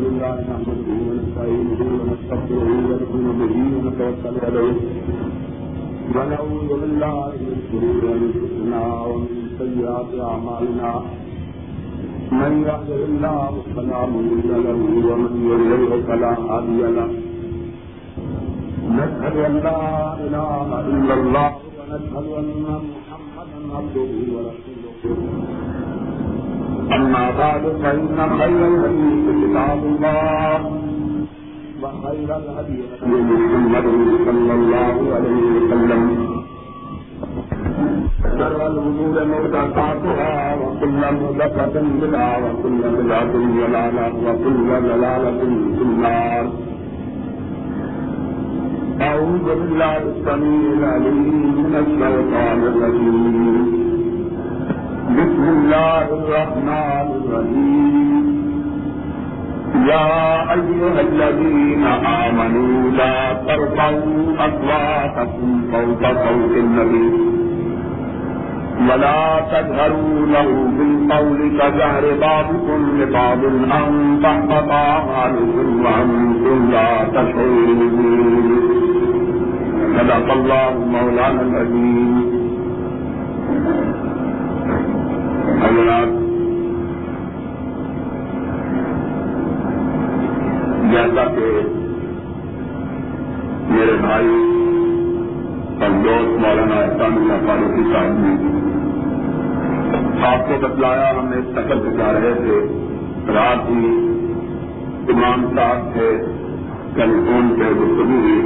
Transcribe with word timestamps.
الحمد 0.00 0.12
لله 0.16 0.36
نحمده 0.50 0.88
ونستعينه 1.08 1.80
ونستغفره 2.00 2.68
ونؤمن 2.88 3.26
به 3.40 3.56
ونتوكل 3.74 4.36
عليه. 4.46 4.76
ونعوذ 6.14 6.70
بالله 6.80 7.30
من 7.46 7.56
شرور 7.68 8.02
انفسنا 8.16 8.82
ومن 9.08 9.34
سيئات 9.60 10.10
اعمالنا 10.30 10.92
من 12.40 12.52
يهده 12.68 13.00
الله 13.10 13.52
فلا 13.74 14.00
مضل 14.12 14.48
له 14.66 14.80
ومن 15.08 15.32
يضلل 15.50 15.92
فلا 16.08 16.32
هادي 16.48 16.80
له. 16.96 17.10
نشهد 18.96 19.36
ان 19.48 19.54
لا 19.66 19.80
اله 20.24 20.68
الا 20.92 21.14
الله 21.20 21.50
ونشهد 21.78 22.26
ان 22.40 22.66
محمدا 22.88 23.58
عبده 23.76 24.10
ورسوله. 24.34 25.49
أما 26.96 27.24
بعد، 27.38 27.62
فإن 27.82 28.16
خير 28.38 28.60
الحديث 28.70 29.24
كتاب 29.40 29.80
الله، 29.92 30.58
وخير 31.82 32.30
الهدي 32.40 32.78
محمد 33.30 33.86
صلى 34.26 34.52
الله 34.58 34.96
عليه 35.16 35.42
وسلم. 35.56 36.02
شر 38.38 38.60
الأمور 38.72 39.16
محدثاتها، 39.32 40.34
وكل 40.60 41.00
محدثة 41.20 41.76
بدعة، 42.02 42.36
وكل 42.44 42.82
بدعة 42.98 43.34
ضلالة، 43.60 44.12
وكل 44.26 44.68
ضلالة 44.88 45.40
في 45.76 45.82
النار. 45.88 46.44
أعوذ 49.00 49.46
بالله 49.58 49.96
السميع 49.96 50.64
العليم 50.78 51.28
من 51.56 51.74
الشيطان 51.84 52.58
الرجيم. 52.70 53.80
بسم 55.18 55.44
الله 55.56 56.06
الرحمن 56.18 57.06
الرحيم. 57.20 58.24
يا 59.90 60.08
أيها 60.56 61.00
الذين 61.08 61.84
آمنوا 62.24 62.90
لا 63.00 63.18
ترفعوا 63.48 64.18
أصواتكم 64.46 65.48
فوق 65.72 66.02
صوت 66.24 66.54
النبي. 66.64 67.10
ولا 68.88 69.22
تجهروا 69.52 70.18
له 70.34 70.48
بالقول 70.78 71.40
كجهر 71.58 72.04
بعضكم 72.20 72.80
لبعض 73.00 73.42
أن 73.78 73.88
تحبط 74.22 74.70
أعمالكم 74.70 75.68
وأنتم 75.84 76.58
لا 76.72 76.90
تشعرون. 77.16 78.46
صدق 79.96 80.28
الله 80.32 80.72
مولانا 80.94 81.42
العظيم. 81.42 82.10
حضرات، 85.62 86.08
جیسا 90.92 91.24
کہ 91.24 91.60
میرے 93.68 93.96
بھائی 94.00 94.56
اور 95.80 95.90
دوست 95.90 96.40
مولانا 96.40 96.74
احسان 96.74 97.12
اللہ 97.12 97.46
فاروقی 97.46 97.82
جی 97.82 97.92
صاحب 97.92 98.12
نے 98.18 98.60
آپ 100.26 100.48
کو 100.48 100.68
بتلایا، 100.68 101.10
ہم 101.10 101.32
ایک 101.32 101.44
سفر 101.52 101.76
بتا 101.76 102.12
رہے 102.12 102.34
تھے۔ 102.34 102.76
رات 103.32 103.70
ہی 103.70 104.06
امام 105.08 105.56
صاحب 105.56 105.94
سے 105.94 106.18
ٹیلی 106.94 107.12
فون 107.12 107.54
پہ 107.58 107.64
گفتگو 107.64 108.18
ہوئی۔ 108.18 108.42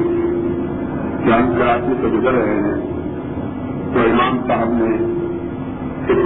کہ 1.25 1.31
ہم 1.31 1.55
کراچی 1.59 1.92
سے 2.01 2.09
گزر 2.09 2.33
رہے 2.33 2.55
ہیں، 2.55 2.87
تو 3.95 4.01
امام 4.01 4.39
صاحب 4.47 4.69
نے 4.69 5.15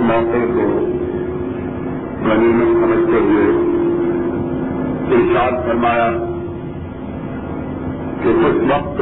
موقع 0.08 0.44
کو 0.54 0.66
یعنی 0.68 2.48
غنیمت 2.48 2.80
سمجھتے 2.82 3.18
ہوئے 3.18 3.46
ارشاد 5.16 5.52
فرمایا 5.66 6.10
کہ 8.22 8.28
اس 8.28 8.56
وقت 8.70 9.00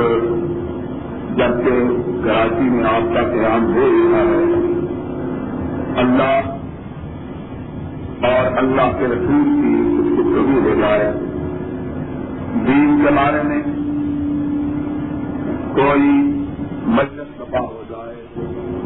جبکہ 1.38 1.80
کراچی 2.24 2.68
میں 2.70 2.84
آپ 2.84 3.14
کا 3.14 3.22
قیام 3.32 3.66
ہو 3.74 3.86
رہا 3.92 4.20
ہے، 4.20 4.44
اللہ 5.96 6.52
اور 8.28 8.58
اللہ 8.58 8.92
کے 8.98 9.06
رسول 9.06 9.44
کی 9.56 9.74
گفتگو 10.12 10.60
ہو 10.68 10.74
جائے 10.80 11.12
دین 12.66 13.00
کے 13.04 13.10
بارے 13.16 13.42
میں 13.42 13.62
کوئی 15.74 16.10
مجلس 16.98 17.40
دفاع 17.40 17.60
ہو 17.60 17.82
جائے 17.90 18.24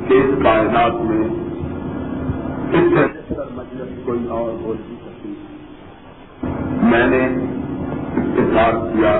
کہ 0.09 0.15
اس 0.15 0.43
کائنات 0.45 1.01
میں 1.03 1.29
اس 2.73 2.93
سے 2.95 3.45
مجلس 3.55 3.95
کوئی 4.05 4.27
اور 4.29 4.51
ہو 4.63 4.73
نہیں 4.73 4.99
سکتی 5.05 5.33
میں 6.91 7.07
نے 7.07 7.23
اتفاق 8.17 8.77
کیا 8.93 9.15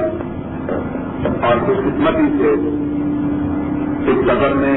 اور 1.41 1.63
خوش 1.67 1.79
قسمتی 1.87 2.29
سے 2.39 2.53
اس 4.11 4.21
سفر 4.29 4.55
میں 4.55 4.75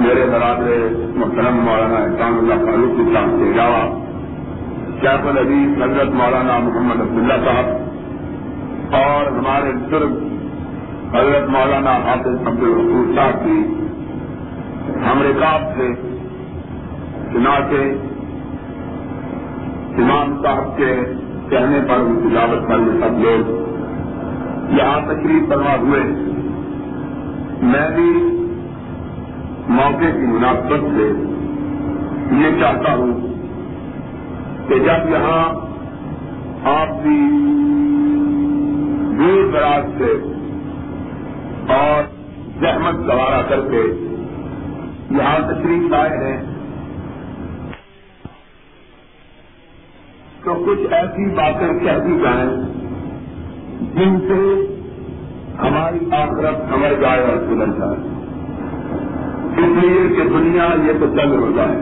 میرے 0.00 0.26
برادر 0.26 0.94
محترم 1.14 1.58
مولانا 1.64 1.96
احسان 1.96 2.36
اللہ 2.38 2.62
فاروق 2.66 3.00
صاحب 3.14 3.34
کے 3.38 3.50
علاوہ 3.50 3.82
شیخ 5.00 5.26
العبی 5.26 5.60
حضرت 5.82 6.14
مولانا 6.14 6.58
محمد 6.58 7.00
عبداللہ 7.00 7.40
صاحب 7.44 8.94
اور 9.00 9.32
ہمارے 9.38 9.72
بزرگ 9.72 10.14
حضرت 11.16 11.48
مولانا 11.48 11.96
حافظ 12.06 12.46
عبد 12.46 12.62
الرسول 12.62 13.12
صاحب 13.16 13.44
کی 13.44 13.58
ہم 15.04 15.22
رکاب 15.22 15.68
سے 15.76 15.90
چنانچہ 17.32 17.82
امام 20.02 20.42
صاحب 20.42 20.76
کے 20.76 20.94
کہنے 21.50 21.80
پر 21.88 21.94
ان 21.94 22.20
کی 22.22 22.34
دعوت 22.34 22.68
پر 22.68 22.78
یہ 22.78 23.00
سب 23.00 23.18
لوگ 23.18 23.60
یہاں 24.78 25.00
تشریف 25.00 25.48
فرما 25.48 25.74
ہوئے۔ 25.74 26.02
میں 27.62 27.90
بھی 27.90 28.36
موقع 29.68 30.10
کی 30.12 30.26
مناسبت 30.26 30.80
سے 30.80 31.12
یہ 32.36 32.60
چاہتا 32.60 32.94
ہوں 32.94 33.12
کہ 34.68 34.78
جب 34.78 35.10
یہاں 35.10 35.54
آپ 36.64 37.04
کی 37.04 37.20
دور 39.18 39.52
دراز 39.52 39.84
سے 39.98 40.12
اور 41.72 42.02
زحمت 42.60 42.94
گوارا 42.94 43.42
کر 43.48 43.60
کے 43.70 43.82
یہاں 45.10 45.52
تشریف 45.52 45.92
آئے 45.92 46.32
ہیں 46.32 46.49
تو 50.44 50.54
کچھ 50.54 50.92
ایسی 50.92 51.34
باتیں 51.34 51.78
کہہ 51.78 52.04
دی 52.06 52.18
جائیں 52.22 52.50
جن 53.94 54.18
سے 54.20 54.66
ہماری 55.58 55.98
آخرت 56.12 56.74
سمجھ 56.74 57.00
جائے 57.00 57.20
اور 57.20 57.36
سلجھ 57.36 57.78
جائے۔ 57.78 57.96
اس 59.56 59.84
لیے 59.84 60.16
کہ 60.16 60.28
دنیا 60.28 60.68
یہ 60.86 60.92
تو 61.00 61.06
چل 61.16 61.30
ہو 61.32 61.50
جائے 61.56 61.76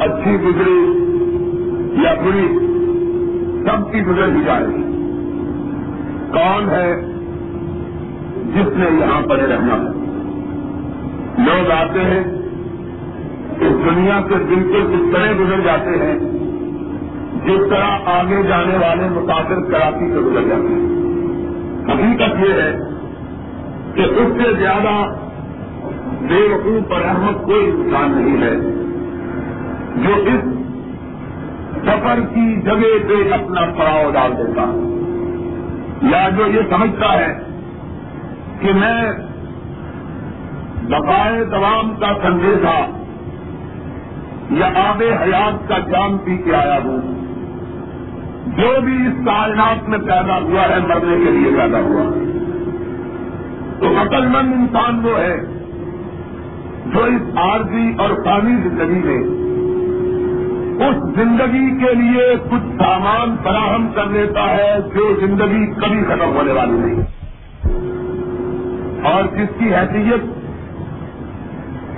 اچھی 0.00 0.36
گزری 0.36 1.00
یا 2.04 2.14
بری، 2.14 2.58
سب 3.64 3.92
کی 3.92 4.02
گزر 4.02 4.36
ہی 4.36 4.44
جائے۔ 4.44 4.64
کون 6.32 6.70
ہے 6.70 7.00
جس 8.54 8.76
نے 8.76 8.86
یہاں 9.00 9.28
پر 9.28 9.36
رہنا 9.36 9.74
ہے؟ 9.74 10.04
لوگ 11.38 11.70
آتے 11.70 12.00
ہیں، 12.00 12.24
اس 13.60 13.90
دنیا 13.90 14.20
سے 14.28 14.34
بالکل 14.34 14.94
اس 14.94 15.14
طرح 15.14 15.32
گزر 15.40 15.60
جاتے 15.60 15.90
ہیں؟ 15.90 16.33
جس 17.44 17.70
طرح 17.70 17.98
آگے 18.06 18.42
جانے 18.42 18.76
والے 18.76 19.08
مسافر 19.08 19.70
کراچی 19.70 20.12
سے 20.12 20.18
گزر 20.18 20.42
جاتے 20.42 20.74
ہیں۔ 20.74 21.04
حقیقت 21.88 22.48
یہ 22.48 22.62
ہے 22.62 22.78
کہ 23.94 24.00
اس 24.00 24.42
سے 24.42 24.54
زیادہ 24.54 25.14
بے 26.20 26.54
وقوف 26.54 26.88
پر 26.88 27.02
احمد 27.04 27.44
کوئی 27.44 27.70
انسان 27.70 28.10
نہیں 28.10 28.42
ہے 28.42 28.56
جو 29.96 30.14
اس 30.14 30.64
سفر 31.82 32.20
کی 32.34 32.60
جگہ 32.60 33.08
پہ 33.08 33.32
اپنا 33.34 33.60
پڑاؤ 33.78 34.10
ڈال 34.10 34.32
دیتا 34.38 34.64
یا 36.02 36.28
جو 36.28 36.46
یہ 36.46 36.60
سمجھتا 36.70 37.12
ہے 37.12 37.38
کہ 38.60 38.72
میں 38.72 39.12
بقائے 40.82 41.44
تمام 41.44 41.94
کا 42.00 42.14
سندیشہ 42.22 42.86
یا 44.50 44.66
آب 44.66 45.02
حیات 45.22 45.68
کا 45.68 45.78
جان 45.78 46.18
پی 46.18 46.36
کے 46.36 46.54
آیا 46.54 46.78
ہوں۔ 46.84 47.23
جو 48.46 48.80
بھی 48.80 49.06
اس 49.06 49.26
کائنات 49.26 49.88
میں 49.88 49.98
پیدا 49.98 50.38
ہوا 50.38 50.68
ہے، 50.68 50.78
مرنے 50.88 51.24
کے 51.24 51.30
لیے 51.30 51.50
پیدا 51.60 51.80
ہوا 51.80 52.04
تو 53.80 54.02
عقل 54.02 54.26
مند 54.26 54.52
انسان 54.52 55.04
وہ 55.04 55.18
ہے 55.18 55.36
جو 56.86 57.04
اس 57.04 57.36
عارضی 57.36 57.92
اور 57.98 58.10
قانی 58.24 58.68
زندگی 58.68 59.00
میں 59.04 59.44
اس 60.88 60.96
زندگی 60.96 61.84
کے 61.84 61.94
لیے 61.94 62.34
کچھ 62.50 62.82
سامان 62.82 63.36
فراہم 63.42 63.88
کر 63.94 64.06
لیتا 64.06 64.56
ہے 64.56 64.76
جو 64.94 65.16
زندگی 65.20 65.66
کبھی 65.66 66.04
ختم 66.04 66.36
ہونے 66.36 66.52
والی 66.52 66.72
نہیں۔ 66.72 67.02
اور 69.04 69.24
جس 69.36 69.48
کی 69.58 69.74
حیثیت؟ 69.74 70.24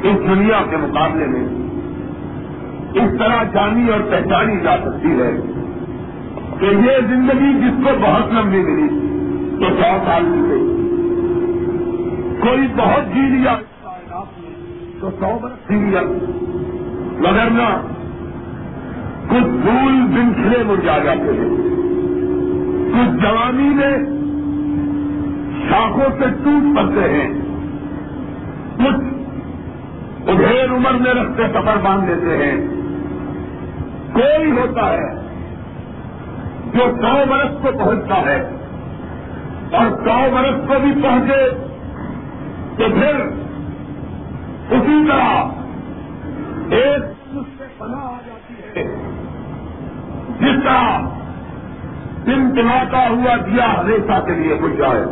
اس 0.02 0.28
دنیا 0.28 0.62
کے 0.70 0.76
مقابلے 0.76 1.26
میں۔ 1.26 1.46
اس 2.94 3.18
طرح 3.18 3.42
جانی 3.42 3.88
اور 3.88 4.00
پہچانی 4.10 4.60
جا 4.60 4.76
سکتی 4.76 5.08
ہے۔ 5.08 5.55
کہ 6.60 6.66
یہ 6.66 7.06
زندگی 7.08 7.60
جس 7.60 7.84
کو 7.84 7.90
بہت 8.00 8.32
لمبی 8.32 8.58
ملی، 8.58 8.88
تو 9.60 9.66
سو 9.76 9.98
سال 10.06 10.24
کی 10.34 10.50
گئی 10.50 10.76
کوئی 12.40 12.66
بہت 12.76 13.14
جی 13.14 13.20
لیا 13.20 13.56
تو 15.00 15.10
سو 15.20 15.38
برس 15.42 15.68
جی 15.68 15.74
لیا۔ 15.74 16.00
مگر 17.18 17.50
نہ، 17.50 17.82
کچھ 19.28 19.62
پھول 19.62 19.92
بنچھلے 19.92 20.64
مرجا 20.64 20.98
جاتے 20.98 21.32
ہیں۔ 21.32 21.50
کچھ 22.92 23.22
جوانی 23.22 23.68
میں 23.68 23.98
شاخوں 25.70 26.18
سے 26.18 26.24
ٹوٹ 26.44 26.76
پڑتے 26.76 27.08
ہیں۔ 27.10 27.32
کچھ 28.76 29.04
ادھیر 30.30 30.72
عمر 30.72 30.92
میں 30.92 31.14
رکھتے 31.14 31.42
سفر 31.48 31.76
باندھ 31.82 32.06
دیتے 32.06 32.36
ہیں۔ 32.36 32.68
کوئی 34.12 34.50
ہوتا 34.50 34.92
ہے 34.92 35.25
جو 36.76 36.84
سو 37.02 37.24
برس 37.30 37.62
کو 37.62 37.78
پہنچتا 37.78 38.14
ہے 38.14 38.50
اور 39.72 39.86
سو 39.90 40.34
برس 40.34 40.68
کو 40.68 40.74
بھی 40.80 41.02
پہنچے 41.02 41.50
تو 42.76 42.84
پھر 42.94 43.20
اسی 44.70 45.08
طرح 45.08 45.44
ایک 46.70 47.02
سے 47.58 47.64
پناہ 47.78 48.04
آ 48.04 48.18
جاتی 48.26 48.54
ہے۔ 48.54 48.84
جس 50.40 50.64
طرح 50.64 51.00
دن 52.26 52.56
دماتا 52.56 53.08
ہوا 53.08 53.36
دیا 53.36 53.80
ہمیشہ 53.80 54.26
کے 54.26 54.34
لیے 54.34 54.54
بج 54.54 54.78
جائے۔ 54.78 55.02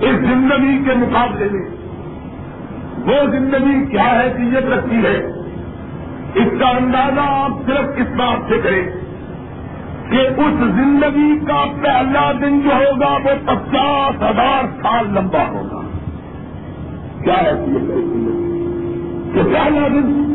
اس 0.00 0.16
زندگی 0.16 0.84
کے 0.84 0.94
مقابلے 0.94 1.48
میں 1.52 1.70
وہ 3.06 3.30
زندگی 3.30 3.86
کیا 3.86 4.22
ہے 4.22 4.34
کہ 4.36 4.56
رکھتی 4.56 5.04
ہے؟ 5.04 5.16
اس 6.34 6.60
کا 6.60 6.68
اندازہ 6.68 7.20
آپ 7.20 7.50
صرف 7.66 7.88
اس 7.96 8.16
بات 8.16 8.38
سے 8.48 8.58
کریں۔ 8.58 9.01
کہ 10.12 10.18
اس 10.18 10.54
زندگی 10.54 11.38
کا 11.46 11.64
پہلا 11.82 12.32
دن 12.32 12.60
جو 12.60 12.70
ہوگا 12.70 13.12
وہ 13.12 13.46
پچاس 13.46 14.22
ہزار 14.22 14.64
سال 14.82 15.06
لمبا 15.14 15.44
ہوگا۔ 15.48 15.80
کیا 17.24 17.42
ہے 17.42 17.64
کہ 19.34 19.42
پہلا 19.42 19.88
دن 19.88 20.28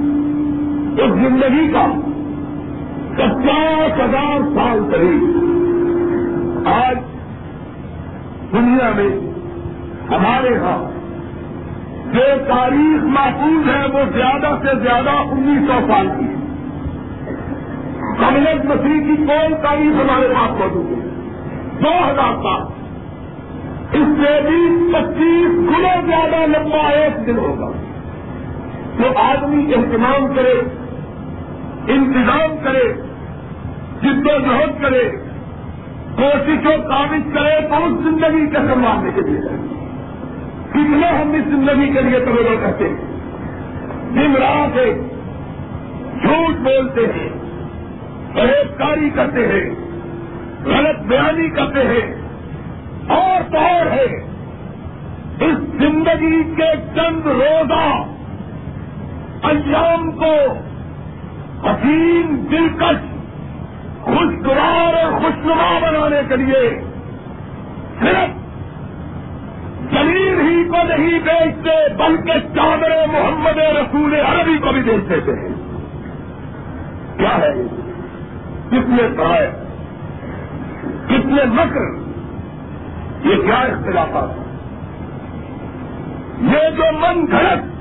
اس 0.97 1.11
زندگی 1.11 1.67
کا 1.73 1.85
پچاس 3.15 3.99
ہزار 3.99 4.39
سال 4.55 4.79
قریب۔ 4.91 5.47
آج 6.65 6.97
دنیا 8.51 8.91
میں 8.95 9.09
ہمارے 10.09 10.57
ہاں 10.57 10.91
جو 12.13 12.21
تاریخ 12.47 13.03
محفوظ 13.03 13.69
ہے 13.69 13.87
وہ 13.93 13.99
زیادہ 14.13 14.55
سے 14.61 14.79
زیادہ 14.79 15.09
انیس 15.09 15.67
سو 15.67 15.87
سال 15.87 16.07
کی 16.07 16.25
ہے۔ 16.25 16.36
کملت 18.19 18.65
مسیح 18.65 19.07
کی 19.07 19.15
کون 19.15 19.53
تاریخ 19.61 20.01
ہمارے 20.01 20.27
پاس 20.27 20.51
موجود 20.51 20.85
ہے 20.85 21.09
دو 21.83 22.09
ہزار 22.09 22.35
سال۔ 22.43 22.61
اس 23.93 24.07
سے 24.07 24.41
بھی 24.41 24.93
پچیس 24.93 25.69
گنا 25.69 26.01
زیادہ 26.05 26.45
لمبا 26.45 26.89
ایک 26.89 27.27
دن 27.27 27.37
ہوگا۔ 27.37 27.71
تو 28.97 29.17
آدمی 29.17 29.73
اہتمام 29.73 30.33
کرے، 30.35 30.61
انتظام 31.87 32.55
کرے، 32.63 32.93
جد 34.01 34.25
و 34.25 34.39
جہد 34.39 34.81
کرے 34.81 35.09
کوشش 36.15 36.65
و 36.65 36.69
کاغذ 36.69 37.33
کرے، 37.33 37.67
تو 37.67 37.85
اس 37.85 37.91
زندگی 37.91 38.47
کے 38.47 38.57
سنبھالنے 38.57 39.11
کے 39.15 39.21
لیے۔ 39.21 39.39
کتنا 40.69 41.21
ہم 41.21 41.31
اس 41.31 41.45
زندگی 41.45 41.93
کے 41.93 42.01
لیے 42.01 42.19
توجہ 42.19 42.61
کرتے 42.61 42.89
ہیں؟ 42.89 42.95
دن 44.15 44.35
رات 44.35 44.77
ہے 44.77 44.93
جھوٹ 46.21 46.55
بولتے 46.55 47.01
ہیں۔ 47.01 47.36
کاری 48.77 49.09
کرتے 49.09 49.47
ہیں، 49.47 49.69
غلط 50.65 50.99
بیانی 50.99 51.49
کرتے 51.49 51.79
ہیں، 51.79 52.13
اور 53.07 53.51
تو 53.51 53.59
ہے 53.59 54.05
اس 55.39 55.57
زندگی 55.57 56.43
کے 56.57 56.71
چند 56.95 57.27
روزہ 57.27 58.03
انجام 59.43 60.11
کو 60.11 60.33
حسین 61.63 62.45
دلکش، 62.51 63.05
خوشگوار 64.01 64.93
اور 64.93 65.19
خوشنما 65.19 65.79
بنانے 65.81 66.21
کے 66.29 66.35
لیے 66.35 66.69
صرف 67.99 68.35
زمین 69.93 70.39
ہی 70.41 70.63
کو 70.63 70.83
نہیں 70.87 71.19
بیچتے، 71.19 71.75
بلکہ 71.97 72.33
چادر 72.55 72.95
محمد 73.07 73.57
رسول 73.57 74.15
عربی 74.15 74.57
کو 74.57 74.71
بھی 74.71 74.81
بیچ 74.81 75.09
دیتے 75.09 75.31
ہیں۔ 75.31 75.53
کیا 77.17 77.37
ہے 77.37 77.51
کتنے 78.67 79.07
سائے 79.17 79.51
کتنے 81.05 81.41
مکر، 81.45 82.07
یہ 83.27 83.41
کیا 83.41 83.55
اختلافات 83.55 84.29
یہ 86.41 86.69
جو 86.77 86.83
من 86.99 87.25
گھڑت 87.31 87.77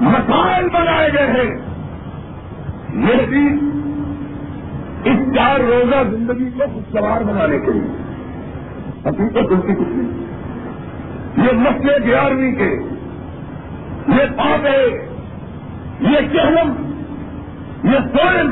مسائل 0.00 0.68
بنائے 0.68 1.10
گئے 1.12 1.26
ہیں، 1.26 1.56
یہ 3.08 3.26
بھی 3.26 3.48
اس 5.04 5.36
چار 5.36 5.60
روزہ 5.60 6.16
زندگی 6.16 6.50
کو 6.50 6.62
خوشگوار 6.74 7.20
بنانے 7.20 7.58
کے 7.58 7.72
لیے۔ 7.72 8.02
حقیقت 9.06 9.52
ان 9.52 9.60
کی 9.60 9.74
کچھ 9.74 9.88
نہیں۔ 9.88 10.26
یہ 11.36 11.52
مسئلے 11.52 12.06
گیارہویں 12.06 12.54
کے، 12.54 12.78
یہ 14.08 14.36
پاپے 14.36 15.06
یہ 16.00 16.18
چہلم، 16.32 16.72
یہ 17.84 17.98
سوئل 17.98 18.50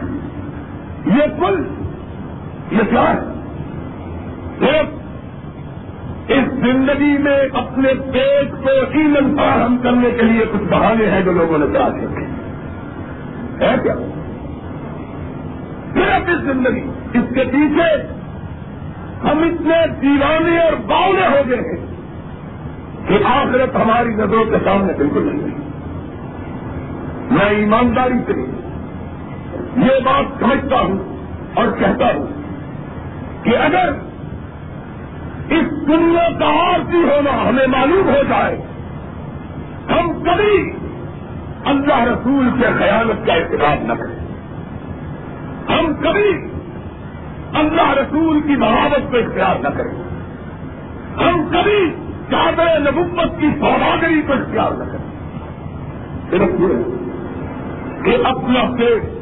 یہ 1.07 1.41
کل 1.41 1.65
یہ 2.73 2.91
کیا 2.91 3.15
ہے 3.15 3.21
ایک، 4.61 4.87
اس 6.31 6.45
زندگی 6.45 7.19
میں 7.19 7.41
اپنے 7.53 7.89
پیٹ 8.13 8.51
کو 8.51 8.71
ایمن 8.91 9.37
فراہم 9.37 9.77
کرنے 9.83 10.11
کے 10.11 10.23
لیے 10.23 10.45
کچھ 10.53 10.63
بہانے 10.63 11.11
ہیں 11.11 11.21
جو 11.23 11.33
لوگوں 11.33 11.59
نے 11.59 11.67
تلاش 11.67 11.93
رکھے 11.95 12.27
ہے 13.67 13.77
کیا؟ 13.83 13.95
صرف 15.95 16.29
اس 16.29 16.41
زندگی، 16.41 16.91
اس 17.19 17.35
کے 17.35 17.45
پیچھے 17.45 18.03
ہم 19.23 19.39
اتنے 19.39 19.87
دیوانے 20.03 20.61
اور 20.61 20.73
باؤلے 20.73 21.27
ہو 21.27 21.49
گئے 21.49 21.57
ہیں 21.57 21.87
کہ 23.09 23.25
آخرت 23.25 23.77
ہماری 23.77 24.09
نظروں 24.09 24.45
کے 24.45 24.57
سامنے 24.65 24.93
بالکل 24.93 25.27
نہیں۔ 25.27 25.59
میں 27.31 27.47
ایمانداری 27.47 28.19
سے 28.27 28.56
یہ 29.77 30.01
بات 30.05 30.41
سمجھتا 30.41 30.77
ہوں 30.81 30.99
اور 31.55 31.67
کہتا 31.79 32.07
ہوں 32.15 32.27
کہ 33.43 33.57
اگر 33.57 33.89
اس 35.51 35.89
دنیا 35.89 36.29
کا 36.39 36.47
آرتی 36.47 36.97
ہونا 36.97 37.49
ہمیں 37.49 37.67
معلوم 37.67 38.09
ہو 38.09 38.23
جائے، 38.29 38.57
ہم 39.91 40.23
کبھی 40.23 40.73
اللہ 41.65 42.03
رسول 42.03 42.51
کے 42.61 42.67
خیالت 42.79 43.27
کا 43.27 43.33
اعتراض 43.33 43.85
نہ 43.85 43.93
کریں۔ 43.93 44.27
ہم 45.69 45.95
کبھی 45.95 46.57
اللہ 47.55 47.91
رسول 47.91 48.41
کی 48.41 48.57
بغاوت 48.57 49.11
کو 49.11 49.17
اختیار 49.17 49.61
نہ 49.61 49.69
کریں۔ 49.69 50.03
ہم 51.17 51.49
کبھی 51.53 51.95
چادر 52.31 52.81
نبوت 52.81 53.41
کی 53.41 53.49
سوداگری 53.61 54.23
کو 54.23 54.33
اختیار 54.33 54.71
نہ 54.71 54.85
کریں۔ 54.85 55.07
صرف 56.31 56.61
یہ 56.61 56.97
کہ 58.05 58.17
اپنا 58.25 58.77
پیٹ 58.79 59.16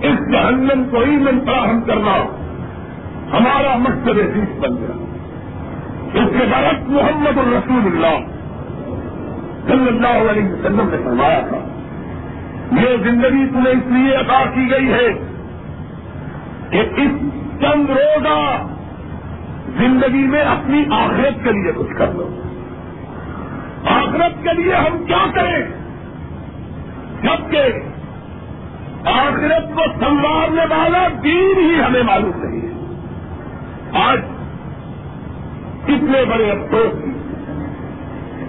اس 0.00 0.32
جہنم 0.32 0.84
کو 0.90 1.00
ایمن 1.00 1.40
فراہم 1.46 1.80
کرنا 1.80 2.16
ہمارا 3.32 3.76
مقصد 3.76 4.08
عزیز 4.08 4.58
بن 4.60 4.76
گیا۔ 4.76 5.04
اس 6.14 6.30
کے 6.38 6.46
بعد 6.50 6.88
محمد 6.88 7.38
الرسول 7.38 7.86
اللہ 7.86 8.18
صلی 9.66 9.88
اللہ 9.88 10.30
علیہ 10.30 10.52
وسلم 10.52 10.88
نے 10.90 10.96
فرمایا 11.04 11.40
تھا، 11.48 11.58
یہ 12.72 12.96
زندگی 12.96 13.46
تمہیں 13.46 13.72
اس 13.72 13.86
لیے 13.86 14.14
عطا 14.14 14.42
کی 14.54 14.70
گئی 14.70 14.92
ہے 14.92 15.08
کہ 16.70 16.78
اس 16.78 17.10
چند 17.60 17.90
روزہ 17.90 18.62
زندگی 19.76 20.26
میں 20.26 20.40
اپنی 20.40 20.84
آخرت 20.90 21.44
کے 21.44 21.52
لیے 21.52 21.72
کچھ 21.76 21.98
کر 21.98 22.06
لو۔ 22.14 22.40
آخرت 23.86 24.42
کے 24.42 24.62
لیے 24.62 24.74
ہم 24.74 25.04
کیا 25.04 25.26
کریں؟ 25.34 25.62
جبکہ 27.22 27.62
آخرت 29.06 29.76
کو 29.76 29.84
سنوارنے 30.00 30.74
والا 30.74 31.08
دین 31.22 31.58
ہی 31.58 31.80
ہمیں 31.82 32.02
معلوم 32.02 32.44
نہیں 32.44 32.60
ہے۔ 32.60 34.06
آج 34.06 34.18
کتنے 35.84 36.24
بڑے 36.24 36.50
افسوس 36.50 37.04
کی 37.04 37.10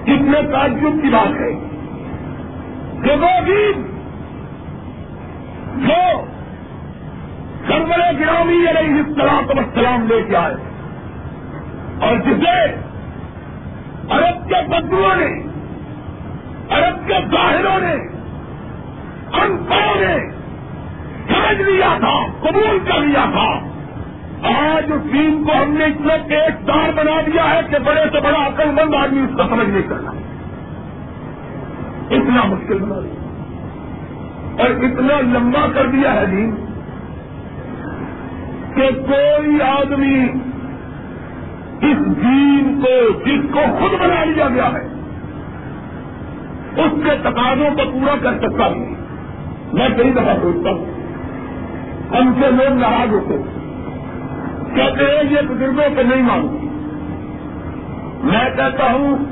کتنے 0.03 0.51
تعجب 0.51 1.01
کی 1.03 1.09
بات 1.09 1.41
ہے 1.41 1.53
کہ 3.03 3.11
وہ 3.21 3.45
دین 3.47 3.83
جو 5.87 6.21
سرور 7.67 7.99
گرامی 8.19 8.55
علیہ 8.55 9.03
السلام 9.07 9.47
کو 9.47 9.53
سلام 9.73 10.07
لے 10.07 10.23
کے 10.29 10.35
آئے 10.35 10.55
اور 11.99 12.15
جسے 12.15 12.75
عرب 14.09 14.49
کے 14.49 14.67
بدوؤں 14.67 15.15
نے، 15.15 15.43
عرب 16.69 17.07
کے 17.07 17.13
ظاہروں 17.31 17.79
نے 17.79 17.93
ان 19.33 19.65
نے 19.99 20.36
سمجھ 21.47 21.69
لیا 21.69 21.97
تھا، 21.99 22.25
قبول 22.41 22.79
کر 22.87 22.99
لیا 22.99 23.25
تھا۔ 23.31 23.77
آج 24.47 24.91
اس 24.91 25.13
دین 25.13 25.43
کو 25.43 25.51
ہم 25.63 25.73
نے 25.73 25.85
اتنا 25.85 26.13
ایک 26.13 26.67
دار 26.67 26.91
بنا 26.95 27.21
دیا 27.21 27.49
ہے 27.49 27.59
کہ 27.69 27.77
بڑے 27.79 28.01
سے 28.11 28.19
بڑا 28.19 28.47
عقل 28.47 28.71
مند 28.71 28.93
آدمی 28.93 29.21
اس 29.21 29.37
کو 29.37 29.43
سمجھ 29.49 29.69
نہیں 29.69 29.81
کرنا 29.81 30.11
اتنا 32.09 32.43
مشکل 32.45 32.77
بنا 32.77 32.99
دیا۔ 32.99 33.13
اور 34.61 34.69
اتنا 34.69 35.37
لمبا 35.37 35.67
کر 35.75 35.87
دیا 35.87 36.13
ہے 36.13 36.25
دین 36.25 36.55
کہ 38.75 38.89
کوئی 39.07 39.61
آدمی 39.61 40.23
اس 41.81 42.21
دین 42.23 42.81
کو، 42.83 43.19
جس 43.25 43.53
کو 43.53 43.59
خود 43.79 43.99
بنا 43.99 44.23
لیا 44.23 44.49
گیا 44.49 44.67
ہے، 44.67 44.87
اس 46.81 46.91
کے 47.03 47.11
تقاضوں 47.21 47.69
کو 47.75 47.91
پورا 47.91 48.15
کر 48.21 48.37
سکتا 48.37 48.67
نہیں۔ 48.67 48.95
میں 49.73 49.89
کئی 49.97 50.11
دفعہ 50.11 50.33
سوچتا 50.41 50.71
ہوں۔ 50.71 50.96
ہم 52.13 52.31
سے 52.41 52.51
لوگ 52.51 52.77
ناراض 52.77 53.13
ہوتے 53.13 53.37
کہتے 54.75 55.05
ہیں 55.05 55.23
یہ 55.31 55.47
بزرگوں 55.49 55.89
کو 55.95 56.01
نہیں 56.07 56.21
مانتی 56.23 56.65
میں 58.23 58.45
کہتا 58.55 58.91
ہوں، 58.93 59.25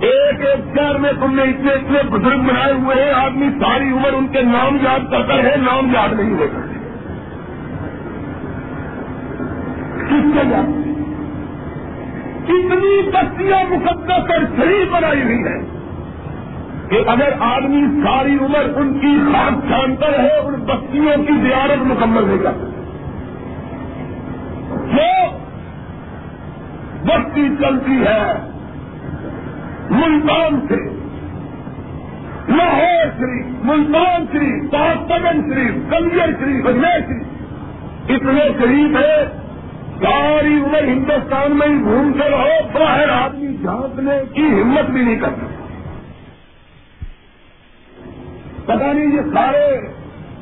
ایک 0.00 0.40
ایک 0.40 0.60
شہر 0.76 0.98
میں 0.98 1.12
تم 1.20 1.34
نے 1.34 1.42
اتنے 1.42 1.72
اتنے 1.72 2.02
بزرگ 2.10 2.46
بنائے 2.46 2.72
ہوئے 2.72 3.02
ہیں، 3.04 3.12
آدمی 3.12 3.48
ساری 3.60 3.90
عمر 3.90 4.12
ان 4.12 4.26
کے 4.26 4.42
نام 4.42 4.76
یاد 4.82 5.10
کرتا 5.10 5.34
ہے 5.42 5.54
نام 5.56 5.90
یاد 5.94 6.20
نہیں 6.20 6.32
ہو 6.32 6.46
سکتے 6.46 6.78
کس 10.06 10.32
سے 10.34 10.46
یاد؟ 10.50 10.78
اتنی 12.50 12.94
بستیاں 13.10 13.62
مقدس 13.70 14.30
اور 14.30 14.46
صحیح 14.56 14.84
بنائی 14.92 15.22
ہوئی 15.22 15.42
ہے 15.44 15.58
کہ 16.90 17.02
اگر 17.06 17.28
آدمی 17.40 17.80
ساری 18.04 18.36
عمر 18.40 18.68
ان 18.76 18.92
کی 18.98 19.14
خاص 19.32 19.68
جانتا 19.70 20.06
رہے، 20.06 20.38
ان 20.38 20.54
بستیوں 20.54 21.16
کی 21.26 21.32
زیارت 21.42 21.82
مکمل 21.86 22.24
نہیں 22.24 22.38
کر 22.38 22.52
جو 24.94 25.10
بستی 27.04 27.48
چلتی 27.60 28.00
ہے، 28.06 28.32
ملتان 29.90 30.60
سے، 30.68 30.80
لاہور 32.48 33.06
شریف 33.18 33.46
ملتان 33.64 34.24
شریف 34.32 34.70
پاکستان 34.72 35.40
شریف 35.50 35.90
کلیئر 35.90 36.32
شریف 36.40 36.66
اجمیر 36.66 37.00
شریف 37.00 38.10
اتنے 38.10 38.48
شریف 38.58 38.96
ہے 38.96 39.24
ساری 40.02 40.54
عمر 40.56 40.82
ہندوستان 40.82 41.56
میں 41.56 41.66
ہی 41.66 41.80
گھومتے 41.82 42.30
رہو، 42.30 42.60
باہر 42.72 43.08
آدمی 43.08 43.56
جھانکنے 43.56 44.20
کی 44.34 44.46
ہمت 44.62 44.90
بھی 44.90 45.02
نہیں 45.02 45.16
کرتا۔ 45.16 45.59
پتا 48.74 48.92
نہیں 48.92 49.12
یہ 49.12 49.20
سارے 49.20 49.80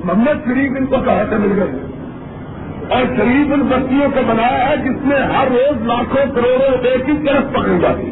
محمد 0.04 0.44
شریف 0.44 0.72
ان 0.78 0.86
کو 0.86 0.96
کہاں 1.04 1.24
سے 1.30 1.36
مل 1.36 1.62
گئے؟ 1.62 1.84
اور 2.88 3.16
شریف 3.16 3.52
ان 3.52 3.60
بستیوں 3.60 4.10
کو 4.14 4.20
بنایا 4.26 4.68
ہے 4.68 4.76
جس 4.76 5.06
میں 5.06 5.20
ہر 5.20 5.48
روز 5.50 5.82
لاکھوں 5.82 6.34
کروڑوں 6.34 6.70
روپے 6.70 6.96
کی 7.06 7.12
طرف 7.26 7.52
پکڑی 7.52 7.78
جاتی 7.80 8.06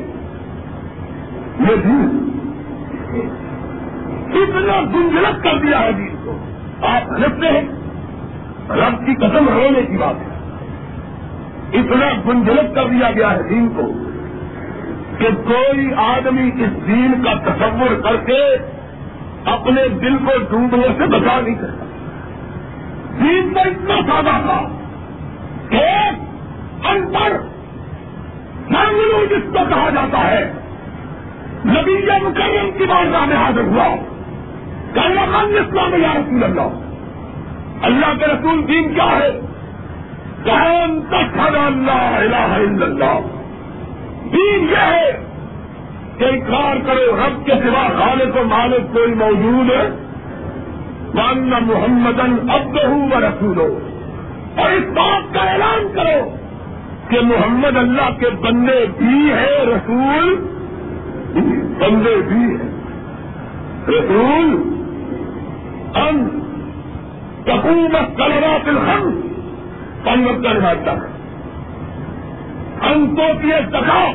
یہ 1.60 1.76
بھی 1.86 2.26
اتنا 4.42 4.80
گنجلک 4.80 5.44
کر 5.44 5.58
دیا 5.58 5.80
ہے 5.80 5.92
جی 5.92 6.08
کو۔ 6.24 6.38
آپ 6.82 7.12
لگتے 7.12 7.46
ہیں۔ 7.46 7.62
رب 8.70 9.06
کی 9.06 9.14
قدم 9.14 9.48
رونے 9.48 9.82
کی 9.82 9.96
بات 9.96 10.14
ہے۔ 10.14 10.36
اتنا 11.78 12.32
گنجلک 12.32 12.74
کر 12.74 12.86
دیا 12.86 13.10
گیا 13.10 13.30
ہے 13.30 13.48
دین 13.48 13.68
کو 13.68 13.92
کہ 15.18 15.28
کوئی 15.48 15.94
آدمی 15.96 16.50
اس 16.64 16.86
دین 16.86 17.24
کا 17.24 17.34
تصور 17.34 18.00
کر 18.00 18.16
کے 18.16 18.56
اپنے 19.46 19.88
دل 19.88 20.16
کو 20.16 20.32
ڈوبنے 20.50 20.88
سے 20.98 21.06
بچا 21.06 21.40
نہیں 21.40 21.54
سکتا۔ 21.54 21.84
دین 23.20 23.54
کا 23.54 23.60
اتنا 23.60 23.94
سادہ 23.94 24.46
تھا۔ 24.46 24.68
ایک 25.70 26.14
ان 26.86 27.12
پڑھ 27.12 27.32
جس 29.30 29.52
کو 29.52 29.58
کہا 29.68 29.90
جاتا 29.90 30.30
ہے، 30.30 30.52
نبی 31.64 31.94
مکرم 32.22 32.70
کی 32.78 32.84
بارگاہ 32.84 33.24
میں 33.24 33.36
حاضر 33.36 33.60
ہوا۔ 33.60 33.96
کہنا 34.94 35.26
خان 35.32 35.44
اسلام 35.44 36.02
یا 36.02 36.12
رسول 36.14 36.44
اللہ۔ 36.44 36.68
اللہ 37.82 38.18
کے 38.18 38.26
رسول 38.26 38.68
دین 38.68 38.94
کیا 38.94 39.18
ہے؟ 39.18 39.40
کون 40.44 41.00
تشہد 41.10 41.54
اللہ 41.54 42.16
الہ 42.16 42.36
الا 42.36 42.86
اللہ۔ 42.86 43.20
دین 44.32 44.68
یہ 44.70 44.76
ہے 44.76 45.35
کہ 46.18 46.24
اقرار 46.24 46.76
کرو 46.86 47.16
رب 47.16 47.46
کے 47.46 47.52
سوا 47.52 47.88
خالق 47.88 48.36
و 48.36 48.44
مالک 48.44 48.92
کوئی 48.92 49.14
موجود 49.14 49.70
ہے؟ 49.70 49.88
ماننا 51.14 51.58
محمد 51.58 52.20
اب 52.50 52.76
و 53.12 53.20
رسول 53.20 53.58
ہو 53.58 53.80
اور 54.56 54.70
اس 54.70 54.84
بات 54.84 55.34
کا 55.34 55.40
اعلان 55.40 55.92
کرو 55.94 56.36
کہ 57.08 57.20
محمد 57.20 57.76
اللہ 57.76 58.18
کے 58.20 58.30
بندے 58.30 58.86
بھی 58.98 59.30
ہے 59.32 59.64
رسول 59.64 60.34
بندے 61.78 62.16
بھی 62.28 62.56
ہے 62.56 62.70
رسول 63.88 64.72
ہم۔ 65.96 66.40
حکومت 67.48 68.16
کلرات 68.16 68.68
الحم 68.68 69.20
پنگت 70.04 70.44
کا 70.44 70.52
نبھاتا 70.52 70.92
ہے۔ 70.92 71.16
ہم 72.86 73.16
تو 73.16 73.22
کیے 73.42 73.56
سکا 73.68 74.10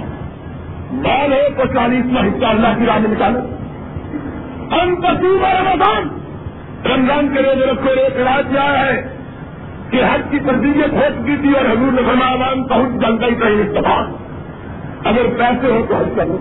بال 0.91 1.33
ہو 1.33 1.62
تو 1.62 1.74
چالیسواں 1.74 2.24
حصہ 2.24 2.45
اللہ 2.45 2.67
کی 2.79 2.86
راہ 2.86 3.00
میں 3.00 3.10
نکالو۔ 3.10 3.39
ہم 4.75 4.95
تصویر 4.95 5.41
رمضان۔ 5.41 6.07
رمضان 6.86 7.36
کے 7.36 7.43
روز 7.43 7.63
رکھو، 7.63 7.89
ایک 7.89 8.21
رات 8.21 8.53
یہ 8.53 8.60
ہے 8.60 9.17
کہ 9.89 10.01
حج 10.03 10.21
کی 10.29 10.39
تربیت 10.39 10.93
ہو 10.93 11.03
چکی 11.19 11.36
تھی 11.41 11.53
اور 11.53 11.65
حضور 11.65 11.91
نے 11.91 12.01
فرمایا 12.07 12.36
فرماوان 12.36 12.63
بہت 12.63 13.01
جلد 13.01 13.24
ہی 13.24 13.36
کہیں 13.36 13.69
استفاد 13.69 14.03
اگر 15.07 15.27
پیسے 15.38 15.71
ہو 15.71 15.86
تو 15.89 15.95
حج 15.95 16.10
کرو 16.15 16.38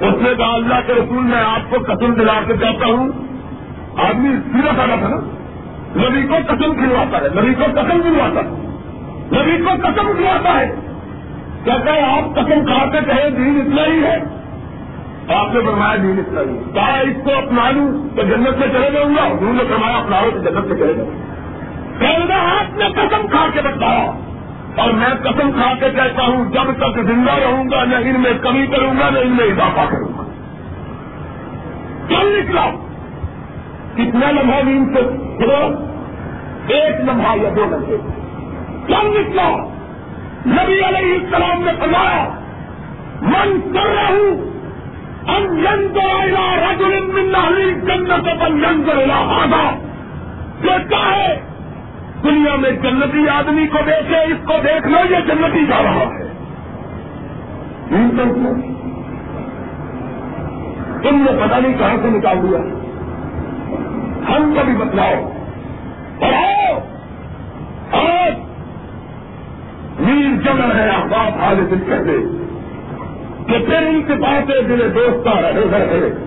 اس 0.00 0.22
نے 0.22 0.34
کہا، 0.38 0.54
اللہ 0.54 0.74
کے 0.86 0.92
رسول 0.92 1.22
میں 1.22 1.38
آپ 1.38 1.70
کو 1.70 1.76
قسم 1.92 2.14
دلا 2.14 2.32
کے 2.46 2.52
کہتا 2.52 2.86
ہوں۔ 2.86 3.08
آدمی 3.96 4.28
سیدھا 4.52 4.70
سادہ 4.76 4.98
تھا 5.00 5.08
نا۔ 5.08 5.16
نبی 5.96 6.22
کو 6.22 6.34
قسم 6.46 6.74
کھلواتا 6.74 7.18
ہے، 7.18 7.40
نبی 7.40 7.54
کو 7.54 7.64
قسم 7.74 8.00
دلواتا 8.04 8.40
ہے۔ 8.40 8.50
نبی 9.32 9.64
کو 9.64 9.70
قسم 9.82 10.12
دلواتا 10.18 10.60
ہے۔ 10.60 10.85
کہتا 11.66 11.92
ہے 11.92 12.00
آپ 12.00 12.34
قسم 12.34 12.66
کھا 12.66 12.86
کے 12.86 12.98
کہیں 13.00 13.30
دین 13.30 13.60
اتنا 13.60 13.82
ہی 13.86 14.04
ہے۔ 14.04 14.16
آپ 15.34 15.54
نے 15.54 15.60
فرمایا 15.60 15.96
دین 15.96 16.18
اتنا 16.18 16.40
ہی 16.40 16.72
کہا، 16.74 16.98
اس 16.98 17.24
کو 17.24 17.30
اپنا 17.34 17.70
لوں 17.70 18.16
تو 18.16 18.22
جنت 18.22 18.58
میں 18.58 18.68
چلے 18.68 18.90
جاؤں 18.90 19.14
گا۔ 19.16 19.26
حضور 19.26 19.52
نے 19.52 19.64
فرمایا 19.68 19.96
اپنا 19.96 20.20
لو 20.20 20.30
تو 20.30 20.38
جنت 20.38 20.66
میں 20.66 20.76
چلے 20.76 20.94
جاؤں 20.94 21.10
کہنا 22.00 22.34
آپ 22.34 22.76
نے 22.76 22.84
قسم 22.94 23.26
کھا 23.28 23.46
کے 23.52 23.60
بتایا۔ 23.60 24.12
اور 24.76 24.90
میں 24.90 25.08
قسم 25.22 25.50
کھا 25.52 25.74
کے 25.80 25.90
کہتا 25.90 26.22
ہوں، 26.22 26.44
جب 26.52 26.72
تک 26.78 27.02
زندہ 27.02 27.32
رہوں 27.32 27.64
گا، 27.70 27.84
نہ 27.84 27.96
ان 27.96 28.20
میں 28.20 28.32
کمی 28.42 28.66
کروں 28.66 28.94
گا، 29.00 29.10
نہ 29.10 29.18
ان 29.18 29.36
میں 29.36 29.44
اضافہ 29.44 29.80
کروں 29.80 30.08
گا۔ 30.08 30.24
کل 32.08 32.42
نکلا۔ 32.42 32.66
کتنا 33.94 34.30
لمحہ 34.30 34.62
بھی 34.62 34.76
ان 34.76 34.94
سے 34.94 35.00
ایک 36.74 37.00
لمحہ 37.00 37.36
یا 37.36 37.48
دو 37.56 37.64
لمحے۔ 37.64 37.96
کل 38.86 39.20
نکلا۔ 39.20 39.75
نبی 40.46 40.78
علیہ 40.88 41.14
السلام 41.14 41.62
نے 41.64 41.72
فرمایا، 41.80 42.20
من 43.22 43.72
کر 43.74 43.88
رہا 43.94 44.08
ہوں 44.08 44.44
ہم 45.28 45.46
جن 45.62 45.88
کو 45.94 46.06
رجل 46.62 46.94
من 47.12 47.34
اہل 47.34 47.72
جنت 47.80 48.28
پر 48.40 48.50
جنگ 48.62 48.90
آدھا 49.10 49.64
دیکھتا 50.62 51.00
ہے 51.06 51.34
دنیا 52.24 52.54
میں 52.56 52.70
جنتی 52.82 53.28
آدمی 53.28 53.66
کو 53.66 53.78
دیکھے، 53.86 54.20
اس 54.32 54.46
کو 54.46 54.54
دیکھ 54.62 54.86
لو، 54.88 55.00
یہ 55.10 55.26
جنتی 55.26 55.66
جا 55.66 55.82
رہا 55.82 56.06
ہے. 56.14 56.24
تم 61.02 61.22
نے 61.22 61.32
پتا 61.40 61.58
نہیں 61.58 61.76
کہاں 61.78 61.96
سے 62.02 62.08
نکال 62.08 62.42
دیا 62.42 62.60
ہم 64.28 64.54
کو 64.54 64.64
بھی 64.64 64.76
بتلاؤ۔ 64.76 65.18
پڑھاؤ 66.20 66.78
آج 67.92 68.45
ویر 69.98 70.42
جمل 70.42 70.78
ہے 70.78 70.88
احباب 70.88 71.40
حال 71.40 71.70
دل 71.70 71.78
کہتے 71.78 72.18
کہ 73.46 73.66
پھر 73.66 73.86
ان 73.86 74.02
کے 74.06 74.14
باتیں 74.14 74.68
میرے 74.68 74.88
دوست 74.88 75.28
رہے 75.28 75.52
رہے 75.70 76.22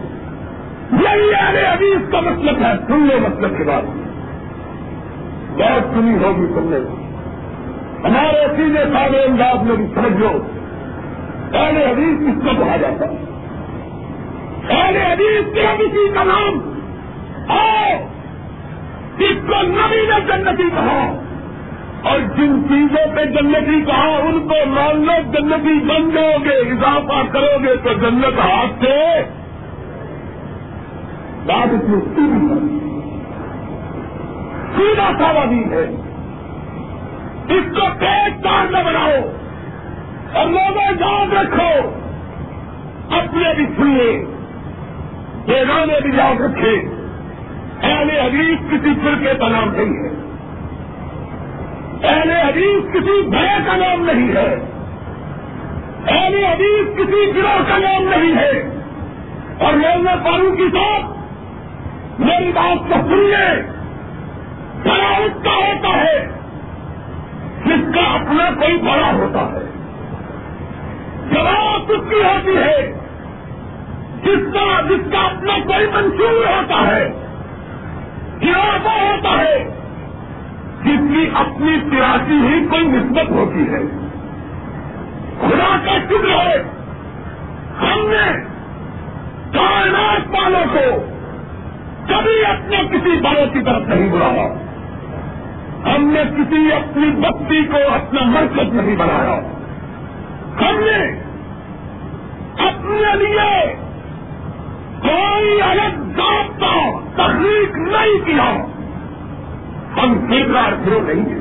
یہی 0.92 1.34
آنے 1.34 1.62
ابھی 1.62 1.88
اس 1.88 2.12
کا 2.12 2.20
مطلب 2.20 2.56
ہے 2.62 2.72
سن 2.88 3.08
لو 3.08 3.30
مطلب 3.30 3.58
کے 3.58 3.64
بعد 3.64 3.82
بہت 5.58 5.94
سنی 5.94 6.18
ہوگی 6.24 6.48
تم 6.48 6.70
نے۔ 6.70 7.10
ہمارے 8.08 8.48
سیدھے 8.56 8.84
سادے 8.94 9.24
انداز 9.24 9.64
میں 9.64 9.76
بھی 9.76 9.86
سمجھ 9.96 10.18
لو 10.18 10.30
پہلے 11.52 11.86
حدیث 11.86 12.20
کس 12.20 12.44
کو 12.44 12.64
کہا 12.64 12.78
جاتا 12.78 13.06
پہلے 14.68 15.00
حدیث 15.00 15.54
کیا 15.54 15.76
کسی 15.80 16.08
کا 16.14 16.24
نام۔ 16.24 16.74
آؤ 17.48 18.08
جس 19.18 19.48
کو 19.48 19.62
نبی 19.62 20.08
نے 20.08 20.22
جنتی 20.28 20.64
کہا۔ 20.64 21.29
اور 22.04 22.20
جن 22.20 22.64
چیزوں 22.70 23.16
پہ 23.16 23.26
جنتی 23.26 23.82
کہا، 23.82 24.18
ان 24.18 24.48
کو 24.48 24.66
مان 24.66 25.06
لو 25.06 25.32
جنتی 25.32 25.80
بن 25.80 26.10
جاؤ 26.10 26.38
گے، 26.46 26.72
اضافہ 26.72 27.32
کرو 27.32 27.64
گے 27.64 27.76
تو 27.76 27.94
جنت 27.94 28.40
ہاتھ 28.40 28.86
سے۔ 28.86 29.24
بات 31.46 31.68
اتنی 31.74 32.80
سیدھا 34.76 35.12
سارا 35.20 35.46
دین 35.50 35.74
ہے۔ 35.74 35.96
اس 37.56 37.64
کو 37.76 37.88
پیٹ 38.00 38.44
کار 38.44 38.72
نہ 38.72 38.78
بناؤ 38.86 39.32
اور 40.34 40.46
لوگوں 40.46 40.92
یاد 41.00 41.34
رکھو۔ 41.34 41.90
اپنے 43.16 43.54
بھی 43.56 43.66
سنیے 43.78 44.26
پیغامے 45.46 46.02
بھی 46.02 46.18
یاد 46.18 46.42
رکھے۔ 46.42 46.82
اہل 47.82 48.10
حدیث 48.10 48.58
کسی 48.72 48.90
فرقے 49.04 49.34
کا 49.40 49.48
نام 49.48 49.72
نہیں 49.76 50.04
ہے۔ 50.04 50.29
اہل 52.04 52.32
حدیث 52.32 52.94
کسی 52.94 53.22
بھے 53.22 53.58
کا 53.66 53.76
نام 53.76 54.06
نہیں 54.06 54.36
ہے۔ 54.36 54.56
اہل 56.08 56.46
حدیث 56.46 56.98
کسی 56.98 57.32
گروہ 57.36 57.64
کا 57.68 57.78
نام 57.78 58.04
نہیں 58.04 58.36
ہے۔ 58.36 58.80
اور 59.60 59.74
میں 59.74 60.16
پارو 60.26 60.56
کی 60.56 60.70
ساتھ 60.74 61.06
میری 62.22 62.52
بات 62.56 62.90
کو 62.90 62.94
سنیے 63.08 63.62
بڑا 64.84 65.18
اس 65.18 65.44
کا 65.44 65.56
ہوتا 65.56 66.02
ہے 66.02 66.28
جس 67.66 67.96
کا 67.96 68.14
اپنا 68.14 68.50
کوئی 68.60 68.78
بڑا 68.78 69.12
ہوتا 69.14 69.42
ہے۔ 69.42 69.66
جواب 71.32 71.92
اس 71.92 72.10
کی 72.10 72.24
ہوتی 72.24 72.58
ہے 72.58 72.94
جس 74.24 74.54
کا 74.54 74.82
جس 74.90 75.12
کا 75.12 75.20
اپنا 75.20 75.58
کوئی 75.68 75.88
منصور 75.88 76.48
ہوتا 76.48 76.88
ہے۔ 76.88 77.10
گراس 78.42 78.86
ہوتا 78.86 79.42
ہے 79.42 79.79
جس 80.84 81.00
کی 81.14 81.30
اپنی 81.34 81.78
سیاسی 81.90 82.48
ہی 82.48 82.68
کوئی 82.68 82.88
نسبت 82.88 83.32
ہوتی 83.32 83.74
ہے۔ 83.74 83.80
خدا 85.40 85.78
کا 85.86 85.98
شکر 85.98 86.30
ہے۔ 86.30 86.64
ہم 87.82 88.10
نے 88.10 88.44
کائنات 89.54 90.30
والوں 90.30 90.66
کو 90.74 91.06
کبھی 92.08 92.46
اپنے 92.46 92.78
کسی 92.92 93.20
بڑوں 93.22 93.46
کی 93.54 93.62
طرف 93.64 93.88
نہیں 93.88 94.12
بلایا 94.12 94.54
ہم 95.96 96.04
نے 96.08 96.24
کسی 96.24 96.74
اپنی 96.74 97.12
بستی 97.12 97.66
کو 97.66 97.94
اپنا 97.94 98.22
مرکز 98.24 98.74
نہیں 98.74 98.96
بنایا۔ 98.96 99.40
ہم 100.62 100.80
نے 100.80 101.24
اپنے 102.68 103.16
لیے 103.16 103.76
کوئی 105.02 105.62
الگ 105.62 106.00
ذات 106.18 106.60
کا 106.60 107.00
تخلیق 107.16 107.78
نہیں 107.78 108.26
کیا۔ 108.26 108.66
ہم 110.02 110.14
بیکار 110.14 110.72
گروہ 110.86 111.02
نہیں 111.02 111.30
ہیں۔ 111.30 111.40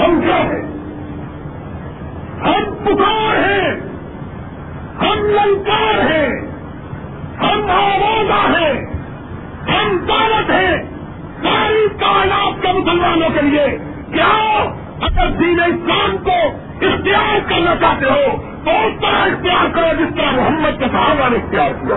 ہم 0.00 0.20
کیا 0.20 0.36
ہیں؟ 0.36 0.62
ہم 2.40 2.74
پکار 2.84 3.36
ہیں۔ 3.36 3.74
ہم 5.00 5.24
للکار 5.24 6.10
ہیں۔ 6.10 6.28
ہم 7.42 7.70
آوازہ 7.70 8.58
ہیں۔ 8.58 8.86
ہم 9.68 9.96
دولت 9.96 10.50
ہیں۔ 10.50 10.76
ساری 11.42 11.88
کائنات 12.00 12.62
کے 12.62 12.72
مسلمانوں 12.72 13.28
کے 13.30 13.42
لیے 13.42 13.78
کیا 14.12 14.64
اگر 15.00 15.30
دین 15.30 15.60
اسلام 15.60 16.16
کو 16.18 16.56
اختیار 16.86 17.50
کرنا 17.50 17.74
چاہتے 17.80 18.06
ہو، 18.06 18.42
تو 18.64 18.70
اس 18.70 19.00
طرح 19.00 19.18
اختیار 19.18 19.68
کرو 19.74 19.86
جس 19.98 20.16
طرح 20.16 20.30
محمد 20.36 20.78
کے 20.78 20.84
صحابہ 20.92 21.28
نے 21.28 21.36
اختیار 21.36 21.70
کیا 21.70 21.96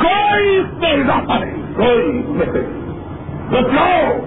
کوئی 0.00 0.56
اس 0.56 0.66
میں 0.80 1.01
اضافہ 1.12 1.44
نہیں 1.44 1.74
کوئی 1.76 2.22
بتلاؤ 3.50 4.18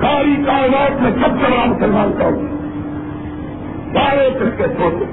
ساری 0.00 0.36
کائنات 0.46 1.02
میں 1.02 1.10
سب 1.10 1.40
سے 1.40 1.52
بڑا 1.52 1.64
مسلمان 1.64 2.12
کا 2.18 2.24
ہوگی 2.24 2.46
سارے 3.94 4.30
پھر 4.38 4.50
کے 4.50 4.74
چھوٹے 4.74 5.04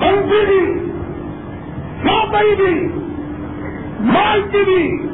پنچی 0.00 0.46
بھی 0.46 0.88
شاپئی 2.02 2.54
بھی 2.54 3.02
مالکی 4.00 4.64
بھی 4.64 5.12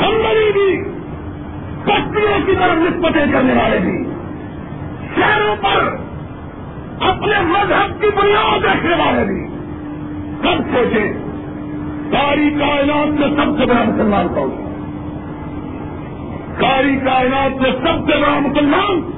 ہمری 0.00 0.52
بھی، 0.52 0.84
بستیوں 1.84 2.46
کی 2.46 2.52
طرف 2.54 2.76
نسبتیں 2.76 3.32
کرنے 3.32 3.52
والے 3.52 3.78
بھی۔ 3.78 4.04
شہروں 5.16 5.56
پر 5.62 5.96
اپنے 7.00 7.40
مذہب 7.40 8.00
کی 8.00 8.06
بنیاد 8.06 8.64
رکھنے 8.64 8.94
والے 8.94 9.24
بھی۔ 9.24 9.46
سب 10.42 10.76
سوچے 10.76 11.27
ساری 12.18 12.50
کائنات 12.50 13.08
میں 13.08 13.28
سب 13.28 13.58
سے 13.58 13.66
بڑا 13.66 13.84
مسلمان 13.84 14.28
کون 14.28 14.50
ساری 16.60 16.96
کائنات 16.96 17.62
میں 17.62 17.70
سب 17.70 18.10
سے 18.10 18.18
بڑا 18.20 18.38
مسلمان 18.38 19.10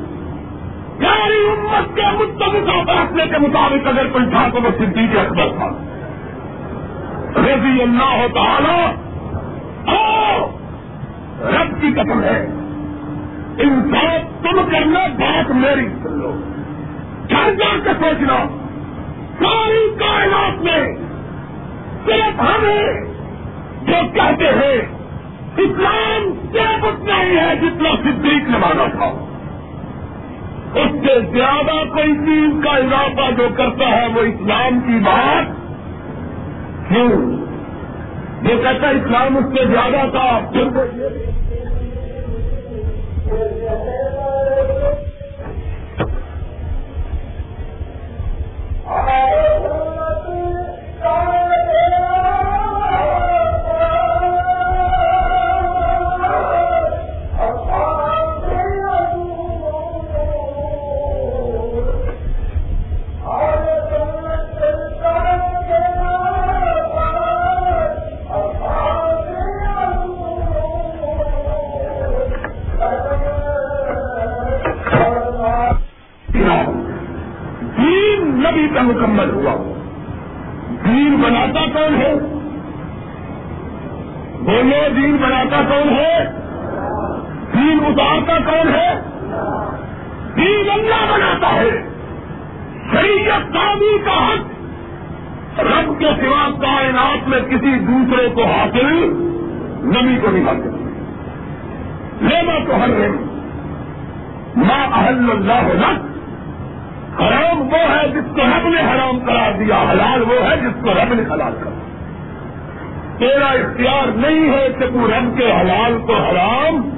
ساری 1.01 1.47
امت 1.47 1.97
کے 1.97 2.03
متبقہ 2.03 2.93
فیصلے 2.93 3.27
کے 3.27 3.39
مطابق 3.39 3.89
اگر 3.89 4.07
کوئی 4.13 4.25
تھا 4.31 4.49
تو 4.53 4.63
وہ 4.63 4.71
صدیق 4.79 5.19
اکبر 5.19 5.49
تھا۔ 5.59 5.69
رضی 7.37 7.83
اللہ 7.83 8.27
تعالی 8.35 8.87
رب 11.41 11.81
کی 11.81 11.93
قسم 11.93 12.23
ہے۔ 12.23 12.47
انصاف 13.59 14.43
تم 14.43 14.61
کرنا 14.71 15.07
بات 15.07 15.51
میری۔ 15.51 15.89
سن 16.03 16.19
لو 16.19 16.33
گھر 17.31 17.55
جا 17.55 17.79
کے 17.85 17.91
سوچنا۔ 18.01 18.37
ساری 19.45 19.95
کائنات 19.99 20.63
میں 20.63 21.00
صرف 22.07 22.41
ہمیں 22.41 22.83
جو 23.83 23.95
کہتے 24.15 24.45
ہیں، 24.45 24.79
اسلام 25.57 26.49
صرف 26.53 26.85
اتنا 26.85 27.23
ہی 27.23 27.39
ہے 27.39 27.57
جتنا 27.57 27.89
صدیق 28.03 28.51
نے 28.51 28.59
مانا 28.59 28.87
تھا۔ 28.87 29.27
اس 30.75 30.95
سے 31.07 31.21
زیادہ 31.21 31.67
کوئی 31.67 32.15
چیز 32.15 32.65
کا 32.65 32.71
اضافہ 32.71 33.31
جو 33.39 33.49
کرتا 33.57 33.89
ہے 33.89 34.07
وہ 34.07 34.21
اسلام 34.21 34.81
کی 34.81 35.05
بات۔ 35.05 35.45
کیوں؟ 36.89 37.37
جو 38.43 38.63
کہتا 38.63 38.89
ہے 38.89 38.93
اسلام 38.93 39.37
اس 39.37 39.45
سے 39.45 39.67
زیادہ 39.67 40.11
تھا۔ 40.11 40.41
پھر 40.53 40.65
مکمل 78.90 79.31
ہوا۔ 79.31 79.72
دین 80.85 81.16
بناتا 81.16 81.61
کون 81.72 81.94
ہے؟ 81.94 82.14
بولو، 84.40 85.00
دین 85.00 85.16
بناتا 85.16 85.62
کون 85.68 85.88
ہے؟ 85.88 86.24
دین 87.55 87.79
اتارتا 87.87 88.50
کون 88.50 88.74
ہے؟ 88.74 89.00
دین 90.37 90.70
اللہ 90.70 91.14
بناتا 91.14 91.55
ہے۔ 91.55 91.70
شریعت 92.92 93.53
تعمیر 93.53 94.07
کا 94.07 94.29
حق۔ 94.29 94.61
رب 95.61 95.98
کے 95.98 96.07
سوا 96.07 96.50
کائنات 96.61 97.29
میں 97.29 97.40
کسی 97.40 97.79
دوسرے 97.79 98.29
کو 98.35 98.44
حاصل 98.44 98.87
نمی 99.83 100.18
کو 100.20 100.31
نہیں 100.31 100.46
حاصل۔ 100.46 100.90
لینا 102.20 102.59
تو 102.66 102.83
ہر 102.83 102.88
نہیں 102.88 103.31
ماں 104.57 104.98
اہل 104.98 105.31
اللہ 105.31 105.87
لک 105.87 106.10
حرام 107.21 107.61
وہ 107.61 107.79
ہے 107.79 108.09
جس 108.09 108.37
کو 108.37 108.41
رب 108.43 108.69
نے 108.69 108.81
حرام 108.81 109.19
قرار 109.27 109.53
دیا، 109.53 109.83
حلال 109.91 110.23
وہ 110.23 110.51
ہے 110.51 110.57
جس 110.57 110.85
کو 110.85 110.91
رب 110.93 111.15
نے 111.15 111.23
حلال 111.23 111.53
کر 111.65 111.71
تیرا 113.19 113.47
اختیار 113.47 114.09
نہیں 114.17 114.53
ہے 114.53 114.69
کہ 114.79 114.87
تو 114.87 115.07
رب 115.07 115.39
کے 115.39 115.53
حلال 115.53 115.99
کو 116.07 116.15
حرام 116.15 116.91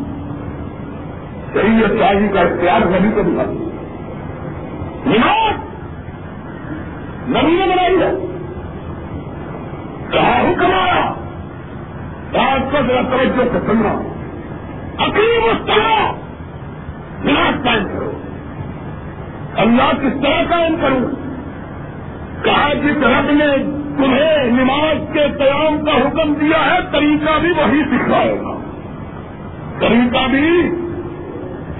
صحیح 1.53 1.99
شاہی 1.99 2.29
کا 2.29 2.41
اختیار 2.41 2.81
نبی 2.81 3.11
کو 3.15 3.23
دکھا۔ 3.23 3.69
نماز 5.07 5.55
نبی 7.29 7.53
نے 7.53 7.65
بنائی 7.65 7.97
ہے۔ 8.03 8.11
کہا 10.11 10.41
حکم 10.41 10.73
آیا۔ 10.73 11.13
آج 12.53 12.61
کا 12.73 12.81
ذرا 12.81 13.03
توجہ 13.03 13.43
سے 13.53 13.59
سننا۔ 13.67 13.93
اکیم 14.99 15.45
اس 15.45 15.67
طرح 15.67 16.13
نماز 17.25 17.65
قائم 17.65 17.85
کرو۔ 17.85 18.13
اللہ 19.57 19.93
کس 20.03 20.23
طرح 20.23 20.43
قائم 20.51 20.77
کروں؟ 20.81 21.11
کہا 22.45 22.73
جس 22.75 22.97
رب 22.97 23.31
نے 23.31 23.57
تمہیں 23.99 24.47
نماز 24.47 24.97
کے 25.12 25.27
قیام 25.38 25.85
کا 25.85 25.93
حکم 25.93 26.35
دیا 26.35 26.71
ہے، 26.71 26.79
طریقہ 26.93 27.38
بھی 27.38 27.51
وہی 27.51 27.83
سکھائے 27.83 28.38
گا 28.38 28.59
طریقہ 29.79 30.29
بھی 30.31 30.71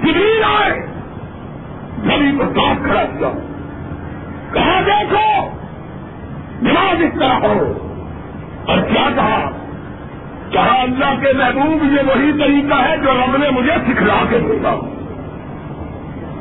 جبریل 0.03 0.43
آئے 0.45 0.87
جبھی 2.05 2.33
کو 2.39 2.43
ساتھ 2.43 2.79
کھڑا 2.85 3.03
کیا۔ 3.03 3.29
کہا، 4.53 4.81
دیکھو، 4.87 5.51
نماز 6.63 7.03
اس 7.03 7.19
طرح 7.19 7.39
ہو 7.49 7.89
اور 8.67 8.79
کیا 8.79 9.09
کہا؟ 9.17 9.51
کہا، 10.51 10.83
اللہ 10.83 11.25
کے 11.25 11.33
محبوب، 11.33 11.93
یہ 11.93 12.01
وہی 12.07 12.33
طریقہ 12.39 12.75
ہے 12.75 12.97
جو 12.97 13.11
رب 13.11 13.37
نے 13.37 13.51
مجھے 13.51 13.73
سکھلا 13.89 14.25
کے 14.31 14.39
دیتا 14.39 14.71
ہوں 14.71 15.02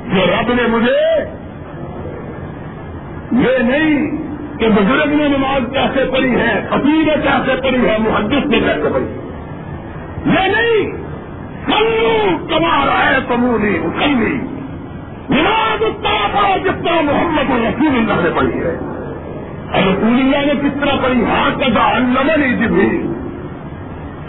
جو 0.08 0.26
رب 0.26 0.54
نے 0.54 0.68
مجھے 0.68 1.20
یہ 3.32 3.64
نہیں 3.64 4.18
کہ 4.58 4.68
بزرگ 4.68 5.10
نے 5.10 5.28
نماز 5.28 5.74
کیسے 5.74 6.06
پڑھی 6.12 6.36
ہے 6.36 6.68
فقیر 6.70 7.06
نے 7.06 7.14
کیسے 7.24 7.62
پڑھی 7.62 7.90
ہے، 7.90 7.98
محدث 8.00 8.46
نے 8.46 8.60
کیسے 8.60 8.90
پڑھی 8.94 9.06
یہ 10.26 10.48
نہیں۔ 10.48 11.02
سنو 11.66 12.38
کمار 12.50 12.88
ہے 12.88 13.18
کمونی 13.28 13.78
اسلی 13.78 14.40
نماز 15.30 15.84
اس 15.84 16.04
طرح 16.04 16.40
پڑھو 16.40 16.58
جس 16.58 16.86
طرح 16.86 17.02
محمد 17.02 17.50
رسول 17.50 17.88
اللہ 17.88 18.14
نے 18.14 18.30
پڑھی 18.36 18.60
ہے۔ 18.60 18.78
اور 19.72 19.84
رسول 19.84 20.14
اللہ 20.14 20.54
نے 20.54 20.70
کس 20.70 20.82
طرح 20.82 20.96
پڑھی؟ 21.04 21.24
ہاتھ 21.24 21.60
کا 21.60 21.98
نمن 21.98 22.66
جبریل۔ 22.66 23.14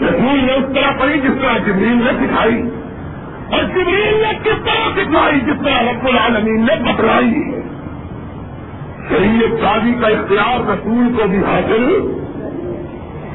رسول 0.01 0.45
نے 0.45 0.53
اس 0.53 0.63
طرح 0.75 0.91
پڑھی 0.99 1.19
جس 1.19 1.41
طرح 1.41 1.57
جبریل 1.57 1.95
نے 1.95 2.27
سکھائی۔ 2.27 2.63
اور 3.53 3.63
جبریل 3.63 4.21
نے 4.21 4.39
کس 4.43 4.65
طرح 4.65 4.89
سکھائی 4.95 5.39
جس 5.39 5.63
طرح 5.63 5.81
رب 5.81 6.07
العالمین 6.07 6.65
نے 6.65 6.75
بتلائی 6.75 7.33
ہے 7.33 7.61
شریعت 9.09 9.59
شادی 9.61 9.93
کا 10.01 10.07
اختیار 10.07 10.69
رسول 10.69 11.17
کو 11.17 11.27
بھی 11.27 11.37
حاصل 11.37 12.13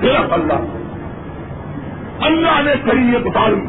صرف 0.00 0.33
اللہ۔ 0.33 0.78
اللہ 2.20 2.62
نے 2.62 2.74
شریعت 2.85 3.26
اتاری 3.26 3.61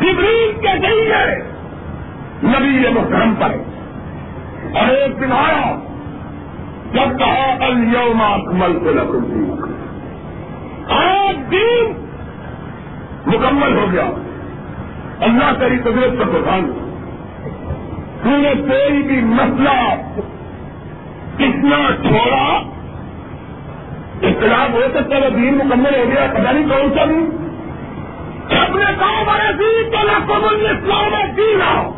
جبریل 0.00 0.52
کے 0.60 0.78
ذریعے 0.82 1.42
نبی 2.44 2.88
محترم 2.94 3.34
پر 3.38 3.50
اور 4.78 4.88
ایک 4.88 5.20
دن 5.20 5.32
آیا، 5.32 5.78
جب 6.92 7.18
کہا 7.18 7.56
الوم 7.60 8.22
اکمل 8.22 8.78
سے 8.84 8.92
لکھ 8.92 9.68
آج 10.92 11.52
دن 11.52 11.92
مکمل 13.26 13.78
ہو 13.78 13.86
گیا۔ 13.92 14.10
اللہ 15.20 15.52
تری 15.58 15.78
قدرت 15.78 16.18
کا 16.18 16.24
دکان 16.24 16.72
تو 18.22 18.30
نے 18.30 18.52
کوئی 18.54 19.02
بھی 19.02 19.20
مسئلہ 19.20 19.94
کتنا 21.36 22.08
چھوڑا؟ 22.08 22.62
اختلاف 24.22 24.70
ہو 24.70 24.80
سکتا 24.94 25.16
ہے، 25.16 25.30
دین 25.30 25.54
مکمل 25.54 25.94
ہو 25.94 26.04
گیا 26.08 26.26
پتا 26.32 26.52
نہیں 26.52 26.68
کون 26.68 26.98
سا 26.98 27.04
بھی 27.04 27.26
اپنے 28.56 28.84
کہا 28.98 29.22
بڑے 29.26 29.52
دین 29.52 29.90
تو 29.90 29.98
نقل 30.02 30.66
اسلام 30.66 31.14
ہے، 31.14 31.32
دین 31.36 31.62
آؤ۔ 31.62 31.90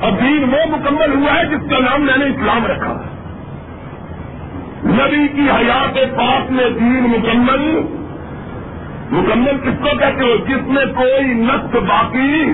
اور 0.00 0.10
دین 0.10 0.44
وہ 0.44 0.76
مکمل 0.76 1.14
ہوا 1.14 1.38
ہے 1.38 1.46
جس 1.46 1.70
کا 1.70 1.78
نام 1.78 2.02
میں 2.02 2.16
نے 2.16 2.24
اسلام 2.24 2.66
رکھا۔ 2.66 3.02
نبی 4.84 5.28
کی 5.28 5.50
حیات 5.50 5.94
پاک 5.94 6.50
میں 6.50 6.70
دین 6.70 7.02
مکمل 7.02 7.80
مکمل 9.10 9.58
کس 9.62 9.78
کو 9.80 9.96
کہتے 9.98 10.24
ہو؟ 10.24 10.36
جس 10.36 10.66
میں 10.66 10.84
کوئی 10.94 11.24
نقص 11.24 11.76
باقی 11.76 12.52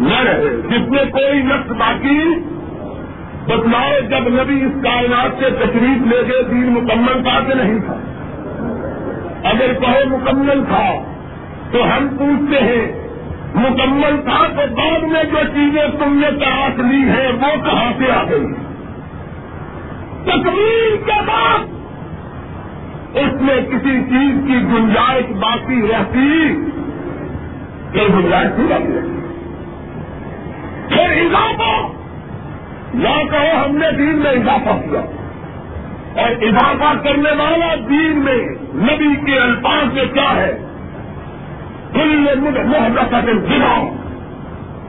نہ 0.00 0.22
رہے۔ 0.24 0.56
جس 0.70 0.88
میں 0.88 1.04
کوئی 1.12 1.42
نقص 1.42 1.72
باقی 1.72 2.34
بتلاؤ، 3.46 4.00
جب 4.08 4.28
نبی 4.28 4.64
اس 4.64 4.72
کائنات 4.82 5.30
سے 5.38 5.50
تشریف 5.50 6.06
لے 6.06 6.22
گئے، 6.28 6.42
دین 6.42 6.72
مکمل 6.72 7.22
تھا 7.22 7.40
کہ 7.40 7.54
نہیں 7.54 7.78
تھا؟ 7.78 7.94
اگر 9.44 9.72
کہو 9.80 10.16
مکمل 10.16 10.64
تھا، 10.68 10.94
تو 11.72 11.84
ہم 11.84 12.08
پوچھتے 12.18 12.64
ہیں، 12.64 13.08
مکمل 13.54 14.16
تھا 14.24 14.46
تو 14.46 14.74
بعد 14.74 15.00
میں 15.00 15.24
جو 15.24 15.38
چیزیں 15.54 15.88
تم 15.98 16.18
نے 16.18 16.30
تلاش 16.30 16.78
لی 16.78 17.02
ہیں، 17.10 17.32
وہ 17.32 17.64
کہاں 17.64 17.92
سے 17.98 18.12
آ 18.12 18.22
گئی؟ 18.30 18.46
تکمیل 20.24 20.96
کے 21.06 21.20
بعد 21.26 21.73
اس 23.14 23.40
میں 23.40 23.56
کسی 23.56 24.04
چیز 24.04 24.46
کی 24.46 24.54
گنجائش 24.54 25.24
باقی 25.32 25.82
رہتی 25.82 26.46
یہ 27.94 28.08
گنجائش 28.14 28.58
نہیں 28.58 28.68
باقی 28.68 28.92
رہتی۔ 28.92 29.20
پھر 30.88 31.26
اضافہ! 31.26 31.86
یا 32.94 33.22
کہو 33.30 33.64
ہم 33.64 33.76
نے 33.76 33.90
دین 33.90 34.16
میں 34.16 34.30
اضافہ 34.30 34.90
کیا۔ 34.90 35.00
اور 36.22 36.30
اضافہ 36.42 37.08
کرنے 37.08 37.30
والا 37.30 37.74
دین 37.74 38.18
میں 38.24 38.38
نبی 38.74 39.26
کے 39.26 39.38
الفاظ 39.38 39.94
میں 39.94 40.04
کیا 40.12 40.36
ہے؟ 40.36 40.58
کل 41.92 42.28
محبت 42.64 43.26
دن 43.26 43.38
بنا 43.38 43.90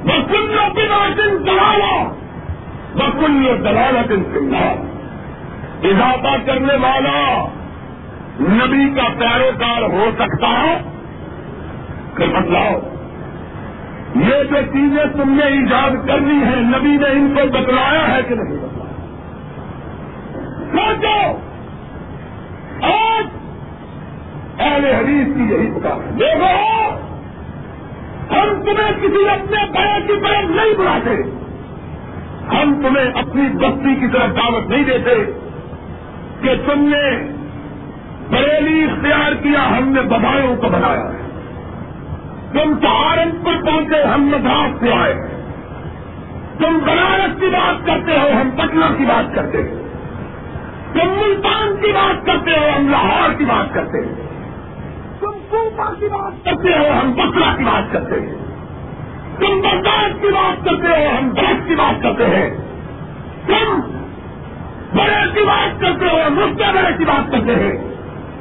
بکل 0.04 0.58
بنا 0.76 1.10
دن 1.18 1.46
دلالا 1.46 2.12
بکل 2.96 3.48
دلالا 3.64 4.02
دن 4.10 4.56
اضافہ 5.84 6.46
کرنے 6.46 6.74
والا 6.74 7.50
نبی 8.39 8.95
کا 8.95 9.04
پیروکار 9.19 9.82
ہو 9.82 10.12
سکتا 10.19 10.50
ہے 10.50 10.82
کہ 12.17 12.26
بتلاؤ 12.26 12.80
یہ 14.15 14.43
جو 14.43 14.56
چیزیں 14.74 15.06
تم 15.13 15.34
نے 15.34 15.43
ایجاد 15.43 16.08
کرنی 16.08 16.43
ہے 16.45 16.56
نبی 16.56 16.98
نے 16.98 17.08
ان 17.08 17.36
کو 17.36 17.48
بتلایا 17.48 18.17
ہے 18.17 18.21
کہ 18.28 18.36
نہیں 18.36 18.58
بتلایا۔ 18.58 18.91
سوچو! 20.71 21.38
آج 22.86 23.26
اہل 24.60 24.86
حدیث 24.86 25.36
کی 25.36 25.43
یہی 25.43 25.67
ہے۔ 25.67 26.12
دیکھو، 26.19 26.89
ہم 28.32 28.63
تمہیں 28.63 28.91
کسی 29.02 29.30
اپنے 29.30 29.65
بڑے 29.71 30.02
کی 30.08 30.19
طرف 30.21 30.50
نہیں 30.50 30.78
بلاتے۔ 30.78 31.32
ہم 32.56 32.82
تمہیں 32.84 33.12
اپنی 33.13 33.50
بستی 33.50 33.95
کی 33.95 34.08
طرف 34.08 34.36
دعوت 34.36 34.69
نہیں 34.69 34.84
دیتے 34.84 35.32
کہ 36.41 36.56
تم 36.65 36.82
نے 36.82 37.35
بریلی 38.32 38.84
اختیار 38.84 39.34
کیا 39.44 39.78
ہم 39.78 39.90
نے 39.90 40.02
ببائیوں 40.02 40.56
کو 40.56 40.70
بنایا 40.70 41.06
ہے 41.12 41.24
تم 42.54 42.74
سہارنپور 42.82 43.54
پہنچے 43.66 44.04
ہم 44.04 44.26
مدراس 44.26 44.80
سے 44.80 44.92
آئے 44.94 45.14
تم 46.60 46.78
بنارس 46.80 47.40
کی 47.40 47.48
بات 47.48 47.86
کرتے 47.88 48.20
ہو 48.20 48.28
ہم 48.42 48.50
پٹنہ 48.50 48.86
کی 48.98 49.06
بات 49.06 49.36
کرتے 49.36 49.58
ہیں 49.58 49.84
تم 50.94 51.10
ملتان 51.10 51.76
کی 51.82 51.92
بات 51.92 52.26
کرتے 52.26 52.52
ہو 52.52 52.70
ہم 52.78 52.90
لاہور 52.90 53.34
کی 53.38 53.46
بات 53.46 53.74
کرتے 53.74 54.06
ہیں 54.06 54.14
تم 55.20 55.40
کوپا 55.50 55.94
کی 56.00 56.08
بات 56.08 56.46
کرتے 56.46 56.78
ہو 56.78 56.86
ہم 57.02 57.12
بکرا 57.12 57.56
کی 57.58 57.64
بات 57.64 57.94
کرتے 57.94 58.20
ہیں 58.20 58.36
تم 59.40 59.60
برداشت 59.62 60.22
کی 60.22 60.28
بات 60.28 60.66
کرتے 60.66 60.88
ہو 60.88 61.18
ہم 61.18 61.30
برف 61.30 61.68
کی 61.68 61.76
بات 61.76 62.04
کرتے 62.04 62.26
ہیں 62.26 62.50
تم 63.48 63.80
بڑے 64.96 65.24
کی 65.34 65.46
بات 65.46 65.82
کرتے 65.82 66.06
ہو 66.06 66.22
ہم 66.28 66.36
بڑے 66.36 66.98
کی 66.98 67.06
بات 67.06 67.32
کرتے 67.32 67.56
ہیں 67.56 67.95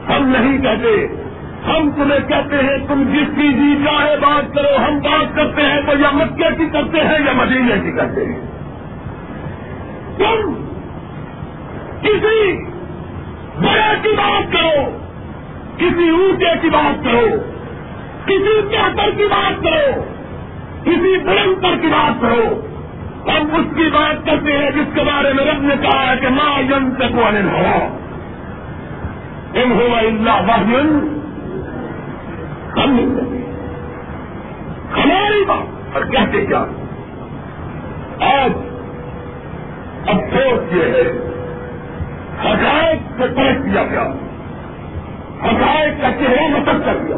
ہم 0.08 0.28
نہیں 0.28 0.58
کہتے۔ 0.58 1.06
ہم 1.66 1.90
تمہیں 1.90 2.28
کہتے 2.28 2.56
ہیں، 2.56 2.88
تم 2.88 3.02
جس 3.12 3.36
کی 3.36 3.52
جی 3.52 3.84
چاہے 3.84 4.16
بات 4.16 4.54
کرو، 4.54 4.84
ہم 4.88 4.98
بات 4.98 5.36
کرتے 5.36 5.62
ہیں، 5.62 5.80
تو 5.86 5.92
یا 5.98 6.10
مکے 6.12 6.56
کی 6.58 6.66
کرتے 6.72 7.00
ہیں 7.00 7.24
یا 7.26 7.32
مدینے 7.32 7.80
کی 7.84 7.92
کرتے 7.92 8.24
ہیں۔ 8.24 8.40
تم 10.18 10.54
کسی 12.02 12.64
بڑے 13.62 13.94
کی 14.02 14.08
بات 14.08 14.52
کرو، 14.52 14.98
کسی 15.76 16.08
اونچے 16.08 16.58
کی 16.62 16.70
بات 16.70 17.04
کرو، 17.04 17.26
کسی 18.26 18.60
چہتر 18.72 19.10
کی 19.16 19.26
بات 19.30 19.64
کرو، 19.64 20.04
کسی 20.84 21.16
بلندر 21.18 21.76
کی 21.80 21.86
بات 21.86 22.22
کرو۔ 22.22 22.60
ہم 23.28 23.54
اس 23.54 23.76
کی 23.76 23.90
بات 23.92 24.26
کرتے 24.26 24.52
ہیں 24.52 24.70
جس 24.70 24.94
کے 24.94 25.00
بارے 25.00 25.32
میں 25.32 25.44
رب 25.44 25.62
نے 25.62 25.74
کہا 25.82 26.12
ہے 26.12 26.16
کہ 26.20 26.28
ماں 26.28 26.60
یم 26.60 26.94
تک 26.94 27.14
والے 27.14 27.40
ہوا 27.42 28.03
ان 29.54 29.72
ہوا 29.72 29.98
اللہ 29.98 30.50
واہن 30.50 31.20
ہم 32.76 32.92
نہیں 32.92 33.44
ہماری 34.94 35.44
بات 35.44 35.96
اور 35.96 36.04
کہتے 36.04 36.46
کیا؟ 36.46 36.64
آج 38.20 38.52
افسوس 40.06 40.74
یہ 40.74 40.82
ہے، 40.82 41.30
حقائق 42.40 42.98
سے 43.10 43.26
پرکھ 43.36 43.72
کیا 43.72 43.82
گیا۔ 43.90 44.02
حقائق 45.44 46.02
کا 46.02 46.10
چہرہ 46.10 46.48
متب 46.48 46.84
کر 46.84 46.96
دیا۔ 46.96 47.16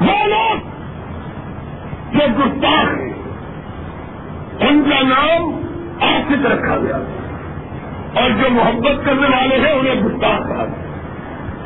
وہ 0.00 0.26
لوگ 0.26 0.58
جو 2.12 2.40
گستاخ 2.40 2.88
ہیں 2.88 3.14
ان 4.60 4.90
کا 4.90 5.08
نام 5.08 5.62
آفت 6.00 6.46
رکھا 6.46 6.76
گیا۔ 6.76 6.98
اور 8.14 8.30
جو 8.30 8.50
محبت 8.50 9.06
کرنے 9.06 9.26
والے 9.26 9.56
ہیں 9.56 9.72
انہیں 9.72 9.94
گستاخ 9.94 10.48
کہا 10.48 10.64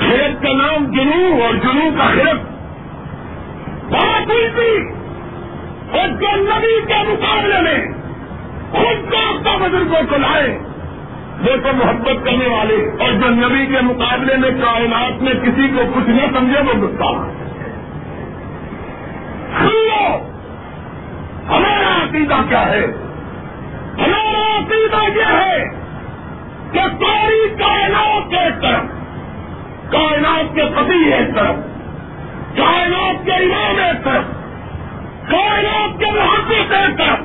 گیا 0.00 0.28
کا 0.42 0.56
نام 0.56 0.84
جنو 0.84 1.42
اور 1.42 1.54
جنو 1.54 1.90
کا 1.98 2.06
خیرت۔ 2.14 2.40
بات 3.92 4.30
ہوئی 4.30 4.48
تھی۔ 4.54 4.98
اور 5.98 6.08
جو 6.08 6.36
نبی 6.36 6.80
کے 6.86 6.94
مقابلے 7.08 7.60
میں 7.60 7.88
خود 8.72 9.10
کو 9.10 9.16
اپنا 9.16 9.66
بزرگوں 9.66 10.02
کو 10.10 10.16
لائے۔ 10.16 10.58
وہ 11.40 11.56
تو 11.56 11.68
محبت 11.74 12.24
کرنے 12.24 12.48
والے 12.48 12.90
اور 13.00 13.12
جو 13.12 13.28
نبی 13.28 13.66
کے 13.66 13.80
مقابلے 13.80 14.36
میں 14.36 14.50
کائنات 14.50 15.22
میں 15.22 15.32
کسی 15.32 15.68
کو 15.76 15.82
کچھ 15.96 16.10
نہ 16.10 16.38
سمجھے 16.38 16.60
وہ 16.60 16.86
گسا 16.86 17.32
لو 19.64 20.16
ہمارا 21.48 22.04
عقیدہ 22.04 22.34
کیا 22.48 22.66
ہے؟ 22.66 22.84
ہمارا 23.98 24.58
عقیدہ 24.58 25.18
یہ 25.18 25.24
ہے 25.24 25.77
کہ 26.72 26.78
ساری 26.78 27.48
کائنات 27.48 28.34
ایک 28.34 28.62
طرف، 28.62 28.82
کائنات 29.92 30.54
کے 30.54 30.62
پتی 30.76 31.12
ایک 31.12 31.34
طرف، 31.34 31.54
کائنات 32.56 33.24
کے 33.24 33.32
امام 33.32 33.76
ایک 33.84 34.04
طرف، 34.04 34.24
کائنات 35.30 35.98
کے 35.98 36.06
محبت 36.06 36.72
ایک 36.72 36.98
طرف، 36.98 37.18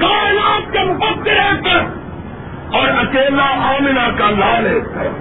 کائنات 0.00 0.72
کے 0.72 0.78
مقدر 0.78 1.30
ایک 1.30 1.64
طرف، 1.64 1.84
اور 2.74 2.88
اکیلا 2.88 3.74
آمنا 3.74 4.08
کا 4.18 4.30
لال 4.30 4.66
ایک 4.66 4.94
طرف 4.94 5.12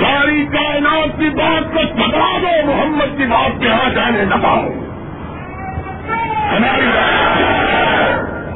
ساری 0.00 0.46
کائنات 0.46 1.18
کی 1.18 1.28
بات 1.28 1.74
کو 1.74 1.80
پکڑا 1.94 2.38
دو، 2.42 2.66
محمد 2.66 3.18
کی 3.18 3.24
بات 3.24 3.60
کے 3.60 3.66
یہاں 3.66 3.90
جانے 3.94 4.24
نہ 4.24 4.34
پاؤ۔ 4.34 4.60
ہماری 6.56 6.86
بات۔ 6.86 7.38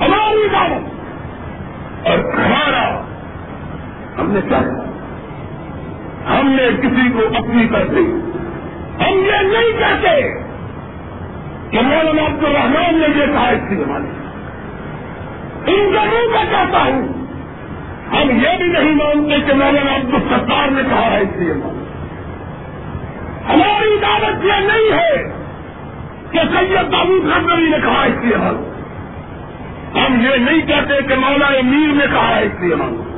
ہماری 0.03 0.49
بات۔ 0.53 0.91
اور 2.07 2.19
ہمارا 2.19 3.10
ہم 4.21 4.31
نے 4.31 4.41
کیا 4.49 4.61
ہم 6.29 6.49
نے 6.49 6.69
کسی 6.83 7.09
کو 7.13 7.21
اپنی 7.37 7.69
کر 7.69 7.87
دی 7.87 8.05
ہم 9.01 9.19
یہ 9.25 9.47
نہیں 9.53 9.79
کہتے 9.79 10.15
کہ 11.71 11.81
مولانا 11.81 12.27
عبد 12.27 12.45
الرحمان 12.45 12.99
نے 12.99 13.07
یہ 13.21 13.27
کہا 13.27 13.49
اس 13.49 13.69
کی 13.69 13.77
زمانے 13.77 14.19
ان 15.67 15.93
کا 15.95 16.05
میں 16.05 16.45
کہتا 16.51 16.79
ہوں؟ 16.79 17.03
ہم 18.13 18.31
یہ 18.31 18.57
بھی 18.57 18.69
نہیں 18.69 18.95
مانتے 18.95 19.41
کہ 19.47 19.55
مولانا 19.55 19.95
عبد 19.97 20.15
الستار 20.15 20.71
نے 20.71 20.83
کہا 20.89 21.05
ہے 21.11 21.21
اس 21.21 21.37
لیے 21.37 21.53
ہماری 23.49 23.97
دعوت 24.03 24.45
یہ 24.45 24.67
نہیں 24.67 24.93
ہے 24.93 25.23
کہ 26.31 26.39
سید 26.55 26.91
بابو 26.91 27.21
خبری 27.31 27.71
نے 27.71 27.77
کہا 27.83 28.03
اس 28.05 28.25
لیے 28.25 28.37
مانو 28.37 28.69
ہم 29.99 30.21
یہ 30.21 30.37
نہیں 30.37 30.67
کہتے 30.67 31.03
کہ 31.09 31.15
مولا 31.15 31.49
میر 31.65 31.95
نے 31.95 32.07
کہا 32.11 32.37
ہے 32.37 32.45
اس 32.45 32.61
لیے 32.61 32.75
مانو 32.75 33.10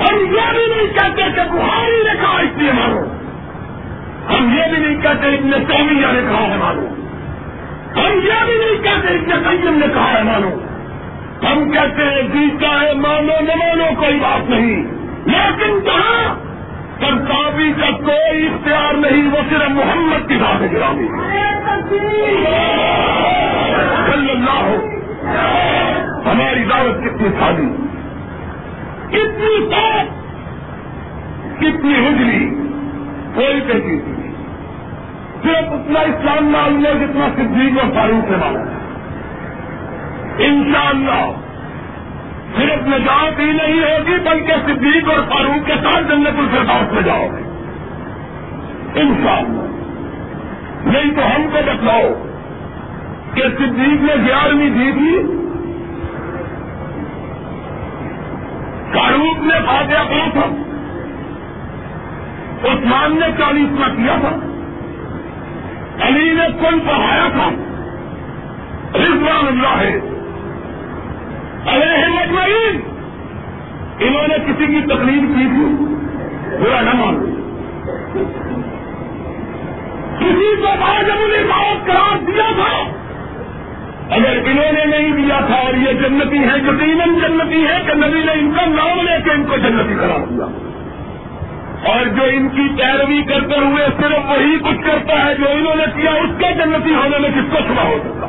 ہم 0.00 0.18
یہ 0.18 0.52
بھی 0.52 0.74
نہیں 0.74 0.92
کہتے 0.94 1.22
کہ 1.36 1.40
بہاری 1.52 2.02
نے 2.04 2.14
کہا 2.20 2.40
اس 2.40 2.58
لیے 2.58 2.72
مانو 2.72 3.00
ہم 4.34 4.58
یہ 4.58 4.74
بھی 4.74 4.86
نہیں 4.86 5.02
کہتے 5.02 5.28
اتنے 5.28 5.56
سومیہ 5.68 6.06
نے 6.12 6.20
کہا 6.30 6.50
ہے 6.50 6.56
مانو 6.56 6.86
ہم 7.96 8.12
یہ 8.12 8.44
بھی 8.44 8.54
نہیں 8.58 8.82
کہتے 8.82 9.14
اتنے 9.14 9.56
سیم 9.62 9.74
نے 9.74 9.86
کہا 9.94 10.18
ہے 10.18 10.22
مانو 10.22 10.48
ہم 11.46 11.70
کہتے 11.70 12.02
ہیں 12.04 12.22
جیتا 12.22 12.80
ہے 12.80 12.94
مانو 12.94 13.32
نہ 13.40 13.54
مانو 13.56 14.00
کوئی 14.00 14.18
بات 14.22 14.50
نہیں۔ 14.50 14.84
لیکن 15.26 15.80
کہاں 15.80 16.34
سرکاری 17.00 17.72
کا 17.72 17.90
کوئی 17.90 18.46
اختیار 18.46 18.94
نہیں، 18.94 19.28
وہ 19.32 19.38
صرف 19.50 19.70
محمد 19.70 20.28
کی 20.28 20.34
بات 20.36 20.62
ہے 20.62 20.68
گرامی 20.72 21.08
صلی 24.12 24.30
اللہ 24.30 24.74
ہماری 26.28 26.64
دعوت 26.64 27.04
کتنی 27.04 27.28
سادی۔ 27.40 27.93
کتنی 29.14 29.70
صاف 29.70 30.06
کتنی 31.58 31.94
ہجری 31.94 32.54
کوئی 33.34 33.60
کہتی 33.60 34.00
تھی 34.00 34.14
صرف 35.42 35.72
اتنا 35.72 36.00
اسلام 36.00 36.44
معلوم 36.44 36.86
ہے 36.86 36.94
جتنا 36.94 37.28
صدیق 37.36 37.84
اور 37.84 37.94
فاروق 37.94 38.30
سے 38.30 38.36
معلوم 38.36 38.68
ہے۔ 38.68 38.74
انشاءاللہ، 40.46 41.32
صرف 42.56 42.88
نجات 42.88 43.40
ہی 43.40 43.52
نہیں 43.52 43.82
ہوگی، 43.82 44.14
بلکہ 44.24 44.52
صدیق 44.66 45.08
اور 45.08 45.18
فاروق 45.30 45.66
کے 45.66 45.72
ساتھ 45.72 46.04
جنت 46.04 46.38
الفردوس 46.38 46.92
میں 46.92 47.02
جاؤ 47.02 47.26
گے۔ 47.26 47.42
انشاءاللہ۔ 49.00 49.64
نہیں 50.84 51.16
تو 51.16 51.36
ہم 51.36 51.42
کو 51.52 51.58
بتلاؤ 51.66 52.24
کہ 53.34 53.42
صدیق 53.58 54.02
نے 54.02 54.14
گیارہویں 54.26 54.70
دی 54.70 54.92
تھی 54.92 55.43
فاروق 58.94 59.38
نے 59.38 59.54
فاتحہ 59.66 60.08
پڑا 60.08 60.30
تھا۔ 60.32 60.46
عثمان 62.68 63.20
نے 63.20 63.26
چالیسواں 63.38 63.88
کیا 63.96 64.16
تھا۔ 64.20 64.36
علی 66.06 66.32
نے 66.32 66.46
کل 66.60 66.78
پڑھایا 66.78 67.28
تھا۔ 67.28 67.50
رضوان 68.98 69.46
اللہ 69.46 69.76
ہے۔ 69.76 69.96
ارے 71.66 72.08
مجمعین 72.08 72.80
انہوں 73.98 74.28
نے 74.28 74.34
کسی 74.34 74.66
کی 74.66 74.80
تکلیف 74.80 75.22
کی 75.22 75.44
تھی۔ 75.44 75.94
برا 76.64 76.80
نہ 76.80 76.90
مان۔ 76.94 77.30
کسی 80.18 80.56
کو 80.56 80.68
باجمنی 80.80 81.44
بات 81.44 81.86
قرار 81.86 82.18
دیا 82.18 82.52
تھا۔ 82.56 83.03
اگر 84.10 84.38
انہوں 84.44 84.72
نے 84.72 84.84
نہیں 84.84 85.12
دیا 85.12 85.40
تھا 85.46 85.54
اور 85.54 85.74
یہ 85.74 85.92
جنتی 85.92 86.38
ہے 86.38 86.58
یقیناً 86.58 87.18
جنتی 87.18 87.64
ہے 87.64 87.82
کہ 87.86 87.94
نبی 87.94 88.24
نے 88.24 88.32
ان 88.32 88.52
کا 88.56 88.66
نام 88.66 89.00
لے 89.00 89.22
کے 89.24 89.30
ان 89.30 89.44
کو 89.44 89.56
جنتی 89.56 89.94
قرار 89.94 90.26
دیا۔ 90.26 90.44
اور 91.88 92.06
جو 92.06 92.22
ان 92.22 92.48
کی 92.48 92.68
پیروی 92.78 93.22
کرتے 93.22 93.58
ہوئے 93.58 93.86
صرف 94.00 94.30
وہی 94.30 94.58
کچھ 94.58 94.86
کرتا 94.86 95.26
ہے 95.26 95.34
جو 95.34 95.44
انہوں 95.50 95.74
نے 95.74 95.84
کیا، 95.96 96.10
اس 96.10 96.30
کے 96.38 96.46
جنتی 96.54 96.94
ہونے 96.94 97.18
میں 97.18 97.28
کس 97.28 97.52
کو 97.52 97.58
چھپا 97.58 97.82
ہو 97.82 97.98
سکتا؟ 98.04 98.26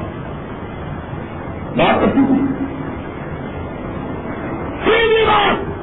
بات 1.78 2.16
سیدھی 4.86 5.26
بات۔ 5.26 5.76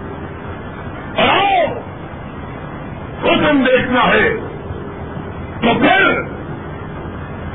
آؤ 1.20 1.64
حکم 3.24 3.64
دیکھنا 3.64 4.06
ہے 4.06 4.36
تو 5.60 5.78
پھر 5.78 6.20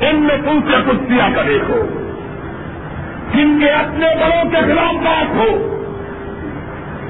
ان 0.08 0.16
میں 0.16 0.36
تم 0.44 0.60
سے 0.70 0.90
کچھ 0.90 1.08
کیا 1.08 1.28
کا 1.36 1.42
دیکھو 1.48 2.07
جن 3.34 3.60
کے 3.60 3.70
اپنے 3.70 4.06
بڑوں 4.20 4.50
کے 4.50 4.56
خلاف 4.56 4.94
بات 4.94 5.36
ہو، 5.36 5.74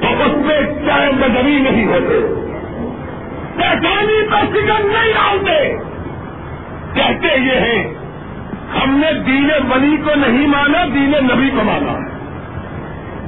تو 0.01 0.07
اس 0.07 0.47
میں 0.47 0.61
چائے 0.87 1.13
بدمی 1.13 1.61
نہیں 1.61 1.87
ہوتے۔ 1.87 2.45
پہچانی 3.57 4.27
پر 4.31 4.47
فکر 4.51 4.85
نہیں 4.85 5.13
ڈالتے۔ 5.13 5.77
کہتے 6.95 7.41
یہ 7.41 7.61
ہیں، 7.61 7.95
ہم 8.83 8.91
نے 8.91 9.13
دین 9.13 9.51
ولی 9.71 9.97
کو 9.97 10.11
نہیں 10.15 10.47
مانا، 10.47 10.85
دین 10.85 11.15
نبی 11.35 11.51
کو 11.51 11.65
مانا۔ 11.65 11.93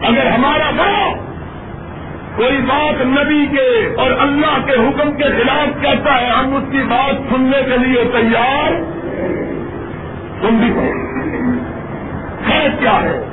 اگر 0.07 0.27
ہمارا 0.27 0.71
بڑا 0.71 1.13
کوئی 2.37 2.57
بات 2.57 3.07
نبی 3.07 3.47
کے 3.47 3.95
اور 3.97 4.11
اللہ 4.19 4.67
کے 4.67 4.73
حکم 4.73 5.13
کے 5.13 5.25
خلاف 5.25 5.83
کہتا 5.83 6.21
ہے، 6.21 6.27
ہم 6.27 6.57
اس 6.57 6.65
کی 6.71 6.79
بات 6.79 7.15
سننے 7.15 7.63
کے 7.63 7.79
لیے 7.79 8.05
تیار۔ 8.05 8.73
تم 10.43 10.57
بھی 10.57 10.69
کہو 10.69 11.10
فرق 12.49 12.81
کیا 12.81 13.03
ہے؟ 13.03 13.25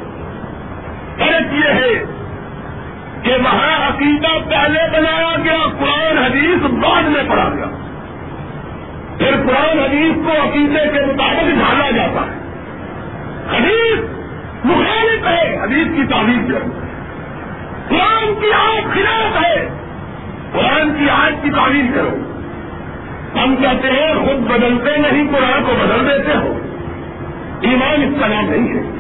فرق 1.18 1.54
یہ 1.54 1.74
ہے 1.74 2.06
کہ 3.22 3.32
وہاں 3.32 3.90
عقیدہ 3.90 4.50
پہلے 4.50 4.80
بنایا 4.98 5.36
گیا، 5.44 5.68
قرآن 5.80 6.18
حدیث 6.18 6.84
بعد 6.84 7.04
میں 7.04 7.24
پڑھا 7.28 7.50
گیا۔ 7.56 7.66
پھر 9.18 9.48
قرآن 9.48 9.80
حدیث 9.80 10.26
کو 10.26 10.32
عقیدے 10.32 10.80
کے 10.94 11.06
مطابق 11.06 11.60
ڈھالا 11.60 11.92
جاتا 11.92 12.22
ہے۔ 12.22 12.48
حدیث 13.58 14.00
مخالف 14.66 15.28
ہے، 15.28 15.58
حدیث 15.64 15.88
کی 15.96 16.04
تعریف 16.10 16.54
کرو 16.54 16.80
قرآن 17.90 18.36
کی 18.42 18.54
آج 18.54 18.94
خلاف 18.94 19.44
ہے، 19.44 19.70
قرآن 20.52 20.94
کی 21.00 21.10
آج 21.10 21.34
کی 21.42 21.50
تعریف 21.50 21.96
کرو۔ 21.96 22.18
ہم 23.44 23.56
کہتے 23.56 23.88
ہیں 23.88 24.14
خود 24.14 24.52
بدلتے 24.52 24.98
نہیں، 24.98 25.28
قرآن 25.32 25.64
کو 25.64 25.74
بدل 25.80 26.06
دیتے 26.06 26.38
ہو۔ 26.38 26.60
ایمان 27.62 28.04
اس 28.04 28.20
کا 28.20 28.28
نام 28.28 28.50
نہیں 28.50 28.78
ہے۔ 28.78 28.97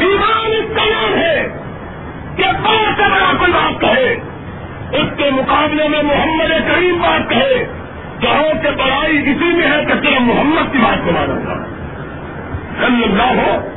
ایمان 0.00 0.52
اس 0.52 0.76
کا 0.76 0.84
نام 0.84 1.18
ہے 1.18 1.48
کہ 2.36 2.42
بڑا 2.42 2.90
سے 2.96 3.02
بڑا 3.10 3.32
کوئی 3.38 3.52
بات 3.52 3.80
کہے، 3.80 4.14
اس 4.92 5.06
کے 5.16 5.30
مقابلے 5.30 5.88
میں 5.88 6.02
محمد 6.02 6.50
کریم 6.68 6.98
بات 6.98 7.30
کہے 7.30 7.64
کہو 8.20 8.50
کہ 8.62 8.70
بڑائی 8.70 9.18
اسی 9.18 9.44
میں 9.44 9.70
ہے 9.70 9.84
کہ 9.84 9.94
صرف 9.94 10.20
محمد 10.20 10.72
کی 10.72 10.78
بات 10.78 11.04
کو 11.04 11.10
مانا 11.12 11.34
تھا 11.44 11.66
صلی 12.80 13.04
اللہ 13.04 13.42
ہو 13.42 13.68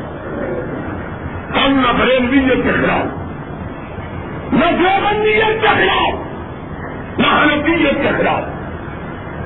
ہم 1.55 1.73
نہ 1.73 2.01
بریلویت 2.01 2.63
کے 2.63 2.71
خلاف۔ 2.71 3.05
نہ 4.53 4.65
دیوبندیت 4.79 5.61
کے 5.61 5.67
خلاف، 5.67 6.13
نہ 7.19 7.27
حنفیت 7.27 8.01
کے 8.01 8.09
خلاف، 8.17 8.43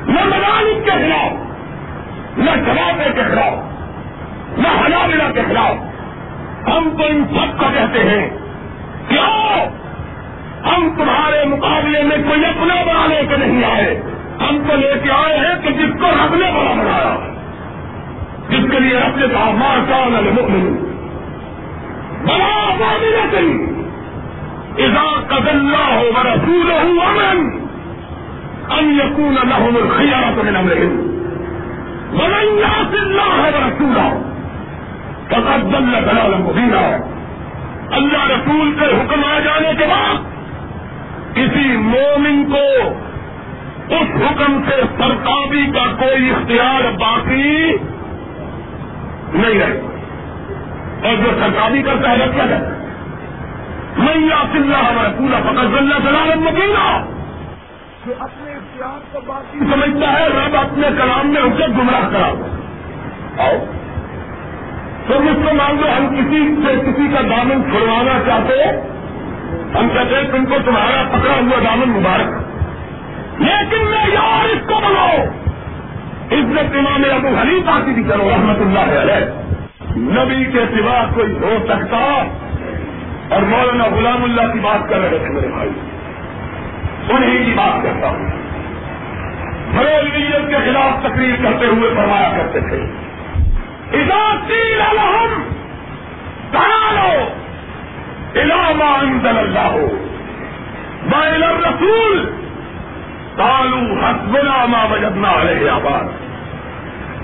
نہ 0.10 0.26
مدالت 0.26 0.86
کے 0.86 0.92
خلاف، 0.92 1.32
نہ 2.38 2.52
شرابے 2.66 3.04
کے 3.04 3.24
خلاف، 3.24 3.54
نہ 4.58 4.68
حلابلہ 4.68 5.34
کے 5.34 5.42
خلاف۔ 5.48 5.85
ہم 6.68 6.90
تو 6.98 7.04
ان 7.04 7.24
سب 7.30 7.60
کا 7.60 7.68
کہتے 7.74 8.00
ہیں 8.00 8.30
کہ 9.08 9.20
آؤ 9.20 9.66
ہم 10.66 10.90
تمہارے 10.98 11.46
مقابلے 11.46 12.04
میں 12.04 12.18
کوئی 12.18 12.46
اپنا 12.46 12.76
بنانے 12.84 13.22
کے 13.30 13.38
نہیں 13.38 13.64
آئے۔ 13.64 14.04
ہم 14.42 14.58
تو 14.70 14.76
لے 14.76 14.94
کے 15.04 15.10
آئے 15.12 15.38
ہیں 15.38 15.56
کہ 15.64 15.70
جس 15.70 15.94
کو 16.02 16.08
رب 16.08 16.36
نے 16.36 16.52
بڑا 16.52 16.72
بنایا۔ 16.72 17.16
جس 18.50 18.72
کے 18.72 18.80
لیے 18.80 18.98
رب 18.98 19.18
نے 19.18 19.26
کہا 19.28 19.52
ماں 19.56 19.76
کا 19.90 20.10
مؤمن 20.10 20.86
بڑا 22.26 22.64
آبادی 22.68 23.10
نہ 23.10 23.32
کری 23.32 23.66
اذا 24.84 25.20
قد 25.28 25.48
اللہ 25.48 25.94
ہو 25.94 26.24
رسول 26.24 26.72
ہوں 26.72 27.06
امن 27.06 27.66
ان 28.70 29.00
یقون 29.00 29.36
لهم 29.36 29.76
الخيارة 29.76 30.44
من 30.44 30.56
امرهم 30.56 31.00
ومن 32.14 32.58
يعص 32.60 32.94
الله 32.94 33.48
ورسوله۔ 33.48 34.35
فقد 35.28 35.72
ضل 35.72 35.92
ضلالا 35.92 36.38
مبينا۔ 36.38 36.98
اللہ 37.92 38.26
رسول 38.26 38.76
کے 38.80 38.86
حکم 38.86 39.26
آ 39.26 39.40
جانے 39.40 39.72
کے 39.78 39.86
بعد 39.86 40.16
کسی 41.34 41.78
مومن 41.78 42.46
کو 42.52 42.88
اس 43.90 44.08
حکم 44.16 44.62
سے 44.70 44.82
سرکابی 44.98 45.66
کا 45.66 45.92
کوئی 46.00 46.32
اختیار 46.32 46.92
باقی 46.92 47.74
نہیں 49.34 49.60
رہے۔ 49.60 49.82
اور 51.04 51.16
جو 51.16 51.30
سرکابی 51.40 51.82
کرتا 51.82 52.12
ہے 52.12 52.16
کیا 52.18 52.26
کرتا 52.26 52.56
ہے 52.56 52.76
میں 53.98 54.14
اللہ 54.14 54.76
ہمارا 54.76 55.10
پورا 55.18 55.40
فقط 55.42 55.78
اللہ 55.78 55.96
جلال 56.04 56.40
مدینہ 56.40 57.06
جو 58.06 58.14
اپنے 58.20 58.52
اختیار 58.52 59.00
کو 59.12 59.20
باقی 59.26 59.60
سمجھتا 59.60 60.20
ہے، 60.20 60.28
رب 60.28 60.56
اپنے 60.56 60.88
کلام 60.98 61.28
میں 61.28 61.42
اسے 61.42 61.68
گمراہ 61.68 62.10
کرا۔ 62.10 62.48
آؤ۔ 63.44 63.85
تو 65.08 65.20
مجھ 65.20 65.48
کو 65.48 65.54
مان 65.54 65.82
لو 65.82 65.88
ہم 65.98 66.16
کسی 66.16 66.56
سے 66.66 66.92
کسی 66.92 67.08
کا 67.14 67.22
دامن 67.22 67.72
چھڑوانا 67.72 68.20
چاہتے 68.26 68.64
ہم 69.80 69.88
کہتے 69.94 70.16
ہیں 70.16 70.32
تم 70.32 70.46
کو 70.46 70.56
تمہارا 70.66 71.04
پکڑا 71.12 71.34
ہوا 71.34 71.60
دامن 71.64 71.90
مبارک۔ 71.90 72.42
لیکن 73.42 73.86
میں 73.86 74.08
یار 74.14 74.50
اس 74.50 74.68
کو 74.68 74.74
بولو 74.74 75.24
عزت 76.32 76.76
امام 76.76 77.04
ابو 77.16 77.28
حلیف 77.28 77.70
آتی 77.70 77.92
بھی 77.92 78.04
کرو، 78.04 78.30
رحمت 78.30 78.58
اللہ 78.62 79.00
علیہ۔ 79.00 79.26
نبی 79.98 80.46
کے 80.46 80.60
سوا 80.78 81.06
کوئی 81.16 81.32
ہو 81.32 81.58
سکتا۔ 81.68 82.24
اور 83.30 83.42
مولانا 83.42 83.84
غلام 83.96 84.24
اللہ 84.24 84.54
کی 84.54 84.60
بات 84.60 84.90
کر 84.90 85.00
رہے 85.00 85.18
تھے 85.18 85.30
میرے 85.30 85.48
بھائی۔ 85.48 85.70
انہیں 87.10 87.46
کی 87.46 87.52
بات 87.56 87.84
کرتا 87.84 88.10
ہوں۔ 88.10 88.30
بڑے 89.76 90.10
کے 90.50 90.56
خلاف 90.66 91.04
تقریر 91.04 91.36
کرتے 91.44 91.66
ہوئے 91.66 91.90
فرمایا 91.96 92.32
کرتے 92.38 92.60
تھے۔ 92.60 93.05
الحم 93.94 95.42
لو 96.96 97.28
علامہ 98.42 98.84
انزل 98.84 99.38
اللہ۔ 99.38 99.60
ہو 99.60 99.88
رسول 101.60 102.32
تالو 103.36 104.06
حسبنا 104.06 104.66
ما 104.66 104.84
وجدنا 104.92 105.32
علیہ 105.42 105.70
آباد۔ 105.70 106.26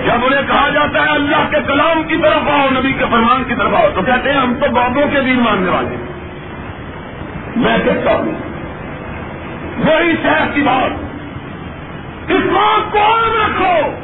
جب 0.06 0.26
انہیں 0.26 0.42
کہا 0.48 0.70
جاتا 0.70 1.02
ہے 1.02 1.10
اللہ 1.10 1.50
کے 1.52 1.58
کلام 1.68 2.04
کی 2.04 2.18
طرف 2.18 2.50
آؤ، 2.50 2.68
نبی 2.72 2.94
کے 2.94 3.06
فرمان 3.12 3.44
کی 3.44 3.56
طرف 3.56 3.74
آؤ، 3.74 3.88
تو 3.96 4.02
کہتے 4.02 4.32
ہیں 4.32 4.40
ہم 4.40 4.54
تو 4.54 4.72
بابوں 4.72 5.04
کے 5.12 5.22
دین 5.22 5.40
ماننے 5.40 5.72
والے 5.72 5.96
میں 7.56 7.78
کہتا 7.84 8.16
ہوں، 8.16 8.32
وہی 9.78 10.16
شہر 10.24 10.48
کی 10.54 10.62
بات۔ 10.62 11.12
اس 12.32 12.42
بات 12.42 12.92
کو 12.92 13.00
عام 13.00 13.42
رکھو 13.42 14.01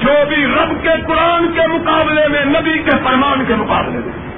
جو 0.00 0.12
بھی 0.28 0.46
رب 0.46 0.82
کے 0.82 0.90
قرآن 1.06 1.46
کے 1.54 1.66
مقابلے 1.66 2.28
میں 2.28 2.44
نبی 2.44 2.78
کے 2.78 2.90
فرمان 2.90 3.44
کے 3.48 3.54
مقابلے 3.54 3.98
میں۔ 3.98 4.30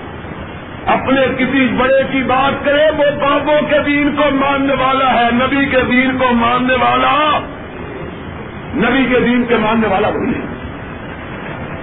اپنے 0.86 1.22
کسی 1.38 1.68
بڑے 1.76 2.02
کی 2.12 2.22
بات 2.22 2.64
کرے، 2.64 2.90
وہ 2.98 3.04
بابوں 3.20 3.68
کے 3.70 3.78
دین 3.86 4.16
کو 4.16 4.34
ماننے 4.34 4.74
والا 4.74 5.12
ہے، 5.12 5.30
نبی 5.32 5.66
کے 5.66 5.80
دین 5.90 6.18
کو 6.18 6.34
ماننے 6.34 6.74
والا۔ 6.74 7.38
نبی 8.74 9.04
کے 9.04 9.20
دین 9.20 9.44
کے 9.44 9.56
ماننے 9.56 9.86
والا 9.86 10.08
وہی 10.08 10.34
ہے۔ 10.34 10.52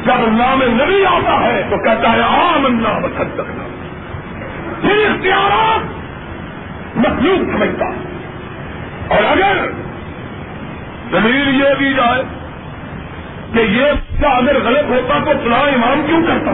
جب 0.06 0.32
نام 0.38 0.64
نبی 0.64 1.06
آتا 1.06 1.44
ہے 1.44 1.64
تو 1.70 1.78
کہتا 1.78 2.14
ہے 2.14 2.22
عام 2.22 2.66
اللہ 2.66 3.08
بسد 3.08 3.38
کرنا 3.38 3.64
پھر 4.82 5.10
اختیارات 5.10 5.80
مخلوق 6.96 7.38
سمجھتا 7.38 7.86
اور 9.16 9.24
اگر 9.32 9.72
زمین 11.12 11.56
یہ 11.56 11.76
بھی 11.78 11.94
جائے 11.94 12.39
کہ 13.54 13.60
یہ 13.60 13.92
مسئلہ 13.92 14.28
اگر 14.28 14.56
غلط 14.64 14.90
ہوتا 14.90 15.20
تو 15.20 15.32
فلاں 15.44 15.60
امام 15.60 16.02
کیوں 16.08 16.22
کرتا؟ 16.28 16.52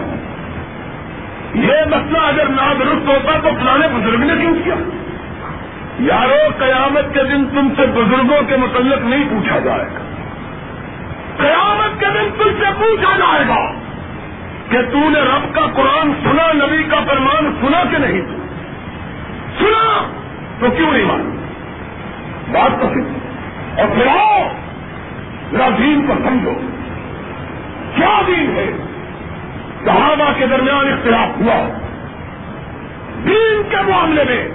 یہ 1.54 1.86
مسئلہ 1.86 2.18
اگر 2.18 2.46
نادرست 2.50 3.08
ہوتا 3.08 3.32
تو 3.32 3.50
پرانے 3.62 3.88
بزرگ 3.88 4.20
نے 4.20 4.34
کیوں 4.42 4.56
کیا؟ 4.64 4.74
یارو، 6.00 6.50
قیامت 6.58 7.14
کے 7.14 7.24
دن 7.24 7.46
تم 7.46 7.68
سے 7.78 7.86
بزرگوں 7.86 8.42
کے 8.48 8.58
متعلق 8.58 9.06
نہیں 9.06 9.24
پوچھا 9.30 9.60
جائے 9.60 9.84
گا۔ 9.84 10.00
قیامت 11.38 12.00
کے 12.00 12.06
دن 12.06 12.30
تم 12.38 12.50
سے 12.60 12.66
پوچھا 12.78 13.18
جائے 13.18 13.48
گا 13.48 13.72
کہ 14.70 14.78
تو 14.92 15.10
نے 15.10 15.20
رب 15.20 15.56
کا 15.56 15.62
قرآن 15.74 16.14
سنا، 16.24 16.66
نبی 16.66 16.84
کا 16.84 16.98
فرمان 17.08 17.56
سنا 17.62 17.84
کہ 17.92 17.98
نہیں؟ 17.98 18.22
سنا! 19.60 20.08
تو 20.60 20.66
کیوں 20.78 20.92
نہیں 20.92 21.06
مان 21.06 21.38
بات 22.52 22.82
تو 22.82 22.88
اور 23.78 23.88
پھر 23.96 24.08
آؤ، 24.08 24.48
ذرا 25.52 25.70
دین 25.78 26.06
کو 26.08 26.14
سمجھو۔ 26.24 26.75
کیا 27.96 28.22
دین 28.28 28.56
ہے؟ 28.56 28.72
صحابہ 29.86 30.32
کے 30.38 30.46
درمیان 30.48 30.94
اختلاف 30.94 31.42
ہوا۔ 31.42 31.70
دین 33.26 33.62
کے 33.70 33.78
معاملے 33.92 34.24
میں 34.24 34.48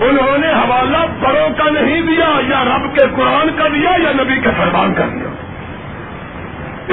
انہوں 0.00 0.38
نے 0.38 0.52
حوالہ 0.52 0.96
بڑوں 1.20 1.48
کا 1.50 1.70
نہیں 1.70 2.02
دیا 2.02 2.40
یا 2.48 2.64
رب 2.64 2.94
کے 2.94 3.04
قرآن 3.16 3.48
کا 3.56 3.68
دیا 3.68 3.90
یا 3.90 4.12
نبی 4.22 4.36
کے 4.36 4.48
فرمان 4.56 4.94
کا 4.94 5.04
دیا۔ 5.14 5.28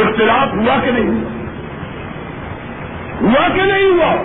اختلاف 0.01 0.53
ہوا 0.53 0.75
کہ 0.86 0.91
نہیں؟ 0.91 1.23
ہوا 3.21 3.39
ہوا 3.39 3.47
کہ 3.55 3.62
نہیں 3.62 3.86
ہوا؟ 3.86 4.15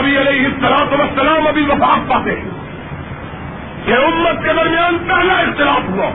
نبی 0.00 0.18
علیہ 0.18 0.46
السلام 0.46 1.00
وسلام 1.00 1.46
ابھی 1.46 1.62
وفاق 1.62 2.10
پاتے 2.10 2.30
ہیں۔ 2.30 2.50
کہ 3.84 3.92
امت 3.92 4.44
کے 4.44 4.52
درمیان 4.52 4.98
پہلا 5.08 5.32
اختلاف 5.32 5.88
ہوا 5.88 6.10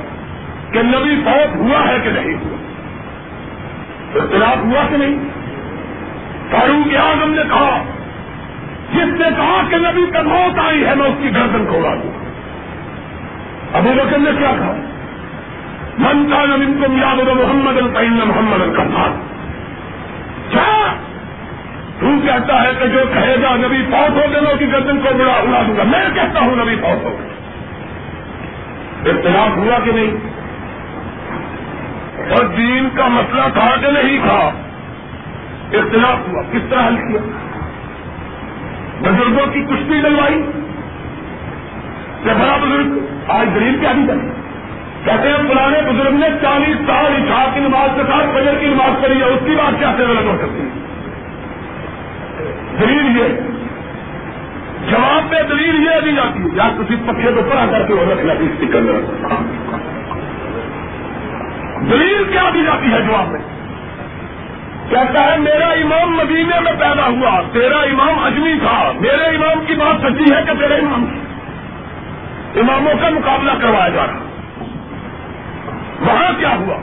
کہ 0.72 0.82
نبی 0.82 1.22
فوت 1.26 1.56
ہوا 1.56 1.88
ہے 1.88 1.98
کہ 2.04 2.10
نہیں 2.10 2.34
ہوا۔ 2.34 2.55
اختلاف 4.16 4.58
ہوا 4.58 4.88
کہ 4.90 4.98
نہیں؟ 4.98 5.16
فاروق 6.52 6.96
اعظم 6.96 7.34
نے 7.34 7.42
کہا، 7.50 7.84
جس 8.94 9.20
نے 9.20 9.28
کہا 9.38 9.62
کہ 9.70 9.76
نبی 9.76 10.06
کا 10.14 10.22
موت 10.22 10.60
آئی 10.60 10.86
ہے، 10.86 10.96
میں 10.96 11.08
اس 11.08 11.16
کی 11.22 11.30
گردن 11.36 11.66
کو 11.66 11.80
دوں۔ 11.82 12.26
ابو 13.74 13.94
بکر 13.96 14.18
نے 14.18 14.30
کیا 14.38 14.52
کہا؟ 14.60 14.76
من 15.98 16.30
کا 16.30 16.56
نبی 16.56 16.66
تم 16.66 16.98
یاد 16.98 17.16
محمد 17.16 17.78
القین 17.78 18.14
محمد 18.14 18.62
القفار 18.62 19.10
کیا؟ 20.50 20.94
تو 22.00 22.06
کہتا 22.26 22.64
ہے 22.64 22.72
کہ 22.80 22.88
جو 22.88 23.00
کہے 23.14 23.36
گا 23.44 23.56
نبی 23.56 23.82
فوت 23.92 24.12
ہو 24.12 24.32
گئے 24.32 24.56
کی 24.60 24.72
گردن 24.72 25.00
کو 25.00 25.18
بڑا 25.18 25.34
اڑا 25.34 25.62
دوں 25.68 25.78
گا۔ 25.78 25.84
میں 25.84 26.10
کہتا 26.16 26.40
ہوں 26.40 26.56
نبی 26.56 26.76
فوت 26.76 27.04
ہو 27.04 27.18
اختلاف 29.06 29.58
ہوا 29.58 29.80
کہ 29.84 29.92
نہیں؟ 29.92 30.35
اور 32.20 32.46
دین 32.46 32.90
کا 32.98 33.08
مسئلہ 33.08 33.42
تھا 33.54 33.76
کہ 33.82 33.92
نہیں 33.92 34.18
تھا؟ 34.28 34.52
اختلاف 35.78 36.28
ہوا۔ 36.28 36.42
کس 36.52 36.62
طرح 36.70 36.88
حل 36.88 36.96
کیا؟ 36.96 37.20
بزرگوں 39.02 39.54
کی 39.54 39.62
کشتی 39.62 40.02
ڈلوائی 40.02 40.42
یا 42.26 42.34
بڑا 42.34 42.58
بزرگ، 42.64 43.00
آج 43.28 43.48
غریب 43.56 43.82
کیا 43.82 43.92
نہیں 43.94 44.08
کرے 44.08 44.36
کہتے 45.06 45.30
ہیں 45.30 45.38
پرانے 45.38 45.92
بزرگ 45.92 46.14
نے 46.14 46.28
چالیس 46.42 46.78
سال 46.78 47.06
اشا 47.06 47.46
کی 47.54 47.60
نماز 47.60 47.90
کے 47.96 48.02
ساتھ 48.02 48.26
فجر 48.34 48.56
کی 48.60 48.68
نماز 48.68 49.06
کری 49.06 49.20
ہے، 49.20 49.26
اس 49.26 49.40
کی 49.46 49.56
بات 49.56 49.80
کیا 49.80 49.94
سے 49.98 50.04
غلط 50.04 50.26
ہو 50.26 50.38
سکتی؟ 50.42 50.62
ہے 50.62 50.86
دلیل 52.80 53.18
یہ۔ 53.18 53.28
جواب 54.90 55.34
میں 55.34 55.44
دلیل 55.44 55.84
یہ 55.84 56.00
دی 56.06 56.12
جاتی 56.12 56.40
ہے۔ 56.40 56.46
یا 56.54 56.70
کسی 56.80 56.96
پکے 56.96 57.32
کو 57.36 57.42
پڑا 57.52 57.66
کر 57.72 57.86
کے 57.88 57.94
وہ 57.94 58.12
رکھنا 58.12 58.34
اسٹیکر 58.34 58.82
میں 58.82 58.94
دلیل 61.82 62.24
کیا 62.32 62.50
دی 62.54 62.64
جاتی 62.64 62.94
ہے 62.94 63.02
جواب 63.02 63.28
میں؟ 63.28 63.40
کہتا 64.90 65.32
ہے، 65.32 65.38
میرا 65.38 65.68
امام 65.68 66.16
مدینے 66.16 66.60
میں 66.60 66.72
پیدا 66.72 67.08
ہوا، 67.08 67.42
تیرا 67.54 67.80
امام 67.80 68.24
اجمی 68.24 68.54
تھا، 68.60 68.92
میرے 69.00 69.36
امام 69.36 69.66
کی 69.66 69.74
بات 69.74 70.02
سچی 70.02 70.34
ہے 70.34 70.42
کہ 70.48 70.54
تیرے 70.60 70.76
امام؟ 70.76 71.06
اماموں 72.56 72.94
کا 73.02 73.10
مقابلہ 73.10 73.52
کروایا 73.62 73.90
جا 73.90 74.06
رہا۔ 74.08 74.20
وہاں 76.00 76.40
کیا 76.40 76.56
ہوا؟ 76.56 76.76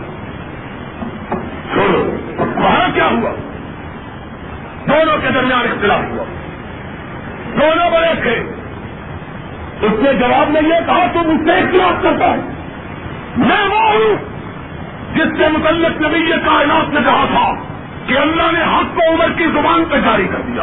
چھوڑو 1.72 2.16
وہاں 2.38 2.88
کیا 2.94 3.04
ہوا؟ 3.04 3.30
دونوں 4.88 5.18
کے 5.22 5.28
درمیان 5.34 5.60
اختلاف 5.60 6.00
ہوا۔ 6.10 6.24
دونوں 7.60 7.90
بڑے 7.90 8.22
تھے۔ 8.22 8.44
اس 9.82 9.92
نے 10.02 10.14
جواب 10.14 10.50
میں 10.50 10.62
یہ 10.62 10.86
کہا، 10.86 11.06
تم 11.12 11.20
اس 11.20 11.44
سے 11.44 11.52
اختلاف 11.52 12.02
کرتا 12.02 12.24
ہے۔ 12.24 12.36
میں 13.36 13.68
وہ 13.68 13.80
ہوں 13.80 14.41
جس 15.14 15.38
کے 15.38 15.48
متعلق 15.48 16.00
نبی 16.00 16.30
کائنات 16.44 16.94
نے 16.94 17.00
کہا 17.04 17.24
تھا 17.30 17.54
کہ 18.06 18.18
اللہ 18.18 18.52
نے 18.52 18.60
حق 18.60 18.96
کو 18.96 19.14
عمر 19.14 19.32
کی 19.36 19.44
زبان 19.46 19.84
پہ 19.90 19.96
جاری 19.98 20.28
کر 20.28 20.40
دیا۔ 20.46 20.62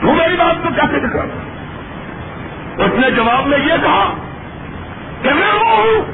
تو 0.00 0.12
میری 0.12 0.36
بات 0.36 0.62
کو 0.62 0.68
کیسے 0.76 0.98
ٹکرا 0.98 1.22
اس 2.84 2.90
نے 2.98 3.10
جواب 3.10 3.46
میں 3.46 3.58
یہ 3.58 3.72
کہا 3.82 4.14
کہ 5.22 5.28
میں 5.28 5.52
وہ 5.60 5.76
ہوں 5.76 6.12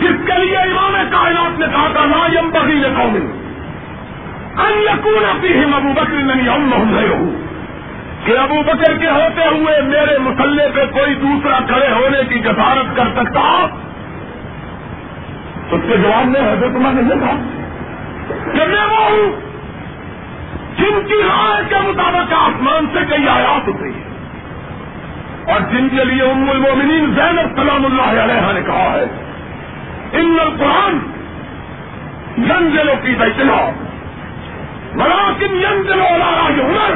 جس 0.00 0.26
کے 0.26 0.44
لیے 0.44 0.56
امام 0.56 0.92
کائنات 1.10 1.58
نے 1.58 1.66
کہا 1.72 1.86
تھا 1.92 2.04
نا 2.04 2.38
یم 2.38 2.50
بغی 2.50 2.74
نے 2.74 2.88
قوم 2.96 3.16
ان 4.60 4.78
یقون 4.78 5.24
اپنی 5.24 5.64
ہم 5.64 5.74
ابو 5.74 5.88
بکر 5.92 6.34
نہیں 6.34 6.48
ہم 6.48 6.60
محمد 6.60 7.10
ہوں 7.10 7.30
کہ 8.24 8.38
ابو 8.38 8.62
بکر 8.62 8.98
کے 8.98 9.06
ہوتے 9.06 9.46
ہوئے 9.46 9.82
میرے 9.82 10.18
مسلح 10.18 10.62
پہ 10.74 10.84
کوئی 10.92 11.14
دوسرا 11.14 11.58
کھڑے 11.66 11.92
ہونے 11.92 12.18
کی 12.28 12.38
جسارت 12.38 12.96
کر 12.96 13.04
سکتا۔ 13.16 13.66
اس 15.72 15.80
کے 15.88 15.96
جواب 15.96 16.26
میں 16.26 16.40
حضرت 16.40 16.76
عمر 16.76 16.92
نے 16.92 17.14
یہ 17.14 17.20
کہا 17.20 17.36
کہ 18.52 18.66
میں 18.68 18.86
وہ 18.86 19.04
ہوں 19.10 19.40
جن 20.76 21.06
کی 21.08 21.14
رائے 21.14 21.62
کے 21.68 21.76
مطابق 21.88 22.32
آسمان 22.32 22.86
سے 22.92 22.98
کئی 23.08 23.28
آیات 23.28 23.68
اتری 23.68 23.90
ہے 23.90 24.06
اور 25.52 25.60
جن 25.60 25.88
کے 25.88 26.04
لیے 26.04 26.22
ام 26.22 26.50
المومنین 26.50 27.14
زینب 27.16 27.56
سلام 27.56 27.84
اللہ 27.84 28.20
علیہ 28.22 28.52
نے 28.54 28.60
کہا 28.66 28.92
ہے، 28.92 29.04
ان 30.12 30.36
القرآن 30.40 30.98
ینزلوں 32.38 32.94
کی 33.02 33.14
بیچنا 33.18 33.70
مراکن 34.94 35.56
ینزلوں 35.56 36.10
والا 36.10 36.50
جو 36.56 36.62
عمر۔ 36.62 36.94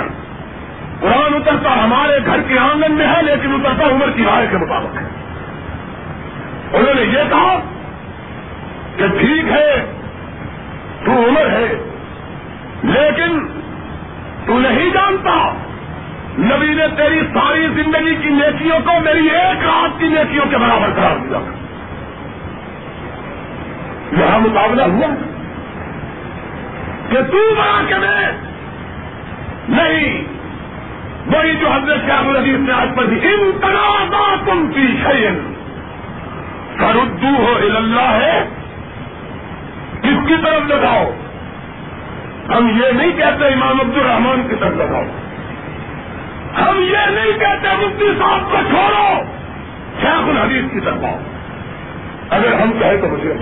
قرآن 1.01 1.35
اترتا 1.35 1.85
ہمارے 1.85 2.19
گھر 2.27 2.41
کے 2.49 2.59
آنگن 2.59 2.93
میں 2.93 3.07
ہے، 3.07 3.23
لیکن 3.23 3.55
اترتا 3.55 3.89
عمر 3.89 4.11
کی 4.11 4.25
رائے 4.25 4.47
کے 4.51 4.57
مطابق 4.57 4.97
ہے۔ 4.97 5.07
انہوں 6.73 6.95
نے 6.95 7.03
یہ 7.03 7.31
کہا 7.31 7.61
کہ 8.97 9.07
ٹھیک 9.07 9.53
ہے، 9.53 9.93
تو 11.05 11.13
عمر 11.13 11.47
ہے، 11.47 11.91
لیکن 12.83 13.47
تو 14.47 14.59
نہیں 14.59 14.91
جانتا۔ 14.91 15.55
نبی 16.39 16.75
نے 16.75 16.87
تیری 16.97 17.21
ساری 17.21 17.69
زندگی 17.75 18.15
کی 18.15 18.29
نیکیوں 18.29 18.81
کو 18.85 18.93
میری 19.05 19.29
ایک 19.29 19.65
رات 19.65 20.01
کی 20.01 20.09
نیکیوں 20.09 20.45
کے 20.51 20.57
برابر 20.57 20.91
قرار 20.97 21.17
دیا۔ 21.17 21.39
یہاں 24.13 24.39
مقابلہ 24.39 24.83
ہوا 24.83 25.15
کہ 27.09 27.23
تو 27.23 27.55
بنا 27.55 27.83
کے 27.89 27.95
میں 27.95 28.33
نہیں۔ 29.69 30.25
وہی 31.27 31.55
جو 31.61 31.69
حضرت 31.69 32.01
شاہ 32.09 32.29
العزیز 32.29 32.57
نے 32.57 32.73
آج 32.73 32.89
پر 32.97 33.03
ان 33.03 33.51
تنازع 33.61 34.35
تم 34.47 34.73
کی 34.73 34.87
شین 34.87 35.55
سردو 36.79 37.43
ہو 37.43 37.77
اللہ 37.77 38.01
ہے 38.01 38.45
کس 40.03 40.29
کی 40.29 40.35
طرف 40.45 40.67
لگاؤ؟ 40.69 41.11
ہم 42.49 42.69
یہ 42.69 42.93
نہیں 42.93 43.11
کہتے 43.17 43.47
امام 43.47 43.81
عبد 43.81 43.97
الرحمان 43.97 44.47
کی 44.51 44.57
طرف 44.61 44.73
لگاؤ۔ 44.77 45.03
ہم 46.61 46.79
یہ 46.79 47.11
نہیں 47.11 47.39
کہتے 47.39 47.87
مفتی 47.87 48.09
صاحب 48.19 48.41
کو 48.51 48.59
چھوڑو۔ 48.71 49.23
شیخ 50.01 50.29
الحدیث 50.29 50.65
کی 50.73 50.81
طرف 50.81 51.05
آؤ۔ 51.05 51.19
اگر 52.31 52.53
ہم 52.53 52.73
کہیں 52.79 53.01
تو 53.01 53.09
مجھے 53.09 53.35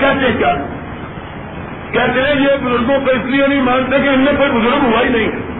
کہتے 0.00 0.32
کیا؟ 0.38 0.54
کہتے 1.90 2.22
ہیں 2.22 2.40
یہ 2.40 2.56
بزرگوں 2.64 3.00
کو 3.04 3.10
اس 3.10 3.24
لیے 3.24 3.46
نہیں 3.46 3.62
مانتے 3.62 3.98
کہ 3.98 4.08
ان 4.08 4.20
میں 4.20 4.32
کوئی 4.32 4.50
بزرگ 4.50 4.86
ہوا 4.86 5.00
ہی 5.00 5.08
نہیں 5.08 5.28
ہے۔ 5.28 5.58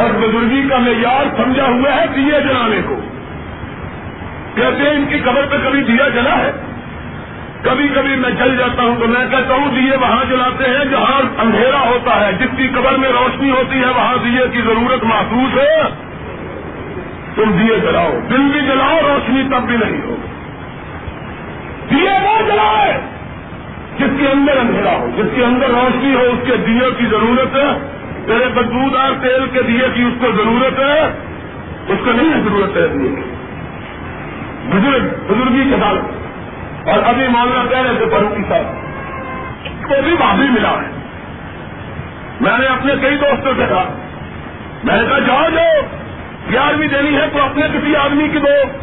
اور 0.00 0.10
بزرگی 0.10 0.68
کا 0.68 0.78
معیار 0.78 1.36
سمجھا 1.36 1.64
ہوا 1.64 1.94
ہے 1.96 2.06
دیے 2.16 2.40
جلانے 2.40 2.80
کو۔ 2.86 3.15
کہتے 4.56 4.82
ہیں 4.82 4.90
ان 4.90 5.04
کی 5.08 5.18
قبر 5.18 5.46
پہ 5.50 5.56
کبھی 5.64 5.82
دیا 5.82 6.08
جلا 6.08 6.38
ہے؟ 6.38 6.52
کبھی 7.62 7.88
کبھی 7.94 8.16
میں 8.16 8.30
چل 8.38 8.56
جاتا 8.56 8.82
ہوں 8.82 8.96
تو 9.00 9.06
میں 9.06 9.26
کہتا 9.30 9.54
ہوں 9.54 9.68
دیے 9.74 9.96
وہاں 10.00 10.24
جلاتے 10.30 10.64
ہیں 10.64 10.84
جہاں 10.84 11.22
اندھیرا 11.38 11.80
ہوتا 11.80 12.26
ہے۔ 12.26 12.32
جس 12.32 12.56
کی 12.56 12.68
قبر 12.68 12.92
میں 12.92 13.08
روشنی 13.08 13.50
ہوتی 13.50 13.80
ہے، 13.80 13.86
وہاں 13.86 14.16
دیے 14.24 14.48
کی 14.52 14.60
ضرورت 14.60 15.04
محسوس 15.04 15.58
ہے۔ 15.58 15.82
تم 17.34 17.50
دیے 17.50 17.76
جلاؤ۔ 17.76 18.12
دل 18.30 18.42
بھی 18.52 18.60
جلاؤ، 18.60 18.98
روشنی 19.08 19.42
تب 19.50 19.62
بھی 19.62 19.76
نہیں 19.76 20.00
ہو 20.00 20.16
دیے 21.90 22.10
وہ 22.22 22.52
جلائے 22.52 23.00
جس 23.98 24.10
کے 24.18 24.28
اندر 24.28 24.56
اندھیرا 24.56 24.96
ہو، 24.96 25.10
جس 25.16 25.26
کے 25.34 25.44
اندر 25.44 25.68
روشنی 25.68 26.14
ہو، 26.14 26.20
اس 26.20 26.48
کے 26.48 26.56
دیے 26.56 26.90
کی 26.98 27.06
ضرورت 27.06 27.56
ہے۔ 27.56 27.90
تیرے 28.26 28.48
بدبودار 28.48 29.10
تیل 29.22 29.46
کے 29.52 29.62
دیے 29.62 29.88
کی 29.94 30.02
اس 30.02 30.14
کو 30.20 30.26
ضرورت 30.36 30.78
ہے۔ 30.78 31.02
اس 31.88 31.98
کو 32.04 32.12
نہیں 32.12 32.42
ضرورت 32.44 32.76
ہے 32.76 32.88
دیے 32.88 33.08
کی۔ 33.08 33.35
بزرگ، 34.68 35.32
بزرگی 35.32 35.70
کے 35.70 35.76
ساتھ۔ 35.76 36.26
اور 36.88 37.02
ابھی 37.06 37.28
مولانا 37.28 37.66
کہہ 37.70 37.78
رہے 37.78 37.98
تھے 37.98 38.06
فروخی 38.06 38.42
صاحب، 38.48 38.64
کو 39.88 40.02
بھی 40.04 40.12
معافی 40.12 40.50
ملا 40.50 40.70
ہے۔ 40.70 40.90
میں 42.40 42.58
نے 42.58 42.66
اپنے 42.66 42.94
کئی 43.02 43.16
دوستوں 43.16 43.52
سے 43.56 43.62
کہا، 43.68 43.84
میں 44.84 45.02
نے 45.02 45.08
کہا، 45.08 45.18
جاؤ 45.18 45.50
جو 45.50 45.80
گیارہویں 46.52 46.88
دینی 46.88 47.16
ہے 47.16 47.26
تو 47.32 47.42
اپنے 47.42 47.66
کسی 47.74 47.96
آدمی 47.96 48.28
کی 48.28 48.38
دو۔ 48.38 48.78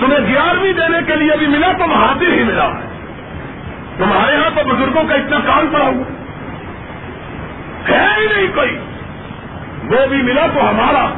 تمہیں 0.00 0.26
گیارہویں 0.26 0.72
دینے 0.72 0.98
کے 1.06 1.16
لیے 1.16 1.36
بھی 1.38 1.46
ملا 1.46 1.72
تو 1.72 1.92
حاضر 1.92 2.32
ہی 2.32 2.44
ملا۔ 2.44 2.66
ہے 2.66 2.94
تمہارے 3.98 4.32
یہاں 4.32 4.50
تو 4.54 4.74
بزرگوں 4.74 5.04
کا 5.08 5.14
اتنا 5.14 5.38
کام 5.46 5.66
پڑا 5.72 5.84
ہوا 5.84 6.12
ہے 7.88 8.08
ہی 8.20 8.26
نہیں 8.36 8.54
کوئی۔ 8.54 8.78
وہ 9.84 10.06
بھی 10.06 10.22
ملا 10.22 10.46
تو 10.54 10.70
ہمارا۔ 10.70 11.14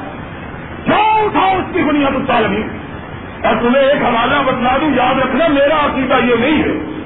کیوں 0.85 1.25
اٹھاؤ 1.25 1.59
اس 1.59 1.75
کی 1.75 1.83
بنیاد 1.83 2.29
تعلیم 2.29 2.76
اور 3.47 3.57
تمہیں 3.57 3.83
ایک 3.83 4.03
حوالہ 4.03 4.43
بتلا 4.47 4.77
دوں، 4.81 4.91
یاد 4.97 5.21
رکھنا، 5.21 5.47
میرا 5.49 5.87
عقیدہ 5.87 6.15
یہ 6.15 6.35
نہیں 6.39 6.63
ہے۔ 6.63 7.03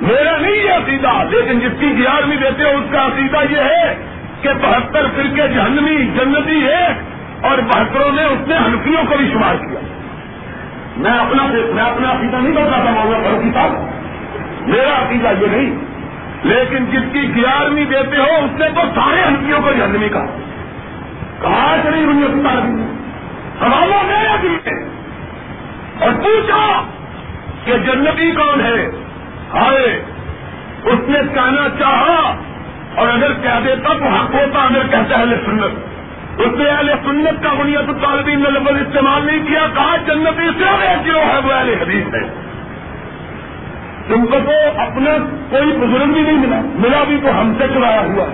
میرا 0.00 0.36
نہیں 0.36 0.52
یہ 0.52 0.72
عقیدہ، 0.72 1.08
لیکن 1.30 1.60
جس 1.60 1.72
کی 1.80 1.86
گیارہویں 1.98 2.36
دیتے 2.36 2.62
ہو، 2.62 2.68
اس 2.68 2.92
کا 2.92 3.06
عقیدہ 3.06 3.36
یہ 3.50 3.58
ہے 3.58 3.94
کہ 4.42 4.48
بہتر 4.62 5.06
فرقے 5.16 5.48
جہنمی، 5.48 5.96
جنتی 5.96 6.66
ہے 6.66 6.86
اور 7.40 7.58
بہتروں 7.58 8.12
نے 8.12 8.24
اس 8.24 8.48
نے 8.48 8.56
ہنفیوں 8.56 9.04
کو 9.08 9.14
بھی 9.16 9.30
شمار 9.32 9.54
کیا۔ 9.54 9.80
میں 10.96 11.10
اپنا 11.10 11.42
میں 11.74 11.84
اپنا 11.84 12.10
عقیدہ 12.10 12.36
نہیں 12.36 12.52
بتاتا 12.52 12.90
مولا 12.90 13.18
فروخی 13.18 13.50
صاحب 13.54 13.70
میرا 14.66 15.06
عقیدہ 15.06 15.28
یہ 15.40 15.46
نہیں۔ 15.50 15.76
لیکن 16.42 16.84
جس 16.84 17.12
کی 17.12 17.36
گیارہویں 17.36 17.84
دیتے 17.84 18.16
ہو، 18.16 18.44
اس 18.44 18.60
نے 18.60 18.68
تو 18.68 18.80
سارے 18.94 19.22
ہنفیوں 19.28 19.60
کو 19.60 19.70
جہنمی 19.78 20.08
کہا۔ 20.08 20.26
کہا 21.42 21.76
چلی 21.84 22.04
ہوئی 22.04 22.24
حوالہ 23.62 24.02
میرا 24.02 24.36
بھی 24.40 24.54
ہے 24.54 24.95
اور 26.00 26.12
پوچھا 26.12 26.82
کہ 27.64 27.72
جنتی 27.78 28.30
کون 28.30 28.60
ہے؟ 28.60 28.90
ہائے، 29.54 30.02
اس 30.84 31.08
نے 31.08 31.18
کہنا 31.34 31.68
چاہا 31.78 32.36
اور 32.94 33.08
اگر 33.08 33.32
کہہ 33.42 33.60
دیتا 33.64 33.92
تو 33.98 34.04
حق 34.04 34.34
ہوتا، 34.34 34.62
اگر 34.62 34.86
کہتا 34.90 35.18
ہے 35.18 35.24
سنت۔ 35.24 35.96
اس 36.40 36.58
نے 36.58 36.68
اہل 36.68 36.90
سنت 37.04 37.42
کا 37.42 37.48
بنیاد 37.58 38.02
طالبین 38.02 38.40
نے 38.42 38.50
لفظ 38.50 38.88
استعمال 38.88 39.26
نہیں 39.26 39.46
کیا، 39.46 39.66
کہا 39.74 39.96
جنتی 40.06 40.48
سے 40.58 40.94
جو 41.04 41.18
ہے 41.18 41.40
وہ 41.44 41.52
اہل 41.52 41.68
حدیث 41.68 42.14
ہے 42.14 42.46
تم 44.08 44.26
کو 44.26 44.36
تو 44.46 44.80
اپنا 44.80 45.10
کوئی 45.50 45.72
بزرگ 45.72 46.12
بھی 46.12 46.20
نہیں 46.20 46.36
ملا 46.36 46.60
ملا 46.74 47.04
بھی 47.08 47.16
تو 47.22 47.40
ہم 47.40 47.52
سے 47.58 47.64
چلایا 47.74 48.00
ہوا 48.00 48.26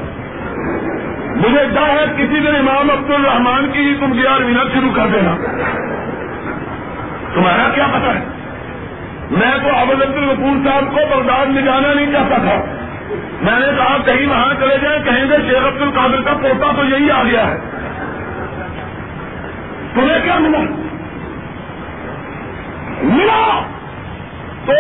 مجھے 1.37 1.65
ڈر 1.75 1.89
ہے 1.91 2.05
کسی 2.17 2.41
دن 2.41 2.57
امام 2.57 2.91
عبد 2.91 3.11
الرحمان 3.11 3.71
کی 3.73 3.79
ہی 3.79 3.95
تم 4.01 4.13
گیارہ 4.13 4.69
شروع 4.73 4.91
کر 4.95 5.07
دینا۔ 5.13 5.35
تمہارا 7.35 7.69
کیا 7.75 7.87
پتا 7.87 8.15
ہے؟ 8.15 8.25
میں 9.31 9.59
تو 9.63 9.77
ابد 9.77 10.03
عبد 10.03 10.17
الرقور 10.17 10.67
صاحب 10.67 10.85
کو 10.93 11.17
بغداد 11.17 11.47
میں 11.47 11.63
جانا 11.63 11.95
نہیں 11.95 12.13
چاہتا 12.13 12.37
تھا۔ 12.37 12.65
میں 13.43 13.61
نے 13.61 13.67
کہا 13.79 13.97
کہیں 14.07 14.27
وہاں 14.27 14.55
چلے 14.61 14.77
جائیں، 14.83 15.03
کہیں 15.05 15.31
گے 15.31 15.37
شیخ 15.49 15.67
عبد 15.67 15.83
القادر 15.83 16.23
کا 16.23 16.33
پوتا 16.33 16.73
تو 16.77 16.85
یہی 16.85 17.11
آ 17.11 17.23
گیا 17.23 17.47
ہے۔ 17.47 17.59
تمہیں 19.95 20.19
کیا 20.25 20.39
ملا؟ 20.39 20.59
ملا 23.03 23.63
تو 24.67 24.73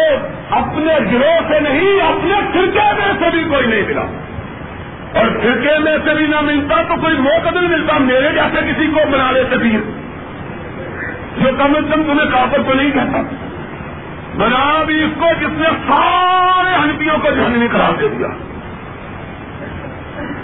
اپنے 0.50 0.94
گروہ 1.12 1.48
سے 1.48 1.60
نہیں، 1.60 2.00
اپنے 2.00 2.34
فرقے 2.52 2.92
میں 2.92 3.12
سے 3.18 3.30
بھی 3.30 3.44
کوئی 3.44 3.66
نہیں 3.66 3.82
ملا۔ 3.82 4.02
اور 5.14 5.28
فرقے 5.28 5.78
میں 5.78 5.96
سے 6.04 6.14
بھی 6.14 6.26
نہ 6.26 6.40
ملتا 6.40 6.82
تو 6.82 6.94
کوئی 7.00 7.16
موقع 7.18 7.50
نہیں 7.50 7.68
ملتا، 7.68 7.98
میرے 7.98 8.28
جیسے 8.34 8.72
کسی 8.72 8.86
کو 8.86 9.00
بنا 9.10 9.30
لیتے 9.30 9.56
بھی 9.56 9.78
جو 11.38 11.48
کم 11.58 11.72
از 11.76 11.94
کم 11.94 12.02
تمہیں 12.02 12.30
کافر 12.30 12.62
تو 12.66 12.74
نہیں 12.74 12.90
کہتا۔ 12.90 13.22
بنا 14.36 14.82
بھی 14.86 15.02
اس 15.02 15.10
کو 15.18 15.26
جس 15.40 15.58
نے 15.58 15.68
سارے 15.88 16.74
ہنپیوں 16.74 17.18
کو 17.18 17.30
جھنڈی 17.30 17.68
قرار 17.68 17.92
دے 18.00 18.08
دیا۔ 18.08 18.26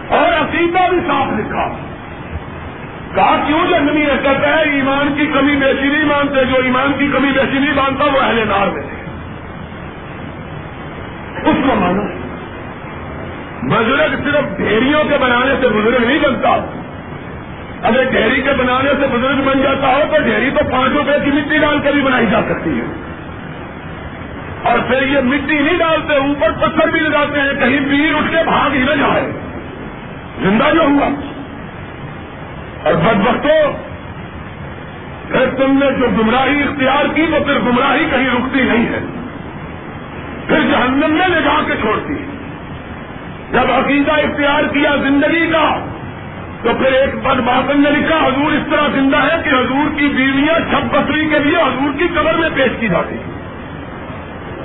اور 0.09 0.33
عقیدہ 0.41 0.79
بھی 0.91 1.01
صاف 1.07 1.27
لکھا۔ 1.39 1.69
کہا، 3.15 3.45
کیوں 3.47 3.67
جنگنی 3.71 4.03
ہے؟ 4.03 4.17
کہتا 4.23 4.49
ہے 4.49 4.63
ایمان 4.63 5.15
کی 5.19 5.27
کمی 5.27 5.57
بیسی 5.57 5.89
نہیں 5.89 6.05
مانتے۔ 6.05 6.45
جو 6.45 6.57
ایمان 6.65 6.93
کی 6.99 7.09
کمی 7.13 7.31
بیسی 7.33 7.59
نہیں 7.59 7.75
مانتا، 7.75 8.05
وہ 8.05 8.21
اہل 8.21 8.49
نار 8.49 8.69
میں 8.69 8.83
اس 11.45 11.57
کو 11.69 11.75
مانا 11.75 12.19
بزرگ 13.63 14.25
صرف 14.25 14.57
ڈھیریوں 14.57 15.05
کے 15.05 15.19
بنانے 15.21 15.55
سے 15.61 15.69
بزرگ 15.69 16.05
نہیں 16.07 16.19
بنتا۔ 16.19 16.57
اگر 17.83 18.05
ڈھیری 18.05 18.43
کے 18.43 18.51
بنانے 18.53 18.91
سے 19.01 19.07
بزرگ 19.13 19.43
بن 19.45 19.63
جاتا 19.63 19.89
ہو 19.89 20.03
تو 20.11 20.23
ڈھیری 20.23 20.51
تو 20.51 20.71
پانچ 20.71 20.93
روپے 20.93 21.13
کی 21.25 21.31
مٹی 21.31 21.59
ڈال 21.59 21.81
کر 21.81 21.93
بھی 21.93 22.03
بنائی 22.03 22.27
جا 22.31 22.41
سکتی 22.43 22.81
ہے۔ 22.81 22.85
اور 24.63 24.79
پھر 24.79 25.03
یہ 25.03 25.21
مٹی 25.21 25.59
نہیں 25.59 25.79
ڈالتے، 25.79 26.15
اوپر 26.15 26.53
پتھر 26.53 26.91
بھی 26.91 27.01
لگاتے 27.01 27.41
ہیں، 27.41 27.53
کہیں 27.61 27.91
پیر 27.91 28.15
اٹھ 28.15 28.31
کے 28.31 28.45
بھاگ 28.45 28.73
ہی 28.73 28.79
نہ 28.79 28.91
جائے۔ 28.91 29.33
زندہ 30.43 30.65
جو 30.75 30.83
ہوا۔ 30.83 31.09
اور 32.85 32.95
بد 32.95 33.27
وقتوں 33.27 33.73
پھر 35.29 35.51
تم 35.57 35.79
نے 35.79 35.87
جو 35.99 36.07
گمراہی 36.09 36.63
اختیار 36.63 37.05
کی 37.15 37.27
تو 37.27 37.45
پھر 37.45 37.59
گمراہی 37.59 38.05
کہیں 38.11 38.29
رکتی 38.29 38.63
نہیں 38.63 38.87
ہے۔ 38.87 39.01
پھر 40.49 40.61
جہنم 40.61 41.11
میں 41.11 41.29
لے 41.29 41.43
جا 41.45 41.63
کے 41.67 41.75
چھوڑتی 41.81 42.15
جب 43.53 43.73
عقیدہ 43.73 44.13
اختیار 44.13 44.65
کیا 44.65 44.97
زندگی 44.97 45.47
کا 45.47 45.85
تو 46.63 46.71
پھر 46.79 46.93
ایک 46.93 47.15
بد 47.15 47.41
باطن 47.41 47.83
نے 47.83 47.91
لکھا، 47.91 48.17
حضور 48.17 48.53
اس 48.53 48.63
طرح 48.71 48.89
زندہ 48.95 49.17
ہے 49.17 49.43
کہ 49.45 49.49
حضور 49.49 49.99
کی 49.99 50.09
بیویاں 50.09 50.71
چھپ 50.71 50.97
بکری 50.97 51.29
کے 51.29 51.39
لیے 51.39 51.57
حضور 51.57 51.99
کی 51.99 52.09
قبر 52.09 52.35
میں 52.35 52.49
پیش 52.55 52.73
کی 52.81 52.89
جاتی 52.89 53.17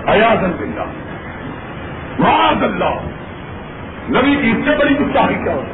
ایاز 0.05 0.59
زندہ 0.59 0.85
معاذ 2.19 2.63
اللہ۔ 2.63 2.99
نبی 4.09 4.35
کی 4.35 4.51
اس 4.51 4.57
سے 4.65 4.75
بڑی 4.79 4.99
گستاخی 4.99 5.33
کیا 5.33 5.53
ہوتی 5.53 5.71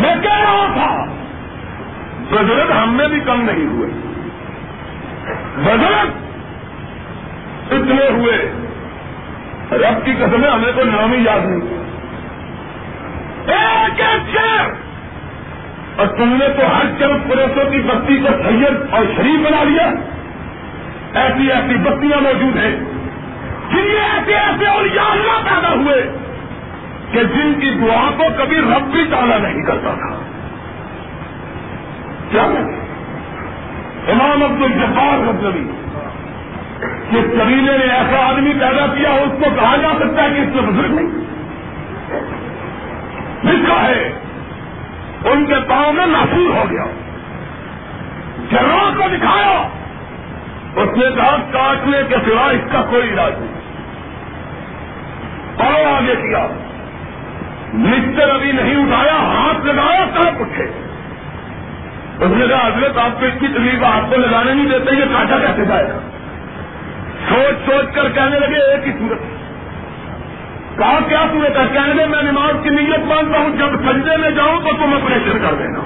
میں 0.00 0.16
کہہ 0.22 0.40
رہا 0.40 0.66
تھا 0.72 1.04
بزرگ 2.30 2.72
ہم 2.72 2.96
میں 2.96 3.08
بھی 3.08 3.20
کم 3.20 3.42
نہیں 3.42 3.66
ہوئے۔ 3.66 3.90
بزرگ 5.56 6.08
اتنے 7.70 8.10
ہوئے۔ 8.10 8.52
رب 9.72 10.04
کی 10.04 10.12
قسم 10.12 10.44
ہے 10.44 10.50
ہمیں 10.50 10.72
تو 10.76 10.84
نام 10.84 11.12
ہی 11.12 11.24
یاد 11.24 11.40
نہیں۔ 11.44 11.77
ایک 14.00 14.38
اور 15.96 16.06
تم 16.06 16.28
نے 16.28 16.48
تو 16.48 16.76
ہر 16.76 16.84
چند 16.98 17.30
پروسوں 17.30 17.70
کی 17.70 17.80
بستی 17.80 18.16
کو 18.16 18.28
سید 18.48 18.94
اور 18.94 19.04
شریف 19.16 19.46
بنا 19.46 19.64
لیا۔ 19.64 19.90
ایسی 21.14 21.52
ایسی 21.52 21.76
بستیاں 21.76 22.20
موجود 22.20 22.56
ہیں 22.56 22.76
جن 23.70 23.80
میں 23.80 24.00
ایسے 24.00 24.34
ایسے 24.34 24.66
اور 24.66 24.82
اللہ 24.82 25.54
پیدا 25.54 25.74
ہوئے 25.74 26.12
کہ 27.12 27.22
جن 27.22 27.52
کی 27.60 27.70
دعا 27.70 28.10
کو 28.16 28.22
کبھی 28.38 28.56
رب 28.56 28.92
بھی 28.92 29.04
تالا 29.10 29.38
نہیں 29.38 29.62
کرتا 29.62 29.94
تھا۔ 29.94 30.22
کیا 32.30 32.42
امام 34.08 34.42
عبد 34.42 34.62
الجبار 34.62 35.18
مطلبی 35.18 35.64
جس 37.10 37.42
قبیلے 37.42 37.78
نے 37.78 37.94
ایسا 37.94 38.28
آدمی 38.28 38.52
پیدا 38.52 38.86
کیا 38.86 39.10
اس 39.10 39.44
کو 39.44 39.50
کہا 39.60 39.76
جا 39.76 39.88
سکتا 39.98 40.22
ہے 40.22 40.28
کہ 40.28 40.40
اس 40.40 40.48
سے 40.54 40.60
بزرگ 40.60 40.94
نہیں۔ 40.94 41.24
لکھا 43.52 43.86
ہے۔ 43.88 44.12
ان 45.24 45.46
کے 45.46 45.54
پاؤں 45.68 45.92
میں 45.92 46.06
محفوظ 46.06 46.56
ہو 46.56 46.64
گیا۔ 46.70 46.84
جنرل 48.50 48.96
کو 48.96 49.08
دکھایا۔ 49.16 49.68
اس 50.76 50.96
نے 50.96 51.06
کہا، 51.16 51.36
کاٹنے 51.52 51.98
کے 52.08 52.16
سوا 52.26 52.50
اس 52.50 52.72
کا 52.72 52.82
کوئی 52.90 53.08
علاج 53.08 53.32
نہیں۔ 53.38 53.58
پاؤں 55.58 55.96
آگے 55.96 56.16
کیا۔ 56.16 56.46
مسٹر 57.72 58.28
ابھی 58.30 58.52
نہیں 58.52 58.76
اٹھایا، 58.76 59.16
ہاتھ 59.16 59.66
لگایا 59.66 60.04
تب 60.14 60.40
اٹھے 60.40 60.64
اس 62.20 62.30
نے 62.30 62.48
کہا، 62.48 62.66
حضرت، 62.66 62.98
آپ 62.98 63.20
کو 63.20 63.26
اتنی 63.26 63.48
تکلیف، 63.48 63.84
آپ 63.84 64.10
کو 64.10 64.16
لگانے 64.16 64.54
نہیں 64.54 64.66
دیتے، 64.66 64.94
یہ 64.94 65.04
کاٹا 65.04 65.38
کیسے 65.38 65.64
جائے 65.64 65.88
گا؟ 65.88 65.98
سوچ 67.28 67.70
سوچ 67.70 67.94
کر 67.94 68.08
کہنے 68.10 68.40
لگے، 68.40 68.70
ایک 68.70 68.86
ہی 68.86 68.92
صورت۔ 68.92 69.37
کہا 70.78 70.98
کیا 71.08 71.24
صورت 71.32 71.58
ہے 71.58 71.64
کہنے 71.72 71.94
لگے 71.94 72.06
میں 72.06 72.22
نماز 72.22 72.56
کی 72.62 72.70
نیت 72.70 72.98
مانتا 72.98 73.38
ہوں 73.38 73.50
جب 73.56 73.90
سجدے 73.90 74.16
میں 74.16 74.30
جاؤں 74.30 74.60
تو 74.60 74.70
تم 74.72 74.92
اپریشن 74.94 75.38
کر 75.38 75.54
دینا۔ 75.54 75.80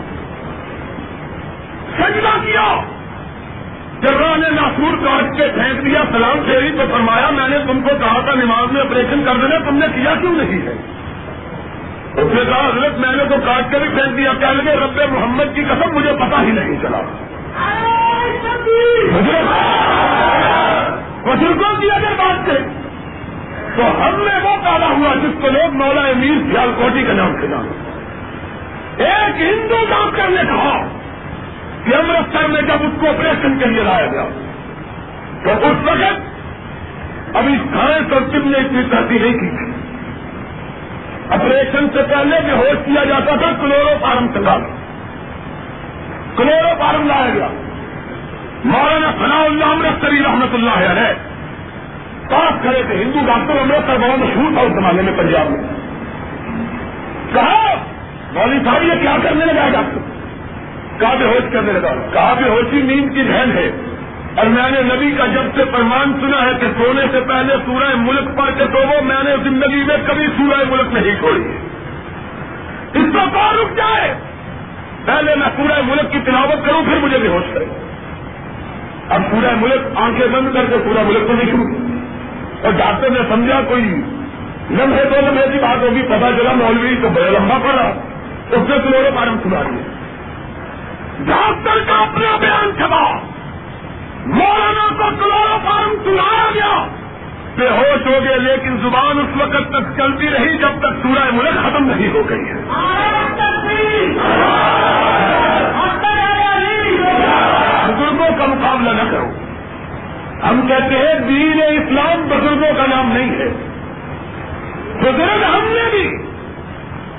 سجدہ 1.99 2.47
کیا؟ 2.47 2.81
جب 4.01 4.37
نے 4.37 4.51
ناسور 4.51 5.05
کاٹ 5.05 5.37
کے 5.37 5.43
پھینک 5.55 5.85
دیا 5.85 6.03
سلام 6.13 6.45
پھیری 6.45 6.71
تو 6.71 6.85
فرمایا 6.91 7.31
میں 7.31 7.49
نے 7.49 7.59
تم 7.59 7.81
کو 7.81 7.89
کہا 7.89 8.21
تھا 8.25 8.35
نماز 8.35 8.73
میں 8.73 8.81
آپریشن 8.81 9.25
کر 9.25 9.35
دینا 9.35 9.71
تم 9.71 9.77
نے 9.77 9.87
کیا 9.95 10.15
کیوں 10.21 10.33
نہیں 10.33 10.67
ہے؟ 10.67 10.75
اس 12.15 12.35
نے 12.35 12.45
کہا 12.45 12.67
حضرت 12.67 12.99
میں 12.99 13.17
نے 13.17 13.25
تو 13.25 13.35
کاٹ 13.45 13.73
کے 13.73 13.79
بھی 13.79 13.89
پھینک 13.89 14.17
دیا 14.17 14.33
کہنے 14.41 14.63
لگے 14.63 14.77
رب 14.77 15.13
محمد 15.13 15.55
کی 15.55 15.65
قسم 15.65 15.95
مجھے 15.95 16.13
پتا 16.13 16.43
ہی 16.43 16.51
نہیں 16.51 16.83
چلا۔ 16.83 17.01
بزرگوں 21.25 21.81
کی 21.81 21.91
اگر 21.91 22.15
بات 22.19 22.47
کریں 22.47 22.82
تو 23.77 23.83
ہم 23.83 24.15
نے 24.17 24.49
وہ 24.49 24.57
پیدا 24.57 24.87
ہوا 24.87 25.15
جس 25.15 25.43
کو 25.43 25.49
لوگ 25.49 25.75
مولا 25.75 26.01
امیر 26.01 26.53
سیال 26.53 26.73
کوٹی 26.77 27.03
کا 27.03 27.13
نام 27.13 27.37
نام 27.37 27.69
ایک 28.97 29.41
ہندو 29.41 29.77
ڈاکٹر 29.89 30.29
نے 30.29 30.43
کہا 30.43 30.89
کہ 31.85 31.95
امرتسر 31.95 32.49
میں 32.49 32.63
جب 32.63 32.77
اس 32.81 33.01
کو 33.01 33.09
آپریشن 33.09 33.59
کے 33.59 33.65
لیے 33.65 33.83
لایا 33.83 34.07
گیا، 34.07 34.25
تو 35.45 35.67
اس 35.67 35.77
وقت 35.85 36.33
ابھی 37.37 37.59
سائنس 37.59 38.13
اور 38.13 38.21
طب 38.21 38.47
نے 38.47 38.59
اتنی 38.59 38.83
ترقی 38.91 39.19
نہیں 39.19 39.33
کی 39.33 39.51
تھی۔ 39.51 39.73
آپریشن 41.31 41.87
سے 41.95 42.03
پہلے 42.03 42.41
بھی 42.45 42.53
ہوش 42.53 42.85
کیا 42.85 43.05
جاتا 43.05 43.37
تھا 43.37 43.51
کلورو 43.61 43.91
فارم 44.01 44.27
سے 44.33 44.39
کلورو 46.37 46.75
فارم 46.79 47.07
لایا 47.07 47.31
گیا۔ 47.35 47.49
مولانا 48.65 49.11
فنا 49.11 49.43
اللہ 49.43 49.65
امرتسری 49.65 50.23
رحمت 50.23 50.55
اللہ 50.55 50.91
علیہ۔ 50.91 51.32
پاس 52.33 52.63
کھڑے 52.63 52.83
تھے 52.83 53.05
ہندو 53.05 53.19
ڈاکٹر 53.27 53.61
امرتسر 53.61 53.97
بہت 53.97 54.19
مشہور 54.19 54.53
تھا 54.53 54.61
اس 54.61 54.73
زمانے 54.73 55.03
میں 55.03 55.13
پنجاب 55.17 55.51
میں۔ 55.51 55.61
کہا، 57.33 57.75
مولوی 58.33 58.59
صاحب، 58.65 58.83
یہ 58.83 58.93
کیا 59.01 59.17
کرنے 59.23 59.45
لگا 59.45 59.69
ڈاکٹر؟ 59.69 59.99
کہا، 61.01 61.15
بے 61.19 61.25
ہوش 61.25 61.53
کرنے 61.53 61.73
لگا۔ 61.73 61.93
کہا، 62.13 62.35
بے 62.35 62.49
ہوشی 62.49 62.83
نیند 62.83 63.15
کی 63.15 63.23
بہن 63.23 63.51
ہے۔ 63.55 63.71
اور 64.37 64.47
میں 64.47 64.71
نے 64.71 64.95
نبی 64.95 65.11
کا 65.19 65.27
جب 65.27 65.43
سے 65.57 65.63
فرمان 65.73 66.21
سنا 66.21 66.43
ہے 66.43 66.51
کہ 66.61 66.67
سونے 66.67 67.03
سے 67.13 67.21
پہلے 67.21 67.55
سورہ 67.67 67.95
ملک 67.97 68.39
پڑھ 68.39 68.51
کے 68.59 68.65
تو 68.67 68.79
وہ 68.79 69.03
میں 69.05 69.23
نے 69.25 69.37
زندگی 69.43 69.85
میں 69.87 69.97
کبھی 70.07 70.27
سورہ 70.27 70.65
ملک 70.71 70.93
نہیں 70.93 71.15
چھوڑی۔ 71.19 71.57
اس 72.95 73.05
کو 73.13 73.19
کون 73.33 73.59
رک 73.59 73.77
جائے۔ 73.77 74.15
پہلے 75.05 75.35
میں 75.35 75.49
سورہ 75.57 75.81
ملک 75.85 76.13
کی 76.13 76.19
تلاوت 76.25 76.67
کروں، 76.67 76.85
پھر 76.85 76.99
مجھے 77.03 77.19
بے 77.19 77.29
ہوش 77.29 77.55
کرے۔ 77.55 77.65
اب 79.09 79.23
پورا 79.31 79.51
ملک 79.61 79.81
آنکھیں 79.95 80.27
بند 80.27 80.55
کر 80.55 80.65
کے 80.71 80.77
پورا 80.85 81.03
ملک 81.03 81.27
کو 81.27 81.33
نہیں 81.33 81.51
شروع 81.51 81.82
اور 82.63 82.73
ڈاکٹر 82.73 83.11
نے 83.11 83.21
سمجھا 83.29 83.61
کوئی 83.69 84.03
لمحے 84.71 85.05
دو 85.05 85.31
لمحے 85.31 85.47
کی 85.53 85.59
بات 85.59 85.83
ہوگی، 85.83 86.03
پتا 86.03 86.29
چلا 86.39 86.53
مولوی 86.53 86.97
تو 87.03 87.09
بڑا 87.09 87.31
لمبا 87.31 87.59
پڑا۔ 87.63 87.93
اس 88.51 88.69
نے 88.69 88.77
کلورو 88.85 89.09
فارم 89.15 89.37
سنا 89.43 89.63
دیا 89.63 89.93
ڈاکٹر 91.19 91.79
کا 91.87 91.95
اپنا 91.95 92.37
بیان 92.41 92.71
چھپا۔ 92.77 93.13
مولانا 94.27 94.89
کو 94.89 95.25
کلورو 95.25 95.59
فارم 95.65 95.95
سنایا 96.05 96.51
گیا۔ 96.55 96.87
بے 97.57 97.69
ہوش 97.69 98.07
ہو 98.07 98.25
گئے، 98.25 98.39
لیکن 98.39 98.77
زبان 98.77 99.19
اس 99.19 99.41
وقت 99.41 99.71
تک 99.71 100.01
چلتی 100.01 100.27
رہی 100.31 100.59
جب 100.59 100.79
تک 100.79 101.03
سورہ 101.03 101.31
ملک 101.33 101.55
ختم 101.55 101.85
نہیں 101.85 102.09
ہو 102.09 102.29
گئی 102.29 102.49
ہے۔ 102.49 102.55
بزرگوں 107.89 108.39
کا 108.39 108.47
مقابلہ 108.47 109.03
نہ 109.03 109.11
کرو۔ 109.11 109.52
ہم 110.49 110.67
کہتے 110.69 110.95
ہیں 110.95 111.15
دین 111.15 111.61
اسلام 111.63 112.29
بزرگوں 112.29 112.75
کا 112.77 112.87
نام 112.97 113.13
نہیں 113.13 113.31
ہے۔ 113.31 113.49
بزرگ 115.01 115.45
ہم 115.45 115.65
نے 115.65 115.91
بھی۔ 115.91 116.33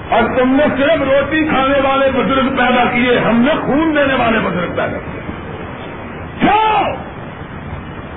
اور 0.10 0.22
تم 0.38 0.56
نے 0.56 0.64
صرف 0.78 1.02
روٹی 1.02 1.44
کھانے 1.44 1.80
والے 1.84 2.12
بزرگ 2.12 2.50
پیدا 2.50 2.84
کیے، 2.92 3.20
ہم 3.20 3.42
نے 3.42 3.52
خون 3.62 3.96
دینے 3.96 4.14
والے 4.14 4.40
بزرگ 4.40 4.70
پیدا 4.70 4.98
کیے۔ 4.98 5.22
کیوں 6.40 6.96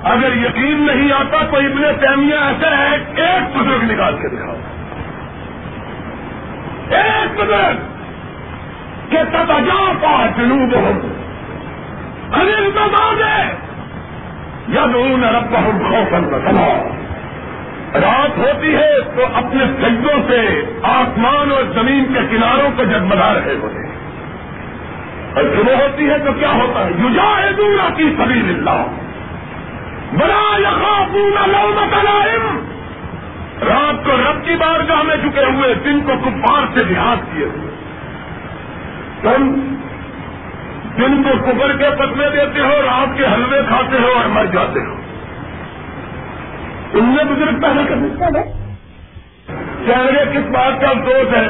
اگر 0.03 0.35
یقین 0.35 0.87
نہیں 0.87 1.11
آتا 1.11 1.37
تو 1.51 1.57
ابن 1.57 1.81
تیمیہ 1.99 2.35
ایسا 2.35 2.77
ہے، 2.77 2.97
ایک 3.15 3.57
بزرگ 3.57 3.91
نکال 3.91 4.15
کے 4.17 4.27
دکھاؤ۔ 4.29 4.55
ایک 6.89 7.41
بزرگ 7.41 7.77
کہ 9.09 9.17
تب 9.31 9.51
اجا 9.51 9.91
پا 10.01 10.25
جنوب 10.37 10.75
ہوں 10.75 10.99
انل 12.33 12.69
دے 13.19 13.66
یا 14.67 14.85
دون 14.93 15.23
رب 15.23 15.53
خوفن 15.53 16.29
کا 16.29 16.83
رات 17.93 18.37
ہوتی 18.37 18.75
ہے 18.75 19.01
تو 19.15 19.25
اپنے 19.33 19.63
سجدوں 19.65 20.29
سے 20.29 20.63
آسمان 20.83 21.51
اور 21.51 21.63
زمین 21.73 22.05
کے 22.13 22.19
کناروں 22.31 22.69
کو 22.77 22.83
جگمگا 22.83 23.33
رہے 23.33 23.55
ہوتے 23.61 23.87
ہیں۔ 23.87 23.95
اور 25.35 25.43
صبح 25.43 25.73
ہوتی 25.73 26.09
ہے 26.09 26.19
تو 26.19 26.31
کیا 26.39 26.51
ہوتا 26.51 26.85
ہے؟ 26.85 26.91
یوجا 26.97 27.43
ہے 27.43 27.51
دورا 27.53 27.89
کی 27.93 28.03
سبھی 28.03 28.39
اللہ 28.39 28.85
بڑا 30.19 30.57
یہاں 30.57 31.13
پورا 31.13 31.45
لو 31.45 31.73
رات 33.69 34.05
کو 34.05 34.11
رب 34.11 34.45
کی 34.45 34.55
بارگاہ 34.55 35.03
میں 35.03 35.15
جھکے 35.15 35.43
ہوئے 35.43 35.73
دن 35.73 35.99
کو 35.99 36.11
کپار 36.25 36.77
سے 36.77 36.83
دیہات 36.83 37.17
کیے 37.33 37.45
ہوئے۔ 37.45 37.71
تم 39.21 39.53
دن 40.97 41.23
کو 41.23 41.29
کبر 41.45 41.77
کے 41.77 41.89
پتلے 41.99 42.29
دیتے 42.29 42.59
ہو، 42.61 42.81
رات 42.85 43.17
کے 43.17 43.25
حلوے 43.25 43.59
کھاتے 43.67 43.97
ہو 43.99 44.07
اور 44.07 44.29
مر 44.29 44.45
جاتے 44.45 44.79
ہو۔ 44.79 44.95
ان 46.93 47.03
میں 47.03 47.23
بزرگ 47.23 47.61
پہلے 47.61 47.83
کر 47.89 47.95
ہے؟ 49.87 50.23
کس 50.33 50.49
بات 50.49 50.81
کا 50.81 50.87
افسوس 50.87 51.37
ہے؟ 51.37 51.47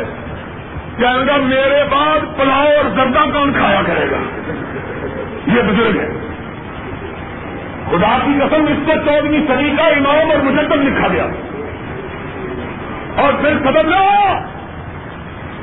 کہیں 0.97 1.27
گا 1.27 1.37
میرے 1.37 1.83
بعد 1.91 2.37
پلاؤ 2.37 2.65
اور 2.65 2.89
زردہ 2.95 3.19
کون 3.33 3.53
کھایا 3.53 3.81
کرے 3.85 4.11
گا؟ 4.11 4.17
یہ 5.47 5.61
بزرگ 5.61 5.99
ہے۔ 5.99 6.09
خدا 7.89 8.17
کی 8.25 8.39
قسم، 8.39 8.63
اس 8.63 8.77
کو 8.85 8.93
چودہویں 9.05 9.47
صدی 9.47 9.73
کا 9.77 9.83
امام 9.83 10.31
اور 10.31 10.39
مجدد 10.39 10.87
لکھا 10.87 11.07
گیا۔ 11.07 11.25
اور 13.15 13.33
پھر 13.33 13.57
خبر 13.63 13.83
لو۔ 13.83 14.05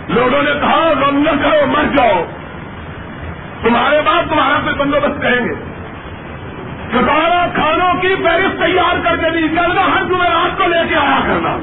لوگوں 0.09 0.43
نے 0.43 0.51
کہا، 0.61 0.93
غم 1.01 1.19
نہ 1.19 1.43
کرو، 1.43 1.67
مر 1.67 1.97
جاؤ۔ 1.97 2.25
تمہارے 3.65 4.03
بعد 4.05 4.23
تمہارا 4.31 4.59
پھر 4.65 4.73
بندوبست 4.73 5.23
کریں 5.23 5.45
گے۔ 5.45 5.55
ستارہ 6.93 7.47
کھانوں 7.55 8.03
کی 8.03 8.09
فہرست 8.09 8.59
تیار 8.59 8.97
کر 9.05 9.17
کے 9.17 9.31
نہیں 9.31 9.57
کرنا 9.57 9.81
ہر 9.81 10.05
جمعرات 10.05 10.59
کو 10.59 10.69
لے 10.69 10.89
کے 10.89 10.97
آیا 10.97 11.21
کرنا۔ 11.27 11.57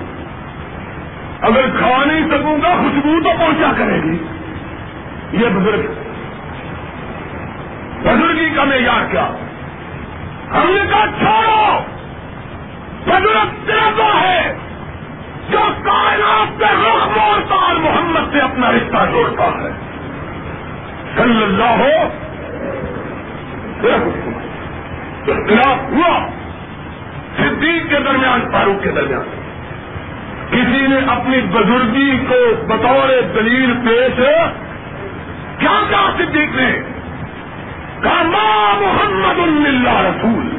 اگر 1.41 1.61
کھا 1.79 2.05
نہیں 2.05 2.27
سکوں 2.27 2.57
گا، 2.61 2.67
خوشبو 2.67 3.19
تو 3.23 3.29
پہنچا 3.39 3.71
کرے 3.77 4.03
گی۔ 4.03 4.17
یہ 5.31 5.47
بزرگ۔ 5.47 5.81
بزرگی 8.01 8.49
کا 8.55 8.63
معیار 8.63 9.11
کیا؟ 9.11 9.27
ہم 10.51 10.69
نے 10.69 10.81
کہا، 10.89 11.05
چھوڑو۔ 11.19 11.79
بزرگ 13.05 13.67
صرف 13.67 13.99
وہ 13.99 14.21
ہے۔ 14.21 14.57
جو 15.49 15.59
کائنات 15.83 16.59
کے 16.59 16.65
رخ 16.65 17.17
موڑتا 17.17 17.55
اور 17.55 17.75
محمد 17.75 18.33
سے 18.33 18.39
اپنا 18.39 18.71
رشتہ 18.71 19.11
جوڑتا 19.11 19.43
ہے۔ 19.43 19.90
صلی 21.17 21.43
اللہ 21.43 21.83
ہو 21.83 22.09
اختلاف 25.27 25.91
ہوا۔ 25.91 26.27
صدیق 27.37 27.89
کے 27.89 27.99
درمیان، 27.99 28.51
فاروق 28.51 28.83
کے 28.83 28.91
درمیان۔ 28.91 29.41
کسی 30.51 30.87
نے 30.87 30.97
اپنی 31.07 31.41
بزرگی 31.41 32.17
کو 32.17 32.65
بطور 32.65 33.09
دلیل 33.35 33.73
پیش 33.85 34.19
کیا 35.59 35.81
کہا 35.89 36.11
صدیق 36.17 36.55
نے؟ 36.55 36.81
کہا 38.03 38.23
ماں 38.23 38.81
محمد 38.81 39.39
اللہ 39.67 40.01
رسول۔ 40.01 40.57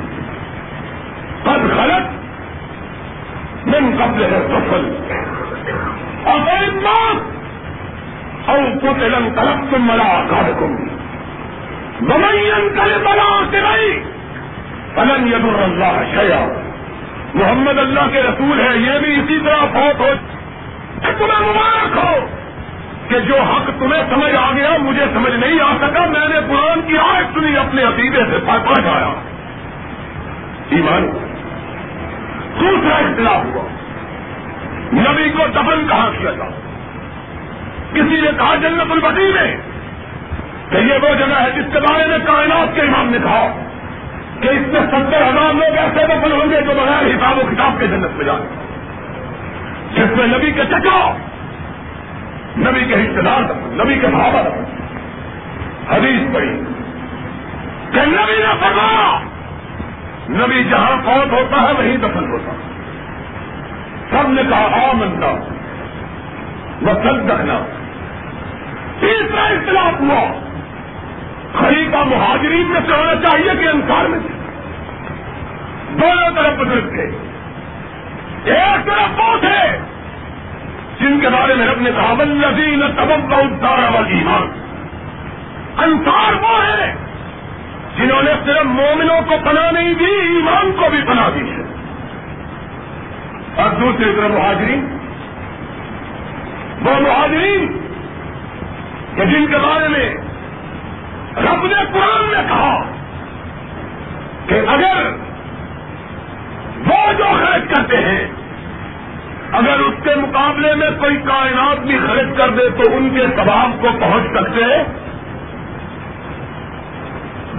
قد 1.43 1.79
غلط 1.79 2.23
من 3.67 3.97
قبل 3.99 4.23
ہے 4.23 4.49
سفل 4.49 4.95
اور 6.25 6.39
اور 8.47 8.79
قتلن 8.81 9.29
طلب 9.37 9.71
تم 9.71 9.87
ملا 9.87 10.25
کر 10.31 10.53
کم 10.61 10.73
ممین 12.01 12.69
کل 12.75 13.03
بلا 13.05 13.43
سے 13.51 13.61
نہیں 13.61 14.05
فلن 14.95 15.29
ید 15.29 15.63
اللہ 15.63 16.03
شیا 16.15 16.47
محمد 17.35 17.79
اللہ 17.79 18.01
کے 18.13 18.23
رسول 18.23 18.61
ہے 18.61 18.77
یہ 18.77 18.99
بھی 18.99 19.15
اسی 19.15 19.39
طرح 19.45 19.65
فوت 19.73 20.01
ہو 20.01 20.07
تمہیں 21.03 21.41
مبارک 21.41 21.97
ہو 21.97 22.27
کہ 23.09 23.19
جو 23.19 23.37
حق 23.41 23.71
تمہیں 23.79 24.03
سمجھ 24.11 24.35
آ 24.35 24.53
گیا، 24.53 24.71
مجھے 24.81 25.05
سمجھ 25.15 25.33
نہیں 25.33 25.61
آ 25.61 25.77
سکا، 25.81 26.07
میں 26.07 26.29
نے 26.29 26.35
قرآن 26.49 26.81
کی 26.87 26.99
آج 26.99 27.25
سنی، 27.35 27.57
اپنے 27.57 27.83
عقیدے 27.83 28.19
سے 28.19 28.39
پڑھ 28.47 28.87
آیا۔ 28.87 29.15
ایمان۔ 30.69 31.11
دوسرا 32.61 32.97
اختلاف 32.97 33.45
ہوا۔ 33.45 33.65
نبی 34.93 35.31
کو 35.31 35.47
دفن 35.47 35.87
کہاں 35.89 36.11
کیا 36.19 36.31
تھا؟ 36.31 36.49
کسی 37.95 38.21
نے 38.21 38.31
کہا 38.39 38.55
جنت 38.55 38.91
البدی 38.91 39.33
میں 39.33 39.57
کہ 40.71 40.77
یہ 40.77 40.95
وہ 41.03 41.15
جگہ 41.15 41.41
ہے 41.41 41.51
جس 41.51 41.65
کے 41.73 41.81
بارے 41.81 42.07
میں 42.07 42.19
کائنات 42.27 42.75
کے 42.75 42.81
امام 42.81 43.09
نے 43.09 43.19
کہا 43.23 43.47
کہ 44.41 44.49
اس 44.49 44.67
میں 44.67 44.81
ستر 44.81 45.23
ہزار 45.23 45.53
لوگ 45.53 45.77
ایسے 45.77 46.07
دفن 46.07 46.33
ہوں 46.33 46.51
گے 46.51 46.61
جو 46.61 46.73
بغیر 46.77 47.07
حساب 47.07 47.39
و 47.39 47.41
کتاب 47.51 47.81
کے 47.81 47.87
جنت 47.87 48.17
میں 48.17 48.25
جائیں۔ 48.25 48.47
جس 49.95 50.17
میں 50.17 50.27
نبی 50.27 50.53
کے 50.53 50.63
چچا، 50.65 51.17
نبی 52.59 52.85
کے 52.85 52.95
حصے 52.95 53.23
دار 53.23 53.43
دفن 53.43 53.79
نبی 53.85 53.99
کے 53.99 54.07
بھاوا 54.07 54.43
دفن 54.43 54.65
حدیث 55.95 56.35
پڑی 56.35 56.63
کہ 57.93 58.01
نبی 58.07 58.37
نے 58.39 58.55
فرمایا، 58.61 59.21
نبی 60.31 60.65
جہاں 60.65 60.97
فوت 61.05 61.33
ہوتا 61.33 61.63
ہے 61.63 61.73
وہیں 61.73 61.97
دفن 61.97 62.33
ہوتا۔ 62.33 62.53
ہے 62.53 62.73
سب 64.11 64.29
نے 64.29 64.43
کہا 64.51 64.87
آ 64.89 64.93
وہ 66.83 66.93
سب 66.93 67.29
دکھنا 67.29 67.59
تیسرا 69.03 69.43
اختلاف 69.43 70.01
ہوا۔ 70.01 70.49
خلیفہ 71.59 71.97
مہاجرین 71.97 72.67
میں 72.71 72.81
سے 72.87 72.93
ہونا 72.93 73.15
چاہیے 73.15 73.63
کہ 73.63 73.69
انسار 73.69 74.05
میں 74.05 74.19
سے۔ 74.19 74.33
دونوں 76.01 76.31
طرف 76.37 76.55
بزرگ 76.59 76.89
تھے۔ 76.89 77.11
ایک 78.45 78.87
طرف 78.87 79.21
وہ 79.21 79.37
تھے 79.37 79.79
جن 81.01 81.21
کے 81.21 81.29
بارے 81.29 81.55
میں 81.55 81.67
رب 81.67 81.81
نے 81.81 81.91
کہا 81.97 82.15
بلزین 82.15 82.81
تبم 82.81 83.31
کا 83.31 83.37
ادارا 83.37 83.99
ایمان 83.99 84.51
انسار 85.79 86.33
وہ 86.33 86.65
ہے 86.65 86.95
جنہوں 87.97 88.23
نے 88.23 88.31
صرف 88.45 88.65
مومنوں 88.65 89.21
کو 89.29 89.35
پناہ 89.45 89.71
نہیں 89.71 89.95
دی، 89.95 90.05
ایمان 90.05 90.73
کو 90.73 90.91
بھی 90.91 90.99
پناہ 91.07 91.31
دی 91.35 91.51
ہے۔ 91.51 91.63
اور 93.57 93.71
دوسری 93.81 94.13
طرف 94.17 94.31
مہاجرین۔ 94.31 94.99
وہ 96.83 97.01
مہاجرین 97.01 97.82
کہ 99.17 99.25
جن 99.25 99.47
کے 99.47 99.57
بارے 99.57 99.89
میں 99.89 100.15
رب 101.37 101.67
نے 101.67 101.85
قرآن 101.93 102.25
نے 102.31 102.43
کہا 102.49 102.85
کہ 104.47 104.61
اگر 104.69 105.11
وہ 106.87 107.13
جو 107.13 107.25
خرچ 107.25 107.77
کرتے 107.77 107.97
ہیں، 107.97 108.29
اگر 109.53 109.79
اس 109.79 109.95
کے 110.03 110.15
مقابلے 110.15 110.75
میں 110.75 110.91
کوئی 110.99 111.17
کائنات 111.17 111.79
بھی 111.81 111.99
خرچ 111.99 112.29
کر 112.37 112.51
دے 112.51 112.69
تو 112.69 112.97
ان 112.97 113.11
کے 113.15 113.27
ثواب 113.37 113.83
کو 113.83 113.89
پہنچ 114.01 114.25
سکتے 114.39 114.65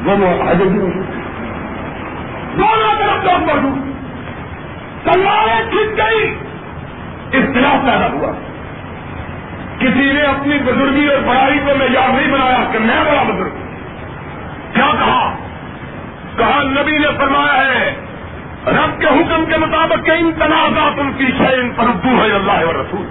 وہ 0.03 0.15
دونوں 2.57 2.95
طرف 2.99 3.23
لوگ 3.23 3.49
موجود۔ 3.49 3.93
تلواریں 5.03 5.69
کھنچ 5.69 5.97
گئی، 5.97 6.35
اختلاف 7.33 7.85
پیدا 7.85 8.07
ہوا۔ 8.13 8.31
کسی 9.83 10.13
نے 10.13 10.21
اپنی 10.21 10.57
بزرگی 10.57 11.07
اور 11.07 11.21
بڑائی 11.21 11.59
کو 11.59 11.71
معیار 11.77 12.09
نہیں 12.09 12.31
بنایا 12.31 12.63
کہ 12.71 12.79
میں 12.79 13.03
بڑا 13.11 13.23
بزرگ 13.23 13.49
کیا 14.73 14.91
کہا؟ 14.99 15.37
کہا، 16.37 16.63
نبی 16.63 16.91
نے 16.91 17.07
فرمایا 17.17 17.65
ہے، 17.65 17.95
رب 18.67 19.01
کے 19.01 19.07
حکم 19.07 19.45
کے 19.45 19.57
مطابق 19.57 20.05
کہ 20.05 20.11
ان 20.11 20.31
تنازعات 20.39 20.99
ان 20.99 21.11
کی 21.17 21.25
شعین 21.25 21.71
پر 21.75 21.83
اردو 21.83 22.23
ہے 22.23 22.31
اللہ 22.31 22.51
اور 22.51 22.75
رسول۔ 22.75 23.05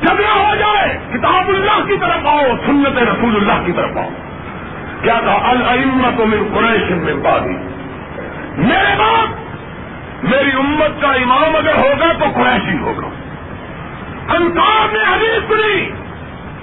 جھگڑا 0.00 0.48
ہو 0.48 0.54
جائے، 0.54 0.98
کتاب 1.12 1.48
اللہ 1.48 1.86
کی 1.86 1.96
طرف 2.00 2.26
آؤ، 2.26 2.42
سنت 2.66 2.98
رسول 2.98 3.36
اللہ 3.36 3.66
کی 3.66 3.72
طرف 3.72 3.96
آؤ۔ 3.96 4.08
کیا 5.02 5.20
کہا؟ 5.24 5.50
المت 5.50 6.20
من 6.20 6.48
قریش 6.54 6.90
میں 6.90 7.14
بادی 7.14 7.56
میرے 8.56 8.94
باپ 8.98 9.28
میری 10.22 10.50
امت 10.58 11.02
کا 11.02 11.08
امام 11.08 11.56
اگر 11.56 11.74
ہوگا 11.74 12.12
تو 12.18 12.24
قریشی 12.34 12.78
ہوگا۔ 12.78 13.17
انسان 14.28 14.92
نے 14.92 14.98
حدیث 14.98 15.48
سنی 15.48 15.90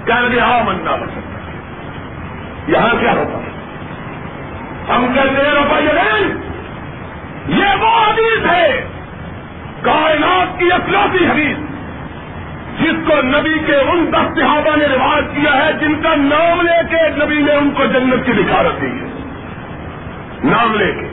کہہ 0.06 0.14
لگے 0.14 0.40
ہاں 0.40 0.64
مننا 0.64 0.96
بسکتا 0.96 1.36
یہاں 2.68 2.96
کیا 3.00 3.12
ہوتا 3.12 3.38
ہے؟ 3.38 3.56
ہم 4.96 5.14
کہتے 5.14 5.46
ہیں 5.46 5.54
روپیہ 5.56 5.94
نہیں 5.94 6.46
یہ 7.48 7.82
وہ 7.82 7.88
حدیث 7.88 8.46
ہے، 8.46 8.88
کائنات 9.82 10.60
کی 10.60 10.72
اخلاقی 10.72 11.26
حدیث، 11.26 11.58
جس 12.82 13.08
کو 13.08 13.22
نبی 13.22 13.60
کے 13.66 13.76
ان 13.76 14.12
دس 14.12 14.40
صحابہ 14.40 14.76
نے 14.76 14.86
رواج 14.86 15.24
کیا 15.36 15.66
ہے، 15.66 15.74
جن 15.74 16.02
کا 16.02 16.16
نام 16.16 16.62
لے 16.62 16.82
کے 16.90 17.26
نبی 17.26 17.42
نے 17.42 17.54
ان 17.54 17.72
کو 17.78 17.86
جنت 17.86 18.26
کی 18.26 18.32
بشارت 18.32 18.82
دی 18.82 18.88
ہے۔ 18.88 19.06
نام 20.44 20.74
لے 20.74 20.92
کے۔ 20.92 21.08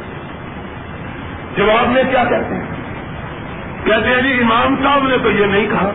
جواب 1.57 1.88
میں 1.88 2.03
کیا 2.11 2.24
کہتے 2.24 2.55
ہیں؟ 2.55 2.64
کہتے 3.84 4.09
ہیں 4.09 4.22
جی 4.22 4.42
امام 4.42 4.74
صاحب 4.82 5.09
نے 5.09 5.16
تو 5.22 5.30
یہ 5.30 5.46
نہیں 5.46 5.66
کہا۔ 5.66 5.90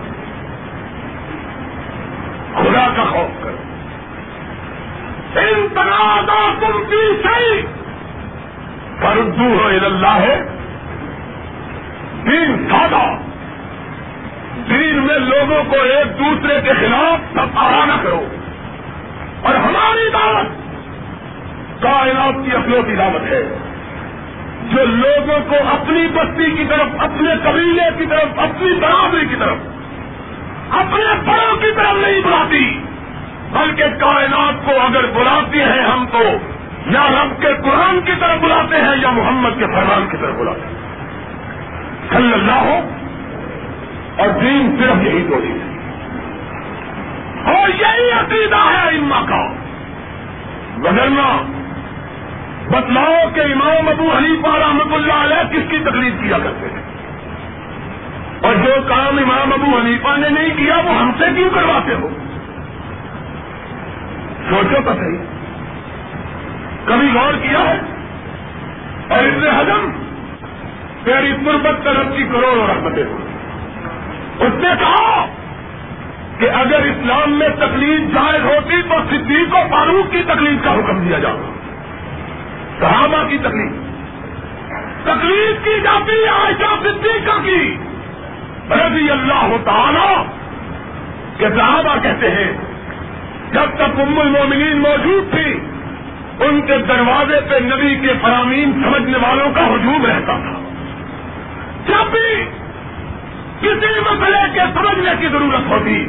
خدا 2.57 2.87
کا 2.95 3.03
خوف 3.03 3.43
کرو۔ 3.43 3.57
ان 5.39 5.67
تنازع 5.73 6.53
تم 6.59 6.83
کی 6.89 7.21
صحیح 7.23 7.61
فردو 9.01 9.57
ہو 9.59 9.67
اللہ 9.85 10.07
ہے 10.07 10.43
دین 12.25 12.67
سادہ۔ 12.69 13.17
دین 14.69 14.95
میں 14.95 15.19
لوگوں 15.19 15.63
کو 15.63 15.75
ایک 15.75 16.19
دوسرے 16.19 16.61
کے 16.61 16.73
خلاف 16.73 17.33
سب 17.33 17.59
نہ 17.85 17.93
کرو۔ 18.03 18.25
اور 19.41 19.55
ہماری 19.55 20.09
دعوت 20.13 20.47
کائنات 21.81 22.45
کی 22.45 22.51
اخلوتی 22.51 22.95
دعوت 22.95 23.31
ہے۔ 23.31 23.41
جو 24.71 24.85
لوگوں 24.85 25.39
کو 25.49 25.55
اپنی 25.55 26.07
بستی 26.07 26.51
کی 26.51 26.65
طرف، 26.69 26.87
اپنے 26.99 27.29
قبیلے 27.43 27.97
کی 27.97 28.05
طرف، 28.05 28.39
اپنی 28.39 28.79
برابری 28.79 29.25
کی 29.25 29.35
طرف 29.39 29.76
اپنے 30.71 31.31
بڑوں 31.31 31.57
کی 31.57 31.71
طرف 31.75 31.93
نہیں 31.93 32.19
بلاتی، 32.21 32.79
بلکہ 33.51 33.83
کائنات 33.83 34.65
کو 34.65 34.71
اگر 34.71 35.05
بلاتے 35.05 35.63
ہیں 35.63 35.81
ہم 35.81 36.05
تو 36.11 36.23
یا 36.85 37.03
رب 37.03 37.41
کے 37.41 37.47
قرآن 37.63 38.01
کی 38.05 38.11
طرف 38.19 38.41
بلاتے 38.41 38.75
ہیں 38.75 39.01
یا 39.01 39.09
محمد 39.09 39.49
کے 39.59 39.65
فرمان 39.65 40.07
کی 40.11 40.17
طرف 40.17 40.35
بلاتے 40.35 40.61
ہیں۔ 40.61 40.77
صلی 42.09 42.33
اللہ 42.33 42.51
ہو 42.51 42.89
اور 44.17 44.27
دین 44.27 44.75
صرف 44.79 45.03
یہی 45.03 45.27
دو 45.29 45.35
ہے۔ 45.35 45.77
اور 47.53 47.69
یہی 47.69 48.11
عقیدہ 48.11 48.55
ہے 48.55 48.97
اما 48.97 49.21
کا۔ 49.29 49.53
بدلنا 50.77 51.41
بتلاؤ 52.67 53.29
کہ 53.33 53.39
امام 53.39 53.87
ابو 53.87 54.11
حلیفہ 54.17 54.57
رحمت 54.57 54.93
اللہ 54.93 55.13
علیہ 55.13 55.51
کس 55.51 55.69
کی 55.69 55.77
تکلیف 55.77 56.13
کیا 56.23 56.37
کرتے 56.43 56.67
ہیں؟ 56.75 56.96
اور 58.47 58.55
جو 58.55 58.81
کام 58.87 59.17
امام 59.17 59.53
ابو 59.53 59.77
حلیفہ 59.77 60.17
نے 60.17 60.29
نہیں 60.29 60.57
کیا 60.57 60.77
وہ 60.77 60.95
ہم 60.95 61.11
سے 61.19 61.25
کیوں 61.35 61.49
کرواتے 61.49 61.93
ہو؟ 61.93 62.09
سوچو 64.49 64.81
تو 64.85 64.93
صحیح۔ 64.93 65.17
کبھی 66.85 67.07
غور 67.13 67.33
کیا 67.33 67.59
ہے؟ 67.59 67.79
اور 69.07 69.23
اس 69.23 69.43
نے 69.43 69.49
حجم 69.49 69.89
تیری 71.03 71.33
پربت 71.45 71.83
طرف 71.83 72.05
کی 72.17 72.23
کروڑوں 72.23 72.67
رحمتیں 72.67 73.03
اس 74.39 74.53
نے 74.53 74.69
کہا 74.79 75.25
کہ 76.37 76.49
اگر 76.49 76.79
اسلام 76.79 77.31
میں 77.31 77.49
تکلیف 77.49 78.13
جائز 78.13 78.45
ہوتی 78.45 78.81
تو 78.81 78.95
صدیق 79.09 79.55
و 79.55 79.57
فاروق 79.69 80.11
کی 80.11 80.23
تکلیف 80.23 80.63
کا 80.63 80.73
حکم 80.73 80.99
دیا 80.99 81.19
جاتا۔ 81.19 81.51
صحابہ 82.79 83.29
کی 83.29 83.37
تکلیف۔ 83.37 83.71
تکلیف 85.03 85.65
کی 85.65 85.79
جاتی 85.83 86.23
ہے 86.23 86.29
عائشہ 86.29 86.83
صدیقہ 86.83 87.43
کی۔ 87.43 87.77
رضی 88.71 89.11
اللہ 89.11 89.55
تعالی 89.65 90.23
کے 91.37 91.45
صحابہ 91.55 92.03
کہتے 92.03 92.31
ہیں، 92.31 92.51
جب 93.51 93.75
تک 93.75 93.99
ام 93.99 94.19
المومنین 94.19 94.77
موجود 94.77 95.33
تھی 95.33 95.59
ان 96.39 96.61
کے 96.61 96.77
دروازے 96.77 97.39
پہ 97.49 97.55
نبی 97.55 97.95
کے 97.95 98.13
فرامین 98.21 98.71
سمجھنے 98.71 99.17
والوں 99.17 99.49
کا 99.55 99.67
ہجوم 99.67 100.05
رہتا 100.05 100.37
تھا۔ 100.37 100.61
جب 101.87 102.11
بھی 102.11 102.45
کسی 103.61 103.99
مسئلے 103.99 104.49
کے 104.53 104.59
سمجھنے 104.73 105.11
کی 105.19 105.27
ضرورت 105.27 105.67
ہوتی، 105.67 106.07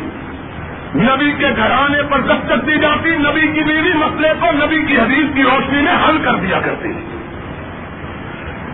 نبی 0.94 1.32
کے 1.32 1.46
گھرانے 1.56 2.02
پر 2.02 2.20
دستک 2.20 2.66
دی 2.66 2.78
جاتی، 2.78 3.11
نبی 3.11 3.40
کی 3.40 3.61
بیوی 3.61 3.92
مسئلے 3.94 4.28
کو 4.40 4.46
نبی 4.52 4.82
کی 4.82 4.98
حدیث 4.98 5.34
کی 5.34 5.42
روشنی 5.42 5.82
میں 5.82 6.09
حل 6.09 6.18
کر 6.24 6.34
دیا 6.34 6.61
کرتی۔ 6.61 6.92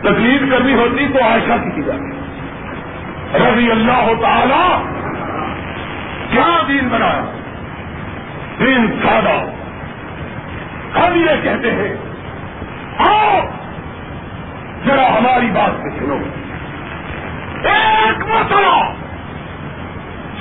تکلیف 0.00 0.40
کرنی 0.50 0.74
ہوتی 0.74 1.06
تو 1.12 1.24
عائشہ 1.24 1.64
کی 1.64 1.70
کی 1.70 1.82
جاتی۔ 1.82 2.23
رضی 3.34 3.70
اللہ 3.70 4.10
تعالی 4.20 4.82
کیا 6.30 6.62
دین 6.68 6.88
بنایا؟ 6.88 7.24
دین 8.60 9.00
سادہ۔ 9.02 9.50
ہم 10.98 11.14
یہ 11.14 11.42
کہتے 11.42 11.70
ہیں، 11.70 11.96
آؤ 12.98 13.40
ذرا 14.86 15.18
ہماری 15.18 15.46
بات 15.46 15.70
سے 15.82 15.90
سنو۔ 15.98 16.18
ایک 17.68 18.18
مسئلہ 18.18 18.92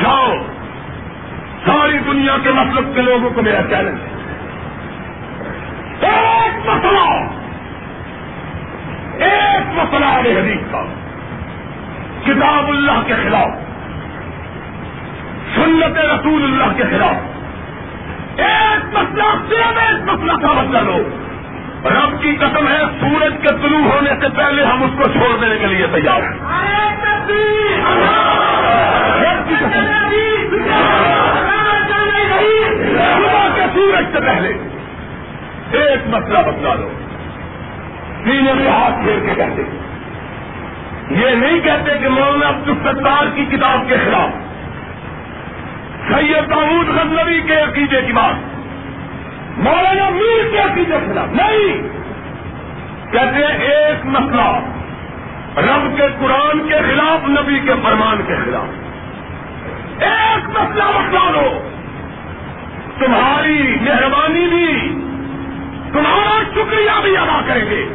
جاؤ۔ 0.03 0.33
ساری 1.65 1.97
دنیا 1.97 2.37
کے 2.43 2.49
مطلب 2.49 2.95
کے 2.95 3.01
لوگوں 3.01 3.29
کو 3.29 3.41
میرا 3.41 3.61
چیلنج۔ 3.69 3.97
ہے 6.03 6.09
ایک 6.09 6.69
مسئلہ 6.69 7.29
ایک 9.23 9.79
مسئلہ 9.79 10.05
ہے 10.05 10.39
حدیث 10.39 10.71
کا۔ 10.71 11.02
کتاب 12.25 12.69
اللہ 12.69 13.01
کے 13.07 13.13
خلاف، 13.23 13.47
سنت 15.55 15.97
رسول 15.97 16.43
اللہ 16.43 16.77
کے 16.77 16.83
خلاف۔ 16.83 17.15
ایک 18.39 18.97
مسئلہ 18.97 19.23
صرف 19.49 19.77
ایک 19.77 20.11
مسئلہ 20.11 20.31
کا 20.31 20.53
مسئلہ 20.53 20.77
لو 20.77 20.97
رب 21.85 22.21
کی 22.21 22.35
قسم 22.35 22.67
ہے، 22.67 22.79
سورج 22.99 23.33
کے 23.41 23.47
طلوع 23.47 23.91
ہونے 23.91 24.09
سے 24.21 24.29
پہلے 24.29 24.65
ہم 24.65 24.83
اس 24.83 24.91
کو 24.97 25.03
چھوڑ 25.03 25.37
دینے 25.41 25.57
کے 25.57 25.65
لیے 25.65 25.87
تیار 25.87 26.21
ہیں۔ 26.21 26.39
کے 33.55 33.63
سورج 33.73 34.05
سے 34.13 34.19
پہلے 34.19 34.49
ایک 35.71 36.07
مسئلہ 36.07 36.39
بتلا 36.39 36.75
دو 36.75 36.89
سینے 38.23 38.53
میں 38.53 38.71
ہاتھ 38.71 39.03
پھیر 39.03 39.19
کے 39.19 39.35
کہتے 39.35 39.63
یہ 41.13 41.35
نہیں 41.35 41.59
کہتے 41.59 41.97
کہ 41.99 42.09
مولانا 42.09 42.49
عبد 42.49 42.69
الستار 42.69 43.23
کی 43.35 43.45
کتاب 43.45 43.89
کے 43.89 43.95
خلاف 43.97 44.29
سید 46.07 46.49
داود 46.49 46.87
غزنوی 46.89 47.41
کے 47.41 47.55
عقیدے 47.55 48.01
کی 48.01 48.13
بات، 48.13 48.33
مولانا 49.57 50.09
میر 50.09 50.51
کے 50.51 50.59
عقیدے 50.59 50.97
کے 50.99 51.13
خلاف 51.13 51.27
نہیں۔ 51.27 51.81
کہتے 53.11 53.45
ہیں 53.45 53.59
ایک 53.59 54.05
مسئلہ 54.05 54.59
رب 55.57 55.97
کے 55.97 56.03
قرآن 56.19 56.67
کے 56.67 56.75
خلاف، 56.75 57.29
نبی 57.29 57.59
کے 57.59 57.73
فرمان 57.83 58.17
کے 58.27 58.35
خلاف۔ 58.35 58.83
ایک 60.03 60.49
مسئلہ 60.49 60.83
مسئلہ 60.83 61.31
لو 61.31 61.69
تمہاری 62.99 63.75
مہربانی 63.81 64.47
بھی، 64.47 64.89
تمہارا 65.93 66.43
شکریہ 66.53 67.01
بھی 67.01 67.17
ادا 67.17 67.41
کریں 67.47 67.69
گے 67.69 67.87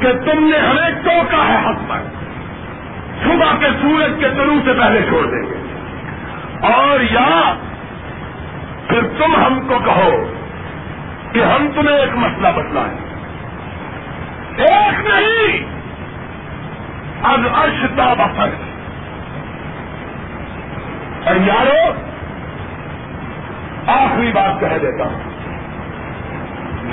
کہ 0.00 0.12
تم 0.12 0.44
نے 0.44 0.58
ہمیں 0.58 0.90
ٹوکا 1.04 1.48
ہے 1.48 1.56
حق 1.66 1.88
پر۔ 1.88 2.17
صبح 3.24 3.58
کے 3.60 3.66
سورج 3.82 4.12
کے 4.20 4.28
طلوع 4.28 4.60
سے 4.64 4.72
پہلے 4.72 5.02
چھوڑ 5.02 5.26
دیں 5.26 5.42
گے۔ 5.42 5.54
اور 6.72 7.00
یا 7.00 7.54
پھر 8.88 9.00
تم 9.18 9.36
ہم 9.36 9.60
کو 9.68 9.78
کہو 9.84 10.32
کہ 11.32 11.38
ہم 11.38 11.68
تمہیں 11.74 11.96
ایک 11.96 12.16
مسئلہ 12.16 12.48
بتلائیں۔ 12.56 12.98
ایک 14.56 15.06
نہیں 15.06 15.78
اب 17.22 17.40
ارشتا 17.54 18.14
بفر 18.14 18.48
اور 21.24 21.36
یارو، 21.36 21.92
آخری 23.86 24.30
بات 24.34 24.60
کہہ 24.60 24.78
دیتا 24.82 25.04
ہوں۔ 25.04 25.20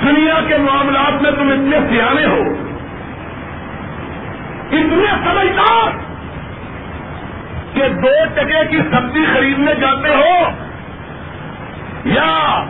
دنیا 0.02 0.40
کے 0.48 0.56
معاملات 0.56 1.22
میں 1.22 1.30
تم 1.30 1.48
اتنے 1.48 1.76
سیانے 1.90 2.26
ہو، 2.26 2.40
اتنے 4.72 5.10
سمجھدار 5.24 6.05
کہ 7.76 7.88
دو 7.88 8.24
ٹکے 8.34 8.66
کی 8.70 8.76
سبزی 8.76 9.24
خریدنے 9.34 9.74
جاتے 9.74 10.08
ہو 10.08 10.50
یا 12.04 12.64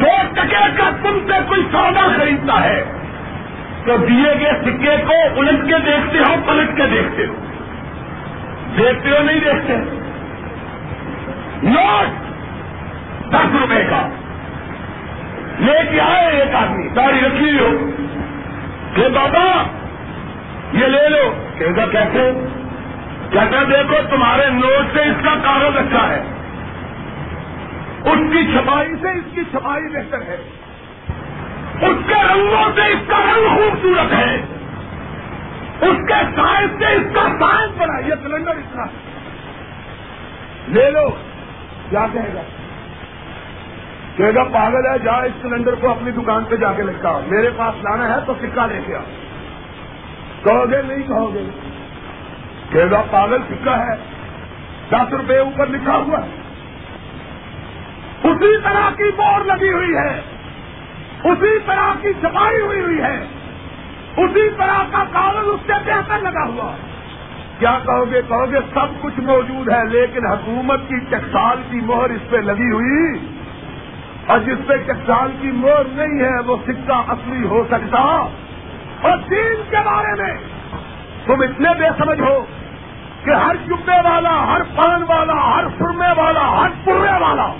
دو 0.00 0.22
ٹکے 0.34 0.66
کا 0.76 0.90
تم 1.02 1.18
سے 1.26 1.38
کوئی 1.48 1.62
سودا 1.72 2.08
خریدتا 2.18 2.64
ہے 2.64 2.84
تو 3.86 3.96
دیے 3.96 4.34
گئے 4.40 4.52
سکے 4.52 4.96
کو 5.06 5.40
الٹ 5.40 5.68
کے 5.68 5.78
دیکھتے 5.86 6.18
ہو، 6.18 6.34
پلٹ 6.46 6.76
کے 6.76 6.82
دیکھتے 6.92 7.26
ہو۔ 7.26 7.34
دیکھتے 8.78 9.10
ہو، 9.10 9.22
نہیں 9.22 9.40
دیکھتے۔ 9.44 9.76
نوٹ 11.62 12.06
دس 13.30 13.60
روپے 13.60 13.84
کا۔ 13.90 14.08
لے 15.58 15.80
کے 15.90 16.00
آئے 16.00 16.26
ایک 16.26 16.54
آدمی، 16.54 16.88
داڑھی 16.88 17.20
رکھی 17.20 17.58
ہو۔ 17.58 17.90
کہ 18.94 19.08
بابا، 19.08 19.62
یہ 20.72 20.86
لے 20.86 21.08
لو۔ 21.08 21.34
کہ 21.58 21.64
کیسے؟ 21.92 22.32
کہتا 23.32 23.62
دیکھو، 23.62 23.96
تمہارے 24.10 24.50
نوٹ 24.50 24.96
سے 24.96 25.02
اس 25.02 25.24
کا 25.24 25.34
کاغذ 25.44 25.76
اچھا 25.76 26.08
ہے۔ 26.08 26.22
اس 28.04 28.32
کی 28.32 28.52
چھپائی 28.52 28.94
سے 29.02 29.08
اس 29.10 29.34
کی 29.34 29.42
چھپائی 29.50 29.88
بہتر 29.92 30.22
ہے۔ 30.22 30.36
اس 31.80 31.96
کے 32.06 32.14
رنگوں 32.14 32.70
سے 32.74 32.80
اس 32.80 32.98
کا 33.06 33.18
رنگ 33.18 33.56
خوبصورت 33.56 34.12
ہے۔ 34.12 34.34
اس 35.80 35.96
کے 36.08 36.14
سائنس 36.36 36.70
سے 36.78 36.86
اس 36.86 37.14
کا 37.14 37.28
سائنس 37.40 37.70
بنا 37.78 37.98
یہ 37.98 38.14
سلنڈر 38.22 38.50
اتنا 38.50 38.84
لے 40.68 40.90
لو 40.90 41.10
کیا 41.90 42.06
کہے 42.12 42.34
گا۔ 42.34 42.42
کہ 44.16 44.24
گا، 44.34 44.44
پاگل 44.44 44.86
ہے، 44.86 44.98
جا 44.98 45.12
اس 45.12 45.32
سلنڈر 45.42 45.74
کو 45.74 45.90
اپنی 45.90 46.10
دکان 46.10 46.44
پہ 46.44 46.56
جا 46.56 46.72
کے 46.72 46.82
لکھا 46.82 47.20
میرے 47.26 47.50
پاس 47.56 47.84
لانا 47.84 48.08
ہے 48.08 48.20
تو 48.26 48.34
سکہ 48.42 48.66
لے 48.66 48.80
کے 48.86 48.96
آ 48.96 49.00
کہو 50.44 50.64
گے، 50.70 50.82
نہیں 50.82 51.08
کہو 51.08 51.34
گے۔ 51.34 51.61
کہ 52.72 52.84
پاگل 53.10 53.38
سکہ 53.50 53.70
ہے۔ 53.70 53.96
دس 54.88 55.12
روپے 55.12 55.38
اوپر 55.38 55.66
لکھا 55.66 55.96
ہوا 55.96 56.18
ہے۔ 56.18 56.30
اسی 58.24 58.60
طرح 58.64 58.90
کی 58.96 59.10
بور 59.16 59.44
لگی 59.44 59.72
ہوئی 59.72 59.96
ہے۔ 59.96 60.20
اسی 61.24 61.58
طرح 61.66 61.94
کی 62.02 62.12
چھپائی 62.12 62.60
ہوئی 62.60 62.80
ہوئی 62.80 63.00
ہے۔ 63.00 63.24
اسی 64.16 64.50
طرح 64.50 64.78
کا 64.92 65.04
کاغذ 65.12 65.46
اس 65.46 65.60
سے 65.66 65.72
بہتر 65.72 66.18
لگا 66.18 66.46
ہوا 66.46 66.76
کیا 67.58 67.78
کہو 67.86 68.04
گے؟ 68.12 68.22
کہو 68.28 68.52
گے 68.52 68.58
سب 68.74 69.02
کچھ 69.02 69.20
موجود 69.20 69.72
ہے، 69.72 69.84
لیکن 69.84 70.26
حکومت 70.26 70.80
کی 70.88 70.98
ٹکسال 70.98 71.62
کی 71.70 71.80
مہر 71.80 72.10
اس 72.10 72.30
پہ 72.30 72.36
لگی 72.36 72.72
ہوئی۔ 72.72 73.26
اور 74.26 74.38
جس 74.38 74.66
پہ 74.66 74.76
ٹکسال 74.76 75.30
کی 75.40 75.50
مہر 75.50 75.82
نہیں 75.92 76.24
ہے، 76.24 76.40
وہ 76.46 76.56
سکہ 76.66 77.10
اصلی 77.10 77.46
ہو 77.46 77.64
سکتا۔ 77.64 77.98
اور 79.00 79.16
دین 79.30 79.62
کے 79.70 79.76
بارے 79.84 80.22
میں 80.22 80.34
تم 81.26 81.40
اتنے 81.40 81.68
بے 81.78 81.88
سمجھ 81.98 82.20
ہو۔ 82.20 82.44
کہ 83.24 83.30
ہر 83.30 83.56
چبے 83.56 84.00
والا، 84.04 84.54
ہر 84.54 84.62
پان 84.76 85.02
والا، 85.02 85.34
ہر 85.34 85.64
سرمے 85.78 86.12
والا، 86.16 86.48
ہر 86.48 86.68
پورے 86.84 87.12
والا 87.20 87.52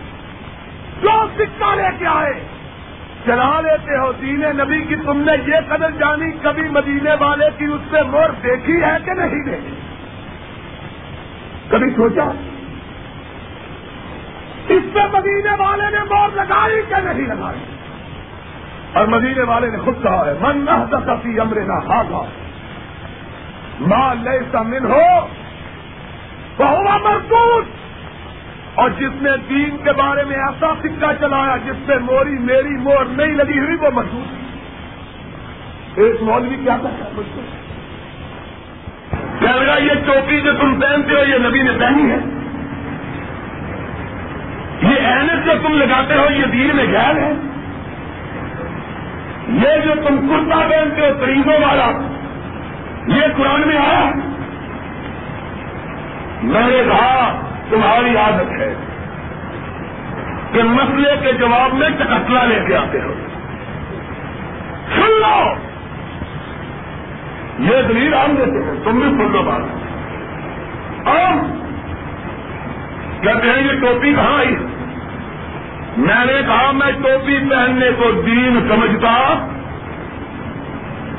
جو 1.02 1.10
سکہ 1.38 1.74
لے 1.74 1.88
کے 1.98 2.06
آئے 2.06 2.32
چلا 3.26 3.60
لیتے 3.60 3.96
ہو، 3.96 4.12
دین 4.12 4.40
نبی 4.40 4.84
کی 4.84 4.96
تم 4.96 5.18
نے 5.18 5.32
یہ 5.46 5.56
قدر 5.68 5.90
جانی، 5.90 6.32
کبھی 6.42 6.68
مدینے 6.68 7.14
والے 7.20 7.44
کی 7.58 7.64
اس 7.64 7.80
سے 7.90 8.02
مور 8.02 8.28
دیکھی 8.42 8.82
ہے 8.82 8.96
کہ 9.04 9.14
نہیں 9.14 9.44
دیکھی؟ 9.44 9.74
کبھی 11.68 11.90
سوچا؟ 11.90 12.24
اس 14.68 14.82
پہ 14.94 15.00
مدینے 15.12 15.54
والے 15.58 15.90
نے 15.90 16.04
مور 16.10 16.28
لگائی 16.34 16.82
کہ 16.88 17.02
نہیں 17.04 17.26
لگائی؟ 17.26 17.64
اور 18.92 19.06
مدینے 19.06 19.42
والے 19.42 19.70
نے 19.70 19.78
خود 19.78 20.02
کہا 20.02 20.26
ہے، 20.26 20.32
من 20.40 20.64
نہ 20.64 20.98
دفی 21.06 21.40
امر 21.40 21.60
نہ 21.60 21.72
ہاگا 21.72 22.22
ماں 23.80 24.14
لے 24.14 24.38
سا 24.52 24.62
من 24.62 24.84
ہو 24.84 25.26
بہوا 26.57 26.96
مردود 26.96 27.64
اور 28.74 28.90
جس 28.90 29.22
نے 29.22 29.30
دین 29.48 29.76
کے 29.84 29.92
بارے 29.92 30.24
میں 30.24 30.36
ایسا 30.36 30.66
سکہ 30.82 31.12
چلایا 31.20 31.57
جس 31.57 31.76
سے 31.86 31.98
موری 31.98 32.38
میری 32.38 32.76
مور 32.76 33.05
نہیں 33.05 33.34
لگی 33.34 33.59
ہوئی 33.59 33.76
وہ 33.80 33.90
محسوس 33.94 34.42
ایک 35.96 36.22
مولوی 36.22 36.57
کیا 36.57 36.76
کرتا 36.82 37.05
ہے؟ 37.05 37.11
مجھ 37.14 37.26
کہہ 39.40 39.62
لگا، 39.62 39.78
یہ 39.78 39.92
ٹوپی 40.07 40.40
جو 40.40 40.53
تم 40.53 40.80
پہنتے 40.80 41.14
ہو، 41.14 41.24
یہ 41.28 41.38
نبی 41.38 41.62
نے 41.62 41.70
پہنی 41.78 42.11
ہے۔ 42.11 42.18
یہ 44.82 45.07
اینس 45.07 45.44
جو 45.44 45.53
تم 45.68 45.74
لگاتے 45.74 46.14
ہو، 46.14 46.26
یہ 46.32 46.46
دین 46.46 46.76
میں 46.76 46.84
غیر 46.84 47.16
ہے۔ 47.16 47.32
یہ 49.48 49.84
جو 49.84 49.94
تم 50.09 50.28
کرتا 50.28 50.61
پہنتے 50.70 51.00
ہو، 51.00 51.18
قریبوں 51.20 51.55
والا، 51.55 51.90
یہ 53.07 53.22
قرآن 53.36 53.61
میں 53.66 53.76
آیا۔ 53.76 54.11
میں 56.43 56.66
نے 56.66 56.82
کہا، 56.88 57.40
تمہاری 57.70 58.16
عادت 58.16 58.61
ہے 58.61 58.74
کہ 60.53 60.62
مسئلے 60.62 61.14
کے 61.22 61.32
جواب 61.32 61.74
میں 61.74 61.88
چکتلا 61.88 62.45
لے 62.45 62.64
کے 62.66 62.76
آتے 62.76 63.01
ہو۔ 63.01 63.14
سن 64.97 65.20
لو! 65.20 65.55
یہ 67.59 67.82
دلیل 67.82 68.14
عام 68.14 68.34
دیتے 68.38 68.64
ہیں 68.64 68.84
تم 68.84 68.90
بھی 68.90 69.09
سن 69.09 69.32
لو 69.32 69.43
بات۔ 69.43 69.61
اور 71.09 71.34
کہتے 73.22 73.51
ہیں، 73.51 73.62
یہ 73.62 73.80
ٹوپی 73.80 74.14
کہاں 74.14 74.38
آئی 74.38 74.57
میں 75.97 76.24
نے 76.24 76.43
کہا، 76.47 76.70
میں 76.70 76.93
ٹوپی 76.93 77.38
پہننے 77.51 77.90
کو 77.99 78.11
دین 78.26 78.68
سمجھتا، 78.68 79.12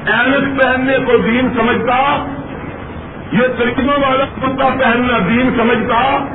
اینک 0.06 0.64
پہننے 0.64 0.98
کو 1.06 1.18
دین 1.18 1.50
سمجھتا 1.58 2.26
یہ 3.32 3.48
ترکموں 3.58 4.10
والا 4.10 4.26
کتا 4.26 4.70
پہننا 4.80 5.18
دین 5.18 5.50
سمجھتا، 5.58 6.26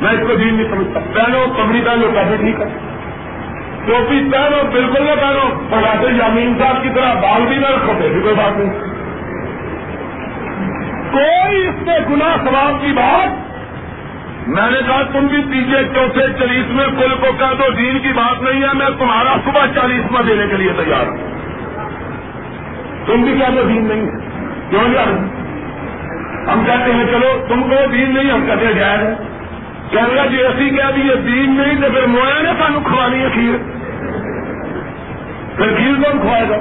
میں 0.00 0.12
اس 0.12 0.28
کو 0.28 0.34
دین 0.34 0.54
نہیں 0.54 0.68
سمجھتا۔ 0.70 1.00
پہنو 1.12 1.44
پگڑی 1.56 1.80
پہنو 1.84 2.10
کیسے 2.14 2.36
ٹھیک 2.36 2.60
ہے 2.60 2.66
ٹوپی 3.86 4.28
پہنو، 4.32 4.56
بالکل 4.72 5.02
نہ 5.02 5.20
پہنو۔ 5.20 5.60
پڑھاتے 5.70 6.06
یامین 6.06 6.54
صاحب 6.58 6.82
کی 6.82 6.88
طرح 6.94 7.14
بال 7.14 7.42
بھی 7.48 7.56
نہ 7.56 7.66
رکھو 7.66 7.92
بھی 7.98 8.20
کوئی 8.22 8.34
بات 8.34 8.58
نہیں۔ 8.58 8.70
کوئی 11.12 11.68
اس 11.68 11.74
سے 11.74 11.98
گنا 12.10 12.36
ثواب 12.44 12.80
کی 12.80 12.92
بات۔ 12.92 13.52
میں 14.48 14.70
نے 14.70 14.78
کہا، 14.86 15.02
تم 15.02 15.26
بھی 15.26 15.42
تیجے 15.42 15.84
چوتھے 15.94 16.22
چالیس 16.38 16.64
میں 16.68 16.86
کل 16.86 17.14
کو 17.20 17.26
کہہ 17.38 17.54
دو، 17.58 17.70
دین 17.70 17.98
کی 17.98 18.08
بات 18.08 18.42
نہیں 18.42 18.62
ہے۔ 18.62 18.74
میں 18.74 18.90
تمہارا 18.98 19.36
صبح 19.44 19.66
چالیسواں 19.74 20.22
دینے 20.22 20.46
کے 20.46 20.56
لیے 20.56 20.72
تیار 20.84 21.06
ہوں۔ 21.06 21.16
تم 23.06 23.22
بھی 23.22 23.38
کہہ 23.38 23.54
دو، 23.56 23.62
دین 23.68 23.84
نہیں 23.84 24.10
کیوں 24.70 24.94
یار 24.94 25.41
ہم 26.48 26.64
کہتے 26.66 26.92
ہیں 26.92 27.06
چلو 27.06 27.44
تم 27.48 27.62
کو 27.62 27.76
دین 27.92 28.14
نہیں، 28.14 28.30
ہم 28.30 28.46
کہتے 28.46 28.74
جائز 28.74 29.00
ہے 29.00 29.14
کہنے 29.90 30.28
جی 30.30 30.36
ایسی 30.42 30.70
کہہ 30.70 30.90
دی 30.96 31.00
یہ 31.00 31.14
دین 31.14 31.56
نہیں 31.56 31.80
تو 31.80 31.92
پھر 31.92 32.06
مویا 32.06 32.42
نے 32.42 32.50
سانو 32.58 32.78
کھوانی 32.84 33.22
ہے 33.22 33.28
کھیر۔ 33.32 33.56
پھر 35.56 35.76
کھیر 35.76 36.02
کون 36.04 36.20
کھوائے 36.20 36.48
گا؟ 36.48 36.56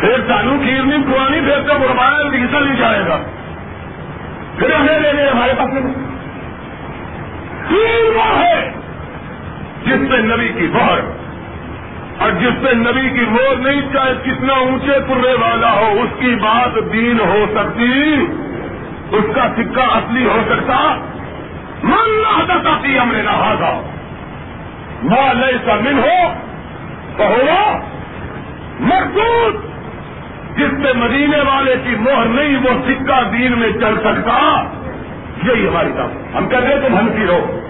پھر 0.00 0.12
سانو 0.28 0.56
کھیر 0.62 0.82
نہیں 0.82 1.02
کھوانی، 1.02 1.40
پھر 1.40 1.68
تو 1.68 1.78
برباد 1.78 2.34
حصہ 2.34 2.64
نہیں 2.64 2.76
جائے 2.76 3.00
گا۔ 3.08 3.18
پھر 4.58 4.74
ہمیں 4.74 5.00
لے 5.00 5.12
لے 5.12 5.28
ہمارے 5.28 5.52
پاس 5.58 5.70
کھیر 7.68 8.16
وہ 8.16 8.38
ہے 8.38 8.72
جس 9.84 10.08
سے 10.10 10.16
نبی 10.16 10.48
کی 10.48 10.66
بہر 10.66 11.25
اور 12.18 12.30
جس 12.30 12.66
سے 12.66 12.74
نبی 12.74 13.08
کی 13.10 13.24
وہ 13.24 13.54
نہیں 13.58 13.80
چاہے 13.92 14.12
کتنا 14.24 14.52
اونچے 14.52 14.92
پورے 15.08 15.34
والا 15.34 15.72
ہو، 15.72 16.00
اس 16.02 16.20
کی 16.20 16.34
بات 16.34 16.92
دین 16.92 17.20
ہو 17.20 17.46
سکتی، 17.54 18.26
اس 19.12 19.24
کا 19.34 19.48
سکہ 19.56 19.96
اصلی 19.96 20.26
ہو 20.26 20.40
سکتا۔ 20.48 20.96
من 21.82 22.22
نہ 22.22 22.82
پی 22.82 22.98
ہم 22.98 23.12
نے 23.12 23.22
نہا 23.22 23.54
تھا 23.58 23.82
ماں 25.02 25.34
لیے 25.34 25.58
سا 25.66 25.74
من 25.74 25.98
ہو 25.98 26.32
تو 27.16 27.24
مردود۔ 28.80 29.54
جس 30.56 30.86
سے 30.86 30.92
مدینے 30.92 31.40
والے 31.40 31.74
کی 31.84 31.96
موہر 31.96 32.26
نہیں، 32.26 32.56
وہ 32.56 32.88
سکہ 32.88 33.30
دین 33.32 33.58
میں 33.58 33.72
چل 33.72 33.94
سکتا۔ 34.00 34.64
یہی 35.42 35.68
ہماری 35.68 35.92
بات 35.92 36.36
ہم 36.36 36.48
کہتے 36.48 36.66
ہیں 36.66 36.88
تم 36.88 36.98
ہنسی 36.98 37.26
رہو 37.26 37.65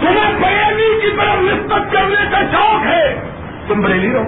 تمہیں 0.00 0.40
بریلی 0.40 1.00
کی 1.02 1.16
طرف 1.16 1.36
نسبت 1.40 1.92
کرنے 1.92 2.30
کا 2.30 2.38
شوق 2.52 2.86
ہے۔ 2.86 3.20
تم 3.66 3.80
بریلی 3.80 4.12
رہو۔ 4.12 4.24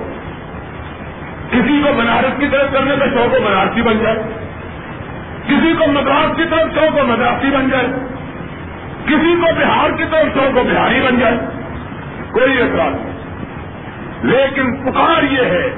کسی 1.50 1.82
کو 1.84 1.92
بنارس 1.92 2.38
کی 2.38 2.46
طرف 2.52 2.72
کرنے 2.72 2.96
کا 2.96 3.06
شوق 3.06 3.34
ہو 3.34 3.44
بنارسی 3.44 3.82
بن 3.82 3.98
جائے۔ 3.98 4.16
کسی 5.46 5.72
کو 5.78 5.92
مدراس 5.92 6.36
کی 6.36 6.44
طرف 6.50 6.74
شوق 6.74 6.98
ہو 6.98 7.06
مدراسی 7.06 7.50
بن 7.50 7.68
جائے۔ 7.68 7.86
کسی 9.06 9.34
کو 9.40 9.54
بہار 9.60 9.90
کی 9.90 10.04
طرف 10.10 10.34
شوق 10.34 10.56
ہو 10.56 10.62
بہاری 10.62 11.00
بن 11.00 11.18
جائے۔ 11.18 11.36
کوئی 12.32 12.62
اعتراض 12.62 12.92
نہیں۔ 12.94 13.18
لیکن 14.22 14.76
پکار 14.76 15.22
یہ 15.22 15.44
ہے 15.44 15.68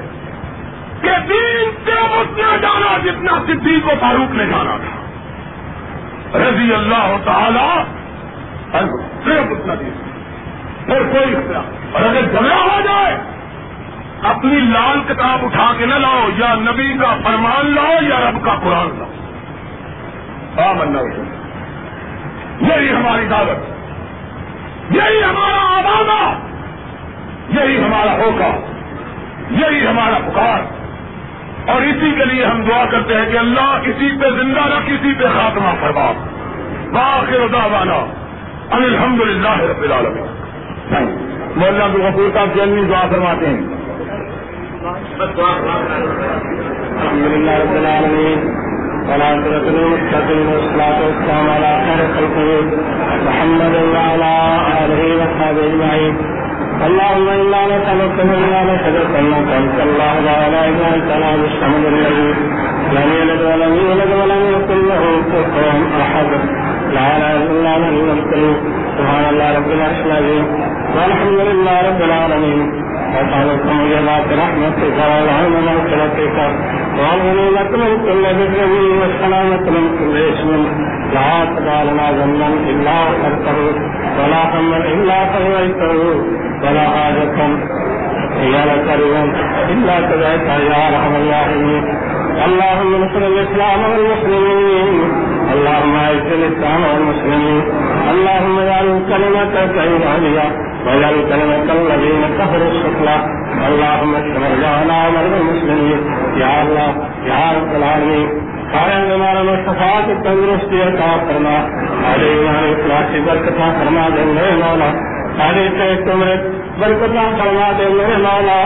کہ 1.01 1.09
دین 1.29 1.71
صرف 1.85 2.11
اس 2.11 2.37
نے 2.37 2.57
جانا 2.61 2.97
جتنا 3.03 3.31
صدیق 3.47 3.83
کو 3.83 3.91
فاروق 3.99 4.35
نے 4.35 4.45
جانا 4.45 4.77
تھا۔ 4.77 5.01
رضی 6.39 6.73
اللہ 6.73 7.15
تعالی 7.25 8.00
صرف 9.25 9.51
اتنا 9.51 9.73
دین۔ 9.79 9.91
پھر 10.85 11.03
کوئی 11.03 11.35
اختلاف 11.35 11.63
اور 11.93 12.01
اگر 12.03 12.21
جھگڑا 12.21 12.55
ہو 12.55 12.81
جائے، 12.81 13.17
اپنی 14.23 14.59
لال 14.59 14.99
کتاب 15.07 15.45
اٹھا 15.45 15.73
کے 15.77 15.85
نہ 15.85 15.95
لاؤ، 15.95 16.29
یا 16.37 16.55
نبی 16.55 16.93
کا 16.99 17.15
فرمان 17.23 17.75
لاؤ، 17.75 18.01
یا 18.01 18.31
رب 18.31 18.45
کا 18.45 18.55
قرآن 18.63 18.99
لاؤ۔ 18.99 19.11
ہاں 20.57 20.73
بننا 20.73 20.99
یہی 22.61 22.91
ہماری 22.91 23.27
دعوت۔ 23.29 23.71
یہی 24.91 25.23
ہمارا 25.23 25.79
آبادہ۔ 25.79 26.33
یہی 27.49 27.83
ہمارا 27.83 28.11
ہوگا 28.11 28.55
یہی 29.51 29.87
ہمارا 29.87 30.17
پکار۔ 30.27 30.59
اور 31.69 31.81
اسی 31.81 32.11
کے 32.17 32.25
لیے 32.25 32.45
ہم 32.45 32.61
دعا 32.63 32.85
کرتے 32.91 33.13
ہیں 33.13 33.31
کہ 33.31 33.37
اللہ 33.37 33.81
کسی 33.81 34.09
پہ 34.21 34.29
زندہ 34.29 34.59
نہ، 34.59 34.87
کسی 34.87 35.13
پہ 35.13 35.23
خاتمہ 35.23 35.69
فرما۔ 35.79 36.11
باخر 36.93 37.47
دعوانا۔ 37.53 38.20
الحمد 38.71 39.21
للہ 39.21 39.61
رب 39.61 39.81
العالمین۔ 39.81 40.25
مولانا 41.55 41.85
عبد 41.85 41.95
الغفور 41.95 42.29
صاحب 42.33 42.47
جلدی 42.55 42.81
دعا 42.89 43.07
فرماتے 43.09 43.45
ہیں۔ 43.45 43.61
الحمد 47.01 47.27
لله 47.33 47.57
رب 47.63 47.75
العالمين 47.75 48.39
والعاقبة 49.09 49.65
للمتقين 49.75 50.47
والصلاة 50.47 50.99
والسلام 51.05 51.49
على 51.49 51.71
خير 51.85 52.01
خلقه 52.15 52.49
محمد 53.27 53.75
وعلى 53.93 54.33
آله 54.81 55.01
وصحبه 55.19 55.63
أجمعين 55.69 56.13
اللهم 56.87 57.27
إنا 57.29 57.61
نسألك 57.71 58.17
من 58.29 58.39
لا 58.51 58.61
نسألك 58.71 59.11
أنك 59.21 59.49
أنت 59.61 59.77
الله 59.87 60.13
لا 60.27 60.35
إله 60.47 60.63
إلا 60.71 60.87
أنت 60.95 61.09
العزيز 61.17 61.43
الصمد 61.51 61.85
الذي 61.93 62.29
لم 62.95 63.07
يلد 63.19 63.41
ولم 63.41 63.73
يولد 63.83 64.11
ولم 64.21 64.41
يكن 64.55 64.79
له 64.91 65.03
كفوا 65.31 65.71
أحد 66.03 66.60
لا 66.95 67.17
إله 67.17 67.37
إلا 67.51 67.75
أنت 67.77 67.87
الملك 67.93 68.31
سبحان 68.97 69.25
الله 69.31 69.47
رب 69.57 69.69
العرش 69.77 69.99
العظيم 70.05 70.45
والحمد 70.95 71.39
لله 71.49 71.75
رب 71.89 72.01
العالمين 72.09 72.61
وسألك 73.15 73.61
موجبات 73.65 74.27
رحمتك 74.43 74.97
والعلم 75.11 75.53
مغفرتك 75.67 76.37
والغنيمة 76.99 77.71
من 77.83 77.91
كل 78.05 78.23
بر 78.37 78.73
والسلامة 79.01 79.65
من 79.75 79.85
كل 79.99 80.15
اسم 80.31 80.49
لا 81.15 81.31
تدع 81.55 81.83
لنا 81.83 82.07
ذنبا 82.17 82.47
إلا 82.71 82.95
غفرته 83.09 83.59
ولا 84.19 84.41
هما 84.59 84.77
إلا 84.93 85.17
فرجته 85.31 85.95
ولا 86.63 86.83
حاجة 86.93 87.37
هي 88.41 88.55
لك 88.69 88.87
رضا 89.01 89.23
إلا 89.73 89.95
تبعتها 90.09 90.57
يا 90.69 90.79
أرحم 90.89 91.13
الراحمين 91.21 91.83
اللهم 92.21 93.03
نصر 93.03 93.21
الإسلام 93.21 93.79
والمسلمين. 93.91 94.95
اللهم 95.53 95.95
اعز 95.95 96.27
الإسلام 96.31 96.81
والمسلمين. 96.83 97.61
اللهم 98.09 98.59
اجعل 98.59 99.03
كلمتك 99.09 99.77
العليا 99.77 100.47
واجعل 100.85 101.13
كلمة 101.13 101.73
الذين 101.73 102.37
كفروا 102.37 102.71
السفلى. 102.71 103.41
اللهم 103.67 104.15
اشف 104.15 104.39
مرجعنا 104.39 105.07
ومرضى 105.07 105.39
المسلمين. 105.41 105.99
يا 106.41 106.61
الله، 106.61 106.89
يا 107.25 107.53
رب 107.57 107.75
العالمين. 107.75 108.51
سارے 108.71 109.09
بیماروں 109.09 109.43
میں 109.43 109.55
کی 110.05 110.13
تندرستی 110.23 110.81
عطا 110.81 111.17
فرما. 111.27 111.67
سارے 112.01 112.25
ایمان 112.25 112.73
اخلاص 112.73 113.13
کی 113.13 113.19
برکت 113.25 113.57
فرما 113.57 114.07
دے، 114.15 114.23
میرے 114.25 114.51
مولا. 114.51 114.91
سارے 115.37 115.67
صحت 115.77 116.09
عمر 116.15 116.93
فرما 117.37 117.71
دے 117.77 117.89
میرے 117.97 118.17
مولا 118.25 118.59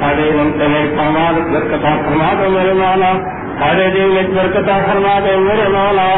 سارے 0.00 0.30
منتظر 0.36 0.94
فرما 0.96 1.26
فرما 1.82 2.32
دے 2.40 2.48
میرے 2.56 2.72
مولا 2.82 3.12
سارے 3.60 3.90
دن 3.94 4.14
میں 4.14 4.48
فرما 4.86 5.18
دے 5.24 5.36
میرے 5.48 5.68
مولا 5.76 6.08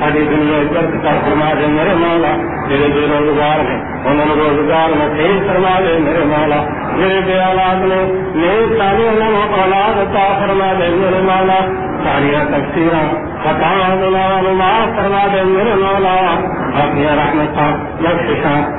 ساری 0.00 0.20
دنیا 0.30 0.80
فرما 1.04 1.46
دے 1.58 1.66
میرے 1.66 1.94
مولا، 2.00 2.32
میرے 2.68 2.88
بے 2.94 3.06
روزگار 3.12 3.62
انہوں 4.10 4.34
روزگار 4.40 4.92
میں 4.98 5.08
تیز 5.16 5.40
فرما 5.46 5.72
دے 5.86 5.96
میرے 6.04 6.24
مولا، 6.24 6.60
میرے 6.98 7.20
بے 7.26 7.38
اولاد 7.44 7.82
نے 7.92 8.00
انہوں 8.50 9.56
اولاد 9.62 9.98
عطا 10.04 10.26
فرما 10.40 10.72
دے 10.78 10.88
میرے 10.96 11.20
مولا 11.28 11.58
ساری 12.04 12.34
خطا 13.44 13.72
معاف 14.60 14.96
فرما 14.96 15.26
دے 15.32 15.42
میرے 15.44 15.74
مولا، 15.84 16.16
اپنی 16.82 17.06
رحمت 17.22 17.58
بخشاں 18.02 18.77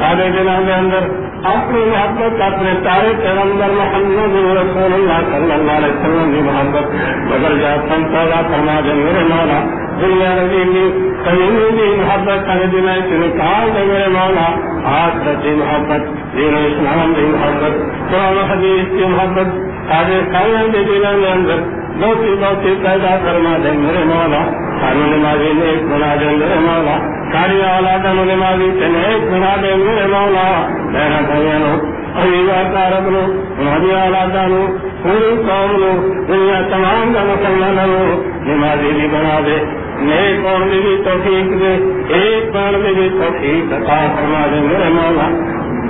سارے 0.00 0.28
دنوں 0.30 0.62
کے 0.66 0.72
اندر 0.72 1.08
اپنی 1.48 1.80
محبت 1.84 2.40
اپنے 2.42 2.70
تارے 2.84 3.10
پیغمبر 3.16 3.72
محمد 3.72 4.36
رسول 4.58 4.94
اللہ 4.94 5.18
صلی 5.26 5.52
اللہ 5.52 5.72
علیہ 5.72 5.90
وسلم 5.90 6.30
کی 6.34 6.40
محبت 6.40 6.94
بدل 7.30 7.58
جا 7.60 7.74
سن 7.88 8.06
پیدا 8.12 8.40
فرما 8.48 8.78
دے 8.86 8.94
میرے 8.94 9.24
مولا 9.28 9.58
دنیا 10.00 10.30
نبی 10.34 10.62
کی 10.72 10.84
کہیں 11.24 11.58
بھی 11.70 11.88
محبت 11.96 12.46
کہیں 12.46 12.66
دن 12.72 12.88
سے 13.10 13.18
نکال 13.18 13.68
دے 13.74 13.84
میرے 13.84 14.06
مولا 14.12 14.46
آج 14.92 15.28
کی 15.42 15.54
محبت 15.56 16.08
دین 16.36 16.56
اسلام 16.60 17.12
کی 17.14 17.26
محبت 17.26 17.76
قرآن 18.12 18.40
حدیث 18.52 18.88
کی 18.90 19.12
محبت 19.16 19.60
سارے 19.90 20.20
سائن 20.32 20.72
کے 20.72 20.84
دلوں 20.84 21.22
کے 21.22 21.30
اندر 21.30 21.62
بہت 21.98 22.18
بہت 22.40 22.84
پیدا 22.84 23.16
کرنا 23.24 23.56
دے 23.64 23.70
میرے 23.72 24.04
مولا 24.04 24.70
سارے 24.80 25.16
نمازی 25.16 25.52
نیک 25.52 25.82
بنا 25.82 26.14
دے 26.20 26.24
میرے 26.24 26.58
مولا، 26.60 26.96
ساری 27.32 27.62
اولادوں 27.62 28.24
نمازی 28.24 28.70
سے 28.80 28.88
نیک 28.88 29.32
بنا 29.32 29.56
دے 29.62 29.74
میرے 29.74 30.06
مولا۔ 30.06 30.68
میرا 30.92 31.20
بھائی 31.26 32.90
رب 32.90 33.10
نو 33.10 33.20
ہماری 33.58 33.90
اولادوں 33.90 34.66
پوری 35.02 35.42
قوم 35.48 35.70
نو، 35.70 36.12
دنیا 36.28 36.60
تمام 36.70 37.14
کا 37.14 37.22
مسلمانوں 37.22 38.22
نمازی 38.46 38.92
بھی 39.00 39.08
بنا 39.08 39.40
دے۔ 39.46 39.64
نیک 39.98 40.44
قوم 40.44 40.68
بھی 40.68 41.02
توفیق 41.04 41.60
دے، 41.60 41.76
ایک 42.14 42.54
بار 42.54 42.72
بھی 42.72 43.08
توفیق 43.08 43.72
عطا 43.72 44.06
فرما 44.16 44.46
دے 44.46 44.60
میرے 44.60 44.88
مولا۔ 44.88 45.28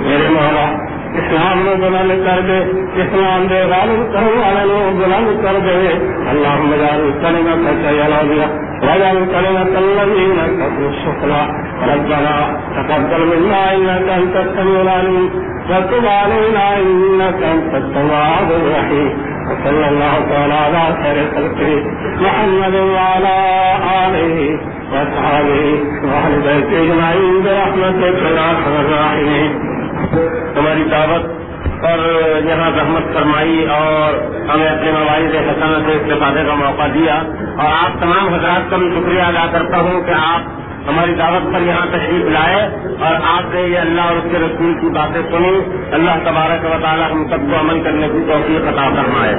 میرے 0.07 0.29
مولا 0.29 0.91
اسلام 1.19 1.57
نو 1.65 1.75
بلند 1.81 2.11
کر 2.25 2.39
دے، 2.47 2.59
اسلام 3.01 3.47
دے 3.49 3.59
غالب 3.71 4.01
کرنے 4.13 4.33
والے 4.41 4.63
نو 4.71 4.79
بلند 4.99 5.29
کر 5.43 5.55
دے۔ 5.65 5.77
اللہ 6.31 6.59
مجال 6.71 7.11
کرنا 7.21 7.55
سچا 7.63 7.91
یلا 8.01 8.21
دیا 8.29 8.47
وجعل 8.81 9.17
كلمة 9.33 9.73
الذين 9.85 10.37
كفروا 10.59 10.89
السفلى 10.89 11.41
ربنا 11.91 12.35
تقبل 12.75 13.21
منا 13.31 13.73
إنك 13.75 14.09
أنت 14.09 14.35
السميع 14.35 14.81
العليم 14.81 15.29
وتب 15.69 16.05
علينا 16.05 16.65
إنك 16.77 17.43
أنت 17.43 17.73
التواب 17.81 18.47
الرحيم 18.59 19.09
وصلى 19.47 19.89
الله 19.89 20.15
تعالى 20.29 20.53
على 20.53 20.83
خير 21.03 21.17
خلقه 21.35 21.73
محمد 22.21 22.75
وعلى 22.75 23.37
آله 24.05 24.59
وأصحابه 24.91 25.79
وأهل 26.03 26.33
بيته 26.47 26.77
أجمعين 26.83 27.35
برحمتك 27.43 28.21
يا 28.37 28.43
أرحم 28.51 28.75
الراحمين 28.85 29.70
تمہاری 30.55 30.83
دعوت 30.91 31.41
پر 31.81 31.99
یہاں 32.45 32.71
زحمت 32.71 33.13
فرمائی 33.13 33.67
اور 33.69 34.13
ہمیں 34.49 34.67
اپنے 34.67 34.91
موبائل 34.91 35.31
سے 35.31 35.37
حسن 35.37 35.83
سے 35.85 35.91
استفادے 35.91 36.43
کا 36.47 36.55
موقع 36.55 36.87
دیا 36.93 37.13
اور 37.57 37.85
آپ 37.85 38.01
تمام 38.01 38.33
حضرات 38.33 38.71
کا 38.71 38.77
بھی 38.77 38.89
شکریہ 38.89 39.21
ادا 39.21 39.45
کرتا 39.51 39.77
ہوں 39.77 40.01
کہ 40.01 40.11
آپ 40.11 40.41
ہماری 40.89 41.15
دعوت 41.15 41.53
پر 41.53 41.61
یہاں 41.61 41.85
تشریف 41.85 42.25
لائے 42.25 42.63
اور 42.99 43.15
آپ 43.15 43.55
نے 43.55 43.61
یہ 43.61 43.79
اللہ 43.79 44.01
اور 44.01 44.15
اس 44.15 44.23
کے 44.31 44.37
رسول 44.37 44.73
کی 44.81 44.89
باتیں 44.89 45.21
سنی 45.31 45.59
اللہ 45.91 46.11
تبارک 46.23 46.65
و 46.65 46.77
تعالیٰ 46.81 47.11
ہم 47.11 47.23
سب 47.29 47.37
کو 47.37 47.59
عمل 47.59 47.81
کرنے 47.83 48.07
کی 48.07 48.19
توفیق 48.27 48.67
عطا 48.67 48.89
فرمائے۔ 48.89 49.35